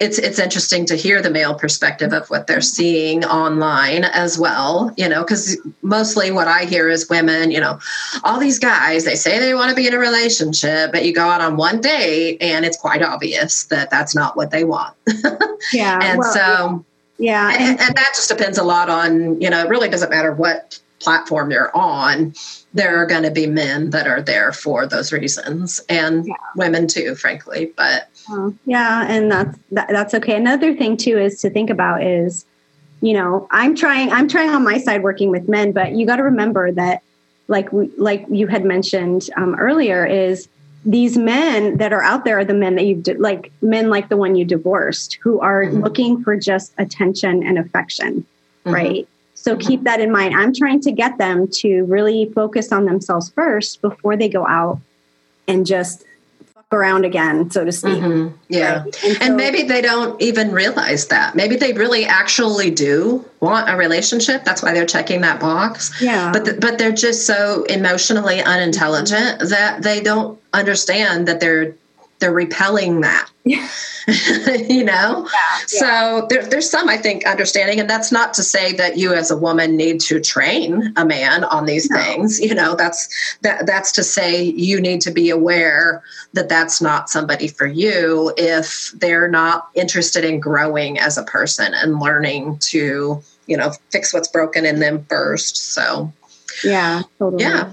it's 0.00 0.18
it's 0.18 0.38
interesting 0.38 0.84
to 0.86 0.96
hear 0.96 1.22
the 1.22 1.30
male 1.30 1.54
perspective 1.54 2.12
of 2.12 2.28
what 2.28 2.46
they're 2.46 2.60
seeing 2.60 3.24
online 3.24 4.04
as 4.04 4.38
well 4.38 4.92
you 4.96 5.08
know 5.08 5.22
because 5.22 5.58
mostly 5.82 6.30
what 6.30 6.48
i 6.48 6.64
hear 6.64 6.88
is 6.88 7.08
women 7.08 7.50
you 7.50 7.60
know 7.60 7.78
all 8.24 8.38
these 8.38 8.58
guys 8.58 9.04
they 9.04 9.14
say 9.14 9.38
they 9.38 9.54
want 9.54 9.70
to 9.70 9.76
be 9.76 9.86
in 9.86 9.94
a 9.94 9.98
relationship 9.98 10.92
but 10.92 11.04
you 11.04 11.12
go 11.12 11.26
out 11.26 11.40
on 11.40 11.56
one 11.56 11.80
date 11.80 12.36
and 12.40 12.64
it's 12.64 12.76
quite 12.76 13.02
obvious 13.02 13.64
that 13.64 13.90
that's 13.90 14.14
not 14.14 14.36
what 14.36 14.50
they 14.50 14.64
want 14.64 14.94
yeah 15.72 15.98
and 16.02 16.18
well, 16.18 16.32
so 16.32 16.84
yeah 17.18 17.52
and, 17.58 17.80
and 17.80 17.94
that 17.94 18.12
just 18.14 18.28
depends 18.28 18.58
a 18.58 18.64
lot 18.64 18.88
on 18.88 19.40
you 19.40 19.48
know 19.48 19.64
it 19.64 19.68
really 19.68 19.88
doesn't 19.88 20.10
matter 20.10 20.32
what 20.32 20.78
platform 20.98 21.50
you're 21.50 21.76
on 21.76 22.32
there 22.74 22.96
are 22.96 23.06
going 23.06 23.24
to 23.24 23.30
be 23.30 23.46
men 23.46 23.90
that 23.90 24.06
are 24.06 24.22
there 24.22 24.52
for 24.52 24.86
those 24.86 25.12
reasons 25.12 25.80
and 25.88 26.26
yeah. 26.26 26.34
women 26.56 26.86
too 26.86 27.14
frankly 27.14 27.72
but 27.76 28.08
oh, 28.30 28.54
yeah 28.66 29.06
and 29.08 29.30
that's 29.30 29.58
that, 29.70 29.88
that's 29.88 30.14
okay 30.14 30.36
another 30.36 30.74
thing 30.74 30.96
too 30.96 31.18
is 31.18 31.40
to 31.40 31.50
think 31.50 31.70
about 31.70 32.02
is 32.02 32.44
you 33.00 33.12
know 33.12 33.46
i'm 33.50 33.74
trying 33.74 34.10
i'm 34.12 34.28
trying 34.28 34.50
on 34.50 34.64
my 34.64 34.78
side 34.78 35.02
working 35.02 35.30
with 35.30 35.48
men 35.48 35.72
but 35.72 35.92
you 35.92 36.06
got 36.06 36.16
to 36.16 36.22
remember 36.22 36.72
that 36.72 37.02
like 37.48 37.68
like 37.96 38.24
you 38.30 38.46
had 38.46 38.64
mentioned 38.64 39.28
um, 39.36 39.54
earlier 39.56 40.06
is 40.06 40.48
these 40.84 41.16
men 41.16 41.76
that 41.76 41.92
are 41.92 42.02
out 42.02 42.24
there 42.24 42.38
are 42.38 42.44
the 42.44 42.54
men 42.54 42.74
that 42.74 42.84
you've 42.84 43.06
like 43.18 43.52
men 43.62 43.88
like 43.88 44.08
the 44.08 44.16
one 44.16 44.34
you 44.34 44.44
divorced 44.44 45.18
who 45.22 45.40
are 45.40 45.64
mm-hmm. 45.64 45.80
looking 45.80 46.22
for 46.22 46.36
just 46.36 46.72
attention 46.78 47.42
and 47.42 47.58
affection 47.58 48.24
mm-hmm. 48.64 48.74
right 48.74 49.08
so 49.42 49.56
keep 49.56 49.80
mm-hmm. 49.80 49.84
that 49.84 50.00
in 50.00 50.12
mind. 50.12 50.36
I'm 50.36 50.54
trying 50.54 50.80
to 50.82 50.92
get 50.92 51.18
them 51.18 51.48
to 51.54 51.82
really 51.86 52.30
focus 52.32 52.70
on 52.70 52.84
themselves 52.84 53.30
first 53.30 53.80
before 53.80 54.16
they 54.16 54.28
go 54.28 54.46
out 54.46 54.80
and 55.48 55.66
just 55.66 56.04
around 56.72 57.04
again, 57.04 57.50
so 57.50 57.64
to 57.64 57.72
speak. 57.72 57.98
Mm-hmm. 57.98 58.36
Yeah. 58.48 58.82
Right? 58.82 59.04
And, 59.04 59.16
so, 59.16 59.18
and, 59.20 59.36
maybe 59.36 59.62
they 59.62 59.80
don't 59.80 60.20
even 60.20 60.52
realize 60.52 61.08
that. 61.08 61.34
Maybe 61.34 61.56
they 61.56 61.72
really 61.72 62.04
actually 62.04 62.70
do 62.70 63.24
want 63.40 63.68
a 63.68 63.76
relationship. 63.76 64.44
That's 64.44 64.62
why 64.62 64.72
they're 64.72 64.86
checking 64.86 65.20
that 65.22 65.40
box. 65.40 66.00
Yeah. 66.00 66.32
But 66.32 66.44
the, 66.44 66.54
but 66.54 66.78
they're 66.78 66.92
just 66.92 67.26
so 67.26 67.64
emotionally 67.64 68.40
unintelligent 68.40 69.38
mm-hmm. 69.38 69.48
that 69.48 69.82
they 69.82 70.00
don't 70.00 70.38
understand 70.52 71.28
that 71.28 71.40
they're 71.40 71.74
they're 72.22 72.32
repelling 72.32 73.02
that. 73.02 73.28
you 74.68 74.84
know? 74.84 75.28
Yeah, 75.32 75.58
so 75.66 76.26
there, 76.28 76.46
there's 76.46 76.68
some, 76.68 76.88
I 76.88 76.96
think, 76.96 77.26
understanding. 77.26 77.80
And 77.80 77.88
that's 77.88 78.10
not 78.10 78.34
to 78.34 78.42
say 78.42 78.72
that 78.74 78.96
you 78.96 79.12
as 79.12 79.30
a 79.30 79.36
woman 79.36 79.76
need 79.76 80.00
to 80.02 80.20
train 80.20 80.92
a 80.96 81.04
man 81.04 81.44
on 81.44 81.66
these 81.66 81.90
no. 81.90 81.98
things. 81.98 82.40
You 82.40 82.54
know, 82.54 82.74
that's 82.74 83.08
that 83.42 83.66
that's 83.66 83.92
to 83.92 84.02
say 84.02 84.42
you 84.42 84.80
need 84.80 85.00
to 85.02 85.10
be 85.10 85.30
aware 85.30 86.02
that 86.32 86.48
that's 86.48 86.80
not 86.80 87.10
somebody 87.10 87.48
for 87.48 87.66
you 87.66 88.32
if 88.36 88.92
they're 88.96 89.28
not 89.28 89.68
interested 89.74 90.24
in 90.24 90.40
growing 90.40 90.98
as 90.98 91.18
a 91.18 91.24
person 91.24 91.74
and 91.74 92.00
learning 92.00 92.58
to, 92.58 93.22
you 93.46 93.56
know, 93.56 93.72
fix 93.90 94.14
what's 94.14 94.28
broken 94.28 94.64
in 94.64 94.80
them 94.80 95.04
first. 95.08 95.56
So 95.74 96.12
yeah, 96.64 97.02
totally. 97.18 97.42
Yeah. 97.42 97.72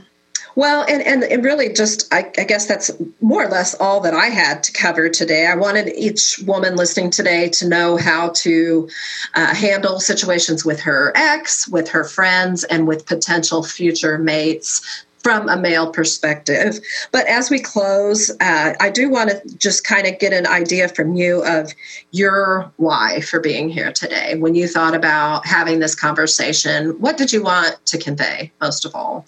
Well, 0.56 0.86
and, 0.90 1.02
and, 1.04 1.24
and 1.24 1.44
really 1.44 1.72
just, 1.72 2.12
I, 2.14 2.32
I, 2.38 2.44
guess 2.44 2.66
that's 2.66 2.92
more 3.22 3.46
or 3.46 3.50
less 3.50 3.76
all 3.76 4.02
that 4.02 4.14
I 4.14 4.28
had 4.28 4.64
to 4.64 4.72
cover 4.74 5.08
today. 5.08 5.46
I 5.46 5.56
wanted 5.56 5.90
each 5.96 6.40
woman 6.46 6.76
listening 6.76 7.12
today 7.12 7.50
to 7.50 7.68
know 7.68 7.98
how 7.98 8.30
to 8.38 8.90
uh, 9.36 9.54
handle 9.54 10.00
situations 10.00 10.66
with 10.66 10.80
her 10.82 11.12
ex, 11.16 11.68
with 11.68 11.88
her 11.90 12.04
friends, 12.04 12.64
and 12.66 12.88
with 12.88 13.06
potential 13.06 13.64
future 13.64 14.18
mates 14.18 15.06
from 15.24 15.50
a 15.50 15.58
male 15.58 15.92
perspective. 15.92 16.80
But 17.12 17.28
as 17.28 17.50
we 17.50 17.60
close, 17.60 18.32
uh, 18.40 18.74
I 18.80 18.90
do 18.90 19.10
want 19.10 19.30
to 19.30 19.58
just 19.58 19.84
kind 19.84 20.08
of 20.08 20.18
get 20.20 20.34
an 20.34 20.48
idea 20.48 20.88
from 20.90 21.16
you 21.16 21.44
of 21.46 21.74
your 22.12 22.72
why 22.78 23.22
for 23.22 23.40
being 23.40 23.70
here 23.70 23.92
today. 23.92 24.38
When 24.38 24.56
you 24.56 24.68
thought 24.68 24.96
about 24.96 25.46
having 25.46 25.80
this 25.80 25.96
conversation, 25.96 27.00
what 27.00 27.18
did 27.18 27.32
you 27.34 27.44
want 27.44 27.86
to 27.88 27.98
convey 27.98 28.52
most 28.62 28.86
of 28.86 28.96
all? 28.96 29.26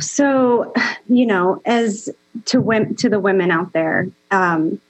So, 0.00 0.72
you 1.08 1.26
know, 1.26 1.62
as 1.64 2.10
to 2.46 2.60
women, 2.60 2.94
to 2.96 3.08
the 3.08 3.20
women 3.20 3.50
out 3.50 3.72
there, 3.72 4.08
um, 4.30 4.80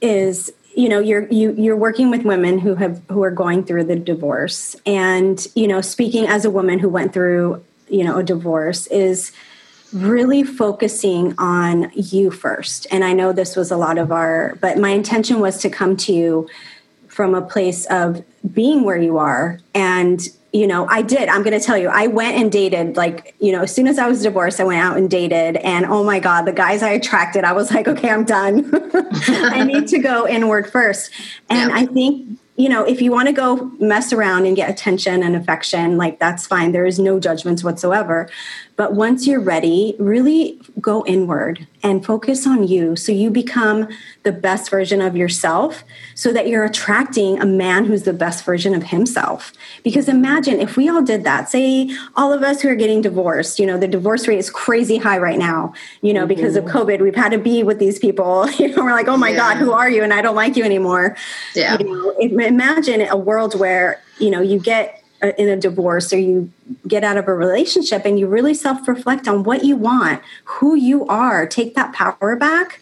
is 0.00 0.52
you 0.74 0.88
know 0.88 0.98
you're 0.98 1.28
you 1.28 1.52
you're 1.52 1.76
working 1.76 2.10
with 2.10 2.24
women 2.24 2.58
who 2.58 2.74
have 2.74 3.00
who 3.08 3.22
are 3.22 3.30
going 3.30 3.64
through 3.64 3.84
the 3.84 3.96
divorce, 3.96 4.76
and 4.84 5.46
you 5.54 5.66
know, 5.66 5.80
speaking 5.80 6.26
as 6.26 6.44
a 6.44 6.50
woman 6.50 6.78
who 6.78 6.88
went 6.88 7.12
through 7.12 7.64
you 7.88 8.04
know 8.04 8.18
a 8.18 8.22
divorce 8.22 8.86
is 8.88 9.32
really 9.92 10.42
focusing 10.42 11.34
on 11.38 11.90
you 11.94 12.30
first. 12.30 12.86
And 12.90 13.04
I 13.04 13.12
know 13.12 13.32
this 13.32 13.56
was 13.56 13.70
a 13.70 13.76
lot 13.76 13.98
of 13.98 14.10
our, 14.10 14.56
but 14.60 14.78
my 14.78 14.90
intention 14.90 15.38
was 15.38 15.58
to 15.58 15.70
come 15.70 15.96
to 15.98 16.12
you 16.12 16.48
from 17.08 17.34
a 17.34 17.42
place 17.42 17.84
of 17.86 18.24
being 18.54 18.84
where 18.84 18.96
you 18.96 19.18
are 19.18 19.60
and 19.74 20.26
you 20.52 20.66
know, 20.66 20.86
I 20.86 21.00
did. 21.00 21.30
I'm 21.30 21.42
going 21.42 21.58
to 21.58 21.64
tell 21.64 21.78
you, 21.78 21.88
I 21.88 22.08
went 22.08 22.36
and 22.36 22.52
dated. 22.52 22.96
Like, 22.96 23.34
you 23.40 23.52
know, 23.52 23.62
as 23.62 23.74
soon 23.74 23.86
as 23.88 23.98
I 23.98 24.06
was 24.06 24.22
divorced, 24.22 24.60
I 24.60 24.64
went 24.64 24.82
out 24.82 24.98
and 24.98 25.08
dated. 25.08 25.56
And 25.56 25.86
oh 25.86 26.04
my 26.04 26.20
God, 26.20 26.42
the 26.42 26.52
guys 26.52 26.82
I 26.82 26.90
attracted, 26.90 27.44
I 27.44 27.52
was 27.52 27.72
like, 27.72 27.88
okay, 27.88 28.10
I'm 28.10 28.24
done. 28.24 28.70
I 29.02 29.64
need 29.64 29.88
to 29.88 29.98
go 29.98 30.28
inward 30.28 30.70
first. 30.70 31.10
And 31.48 31.70
yeah. 31.70 31.76
I 31.76 31.86
think, 31.86 32.38
you 32.56 32.68
know, 32.68 32.84
if 32.84 33.00
you 33.00 33.10
want 33.10 33.28
to 33.28 33.32
go 33.32 33.72
mess 33.80 34.12
around 34.12 34.44
and 34.44 34.54
get 34.54 34.68
attention 34.68 35.22
and 35.22 35.34
affection, 35.34 35.96
like 35.96 36.18
that's 36.18 36.46
fine. 36.46 36.72
There 36.72 36.84
is 36.84 36.98
no 36.98 37.18
judgments 37.18 37.64
whatsoever. 37.64 38.28
But 38.76 38.94
once 38.94 39.26
you're 39.26 39.40
ready, 39.40 39.94
really 39.98 40.58
go 40.80 41.04
inward 41.06 41.66
and 41.82 42.04
focus 42.04 42.46
on 42.46 42.66
you 42.66 42.96
so 42.96 43.12
you 43.12 43.30
become 43.30 43.88
the 44.22 44.32
best 44.32 44.70
version 44.70 45.00
of 45.00 45.16
yourself 45.16 45.84
so 46.14 46.32
that 46.32 46.48
you're 46.48 46.64
attracting 46.64 47.40
a 47.40 47.46
man 47.46 47.84
who's 47.84 48.04
the 48.04 48.12
best 48.12 48.44
version 48.44 48.74
of 48.74 48.84
himself. 48.84 49.52
Because 49.82 50.08
imagine 50.08 50.60
if 50.60 50.76
we 50.76 50.88
all 50.88 51.02
did 51.02 51.24
that, 51.24 51.50
say 51.50 51.90
all 52.16 52.32
of 52.32 52.42
us 52.42 52.62
who 52.62 52.68
are 52.68 52.74
getting 52.74 53.02
divorced, 53.02 53.58
you 53.58 53.66
know, 53.66 53.76
the 53.76 53.88
divorce 53.88 54.26
rate 54.26 54.38
is 54.38 54.48
crazy 54.48 54.96
high 54.96 55.18
right 55.18 55.38
now, 55.38 55.74
you 56.00 56.14
know, 56.14 56.20
mm-hmm. 56.20 56.28
because 56.28 56.56
of 56.56 56.64
mm-hmm. 56.64 56.78
COVID. 56.78 57.00
We've 57.00 57.14
had 57.14 57.32
to 57.32 57.38
be 57.38 57.62
with 57.62 57.78
these 57.78 57.98
people. 57.98 58.48
You 58.62 58.68
know, 58.68 58.84
we're 58.84 58.92
like, 58.92 59.08
oh 59.08 59.16
my 59.16 59.30
yeah. 59.30 59.36
God, 59.36 59.56
who 59.56 59.72
are 59.72 59.90
you? 59.90 60.04
And 60.04 60.12
I 60.12 60.22
don't 60.22 60.36
like 60.36 60.56
you 60.56 60.62
anymore. 60.62 61.16
Yeah. 61.52 61.78
You 61.78 61.84
know, 61.84 62.38
imagine 62.38 63.00
a 63.08 63.16
world 63.16 63.58
where, 63.58 64.00
you 64.18 64.30
know, 64.30 64.40
you 64.40 64.60
get 64.60 65.01
in 65.22 65.48
a 65.48 65.56
divorce 65.56 66.12
or 66.12 66.18
you 66.18 66.50
get 66.86 67.04
out 67.04 67.16
of 67.16 67.28
a 67.28 67.34
relationship 67.34 68.04
and 68.04 68.18
you 68.18 68.26
really 68.26 68.54
self 68.54 68.86
reflect 68.88 69.28
on 69.28 69.42
what 69.44 69.64
you 69.64 69.76
want, 69.76 70.22
who 70.44 70.74
you 70.74 71.06
are, 71.06 71.46
take 71.46 71.74
that 71.74 71.92
power 71.92 72.36
back, 72.36 72.80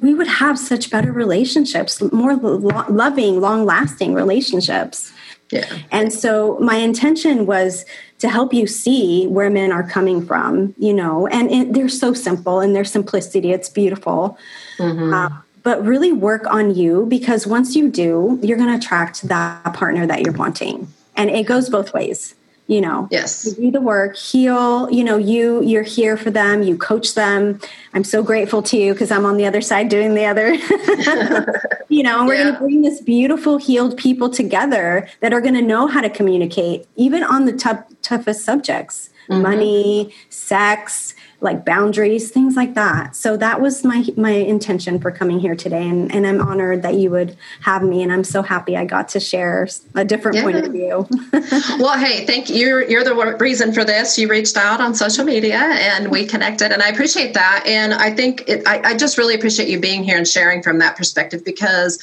we 0.00 0.14
would 0.14 0.26
have 0.26 0.58
such 0.58 0.90
better 0.90 1.12
relationships, 1.12 2.00
more 2.12 2.34
lo- 2.34 2.84
loving, 2.88 3.40
long 3.40 3.64
lasting 3.64 4.14
relationships. 4.14 5.12
Yeah. 5.50 5.66
And 5.90 6.12
so 6.12 6.58
my 6.58 6.76
intention 6.76 7.46
was 7.46 7.84
to 8.18 8.28
help 8.28 8.52
you 8.52 8.66
see 8.66 9.26
where 9.26 9.50
men 9.50 9.72
are 9.72 9.82
coming 9.82 10.24
from, 10.26 10.74
you 10.78 10.92
know, 10.92 11.26
and 11.28 11.50
it, 11.50 11.72
they're 11.72 11.88
so 11.88 12.12
simple 12.12 12.60
in 12.60 12.72
their 12.72 12.84
simplicity. 12.84 13.52
It's 13.52 13.68
beautiful. 13.68 14.38
Mm-hmm. 14.78 15.14
Uh, 15.14 15.30
but 15.62 15.82
really 15.84 16.12
work 16.12 16.46
on 16.46 16.74
you 16.74 17.06
because 17.06 17.46
once 17.46 17.74
you 17.74 17.88
do, 17.88 18.38
you're 18.42 18.58
going 18.58 18.68
to 18.68 18.76
attract 18.76 19.26
that 19.28 19.72
partner 19.72 20.06
that 20.06 20.20
you're 20.20 20.34
wanting 20.34 20.92
and 21.16 21.30
it 21.30 21.46
goes 21.46 21.68
both 21.68 21.92
ways 21.92 22.34
you 22.66 22.80
know. 22.80 23.08
Yes. 23.10 23.44
You 23.46 23.66
do 23.66 23.70
the 23.72 23.80
work 23.80 24.16
heal 24.16 24.90
you 24.90 25.04
know 25.04 25.16
you 25.16 25.62
you're 25.62 25.82
here 25.82 26.16
for 26.16 26.30
them 26.30 26.62
you 26.62 26.76
coach 26.76 27.14
them. 27.14 27.60
I'm 27.92 28.04
so 28.04 28.22
grateful 28.22 28.62
to 28.62 28.76
you 28.76 28.92
because 28.92 29.10
i'm 29.10 29.26
on 29.26 29.36
the 29.36 29.46
other 29.46 29.60
side 29.60 29.88
doing 29.88 30.14
the 30.14 30.24
other. 30.24 30.56
You 31.90 32.02
know 32.02 32.20
and 32.20 32.28
we're 32.28 32.34
yeah. 32.34 32.44
going 32.44 32.54
to 32.54 32.60
bring 32.60 32.82
this 32.82 33.00
beautiful 33.00 33.58
healed 33.58 33.96
people 33.96 34.28
together 34.28 35.08
that 35.20 35.32
are 35.32 35.40
going 35.40 35.54
to 35.54 35.62
know 35.62 35.86
how 35.86 36.00
to 36.00 36.10
communicate 36.10 36.88
even 36.96 37.22
on 37.22 37.44
the 37.44 37.52
tough, 37.52 37.84
toughest 38.02 38.44
subjects. 38.44 39.10
Mm-hmm. 39.28 39.42
money, 39.42 40.14
sex, 40.28 41.14
like 41.44 41.64
boundaries, 41.64 42.30
things 42.30 42.56
like 42.56 42.74
that. 42.74 43.14
So 43.14 43.36
that 43.36 43.60
was 43.60 43.84
my 43.84 44.04
my 44.16 44.30
intention 44.30 44.98
for 44.98 45.12
coming 45.12 45.38
here 45.38 45.54
today, 45.54 45.86
and, 45.86 46.12
and 46.12 46.26
I'm 46.26 46.40
honored 46.40 46.82
that 46.82 46.94
you 46.94 47.10
would 47.10 47.36
have 47.60 47.82
me, 47.82 48.02
and 48.02 48.10
I'm 48.10 48.24
so 48.24 48.42
happy 48.42 48.76
I 48.76 48.86
got 48.86 49.10
to 49.10 49.20
share 49.20 49.68
a 49.94 50.04
different 50.04 50.38
yeah. 50.38 50.42
point 50.42 50.56
of 50.56 50.72
view. 50.72 51.06
well, 51.78 51.98
hey, 51.98 52.24
thank 52.26 52.48
you. 52.48 52.56
You're, 52.56 52.88
you're 52.88 53.04
the 53.04 53.36
reason 53.38 53.72
for 53.72 53.84
this. 53.84 54.18
You 54.18 54.26
reached 54.28 54.56
out 54.56 54.80
on 54.80 54.94
social 54.94 55.24
media, 55.24 55.58
and 55.58 56.10
we 56.10 56.26
connected, 56.26 56.72
and 56.72 56.82
I 56.82 56.88
appreciate 56.88 57.34
that. 57.34 57.64
And 57.66 57.92
I 57.92 58.10
think 58.10 58.48
it, 58.48 58.66
I, 58.66 58.80
I 58.82 58.96
just 58.96 59.18
really 59.18 59.34
appreciate 59.34 59.68
you 59.68 59.78
being 59.78 60.02
here 60.02 60.16
and 60.16 60.26
sharing 60.26 60.62
from 60.62 60.78
that 60.78 60.96
perspective 60.96 61.44
because 61.44 62.02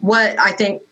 what 0.00 0.38
I 0.38 0.52
think 0.52 0.82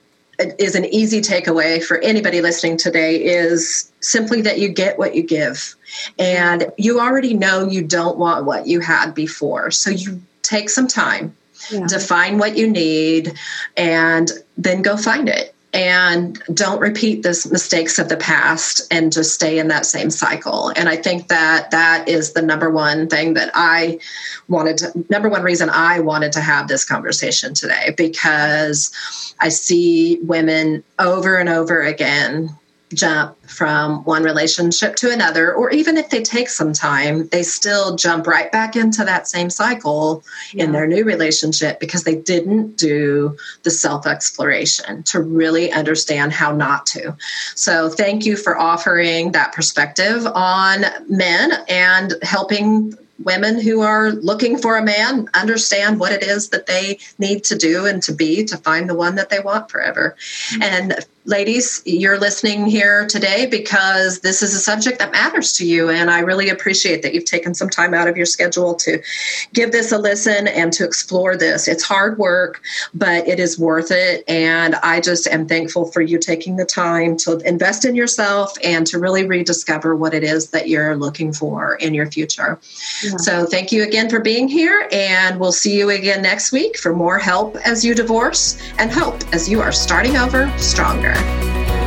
is 0.59 0.74
an 0.74 0.86
easy 0.86 1.20
takeaway 1.20 1.82
for 1.82 1.98
anybody 1.98 2.40
listening 2.40 2.76
today 2.76 3.22
is 3.22 3.92
simply 4.01 4.40
that 4.40 4.59
you 4.59 4.68
get 4.68 4.98
what 4.98 5.14
you 5.14 5.22
give. 5.22 5.76
And 6.18 6.70
you 6.76 7.01
already 7.01 7.34
know 7.34 7.66
you 7.66 7.82
don't 7.82 8.18
want 8.18 8.45
what 8.45 8.66
you 8.66 8.80
had 8.80 9.14
before. 9.14 9.70
So 9.70 9.91
you 9.91 10.20
take 10.43 10.70
some 10.70 10.86
time, 10.86 11.36
yeah. 11.70 11.86
define 11.86 12.38
what 12.38 12.57
you 12.57 12.68
need, 12.70 13.34
and 13.76 14.30
then 14.57 14.82
go 14.82 14.97
find 14.97 15.28
it 15.28 15.55
and 15.72 16.43
don't 16.53 16.80
repeat 16.80 17.22
the 17.22 17.49
mistakes 17.51 17.99
of 17.99 18.09
the 18.09 18.16
past 18.16 18.82
and 18.91 19.12
just 19.12 19.34
stay 19.34 19.59
in 19.59 19.68
that 19.68 19.86
same 19.86 20.11
cycle 20.11 20.72
and 20.74 20.88
i 20.88 20.97
think 20.97 21.28
that 21.28 21.70
that 21.70 22.09
is 22.09 22.32
the 22.32 22.43
number 22.43 22.68
one 22.70 23.07
thing 23.07 23.34
that 23.34 23.51
i 23.55 23.99
wanted 24.49 24.76
to 24.76 25.05
number 25.11 25.28
one 25.28 25.43
reason 25.43 25.70
i 25.70 26.01
wanted 26.01 26.32
to 26.32 26.41
have 26.41 26.66
this 26.66 26.84
conversation 26.84 27.55
today 27.55 27.95
because 27.97 28.91
i 29.38 29.49
see 29.49 30.18
women 30.22 30.82
over 30.99 31.36
and 31.36 31.49
over 31.49 31.82
again 31.82 32.51
jump 32.95 33.36
from 33.47 34.05
one 34.05 34.22
relationship 34.22 34.97
to 34.97 35.12
another, 35.12 35.53
or 35.55 35.70
even 35.70 35.97
if 35.97 36.11
they 36.11 36.22
take 36.22 36.49
some 36.49 36.72
time, 36.72 37.28
they 37.28 37.43
still 37.43 37.97
jump 37.97 38.26
right 38.26 38.51
back 38.51 38.76
into 38.76 39.05
that 39.05 39.28
same 39.28 39.51
cycle 39.51 40.24
yeah. 40.53 40.64
in 40.64 40.72
their 40.72 40.86
new 40.86 41.05
relationship 41.05 41.78
because 41.80 42.05
they 42.05 42.16
didn't 42.16 42.76
do 42.76 43.36
the 43.62 43.70
self 43.70 44.07
exploration 44.07 45.03
to 45.05 45.20
really 45.20 45.72
understand 45.72 46.32
how 46.32 46.53
not 46.53 46.86
to. 46.86 47.16
So, 47.55 47.88
thank 47.88 48.26
you 48.26 48.36
for 48.36 48.59
offering 48.59 49.32
that 49.32 49.53
perspective 49.53 50.26
on 50.26 50.84
men 51.09 51.53
and 51.68 52.14
helping 52.22 52.95
women 53.24 53.61
who 53.61 53.82
are 53.82 54.12
looking 54.12 54.57
for 54.59 54.76
a 54.76 54.82
man 54.82 55.28
understand 55.34 56.01
what 56.01 56.12
it 56.12 56.22
is 56.22 56.49
that 56.51 56.66
they 56.66 56.99
need 57.18 57.45
to 57.45 57.57
do 57.57 57.86
and 57.86 58.03
to 58.03 58.12
be 58.12 58.45
to 58.45 58.57
find 58.57 58.88
the 58.88 58.95
one 58.95 59.14
that 59.14 59.28
they 59.28 59.41
want 59.41 59.70
forever. 59.70 60.16
Mm-hmm. 60.53 60.62
And 60.62 61.07
ladies, 61.27 61.83
you're 61.85 62.18
listening 62.18 62.66
here 62.66 63.07
today 63.07 63.47
because 63.47 64.21
this 64.21 64.43
is 64.43 64.55
a 64.55 64.59
subject 64.59 64.99
that 64.99 65.12
matters 65.12 65.53
to 65.53 65.66
you. 65.66 65.91
And 65.91 66.11
I 66.11 66.21
really 66.21 66.49
appreciate 66.49 67.03
that 67.03 67.12
you've 67.12 67.27
taken 67.27 67.55
some 67.55 67.68
time 67.68 67.93
out 67.93 68.09
of 68.09 68.16
your 68.16 68.27
schedule 68.27 68.75
to 68.77 69.03
give 69.53 69.71
this 69.71 69.93
a 69.93 69.99
listen 69.99 70.49
and 70.49 70.73
to 70.73 70.85
explore 70.85 71.37
this. 71.37 71.68
It's 71.68 71.85
hard 71.85 72.16
work, 72.18 72.62
but 72.95 73.29
it 73.29 73.39
is 73.39 73.59
worth 73.59 73.91
it. 73.91 74.25
And 74.29 74.77
I 74.77 75.01
just 75.01 75.27
am 75.27 75.47
thankful 75.47 75.87
for 75.93 76.01
you 76.01 76.18
taking 76.18 76.57
the 76.57 76.64
time 76.64 77.16
to 77.18 77.39
invest 77.39 77.85
in 77.85 77.95
yourself 77.95 78.57
and 78.64 78.87
to 78.87 78.99
really 78.99 79.27
rediscover 79.27 79.95
what 79.95 80.14
it 80.14 80.25
is 80.25 80.51
that 80.51 80.68
you're 80.68 80.97
looking 80.97 81.33
for 81.33 81.75
in 81.77 81.93
your 81.93 82.07
future. 82.07 82.59
Yeah. 83.05 83.16
So 83.18 83.47
thank 83.47 83.73
you 83.73 83.83
again 83.83 84.09
for 84.09 84.21
being 84.21 84.49
here. 84.49 84.89
And 84.91 85.39
we'll 85.39 85.53
see 85.53 85.77
you 85.77 85.91
again 85.91 86.23
next 86.23 86.51
week 86.51 86.79
for 86.79 86.95
more 86.95 87.18
help 87.18 87.57
as 87.57 87.85
you 87.85 87.95
divorce 87.95 88.59
and 88.79 88.91
hope 88.91 89.23
as 89.35 89.49
you 89.49 89.61
are 89.61 89.73
starting 89.73 90.16
over 90.16 90.51
stronger. 90.59 91.09
Yeah. 91.12 91.80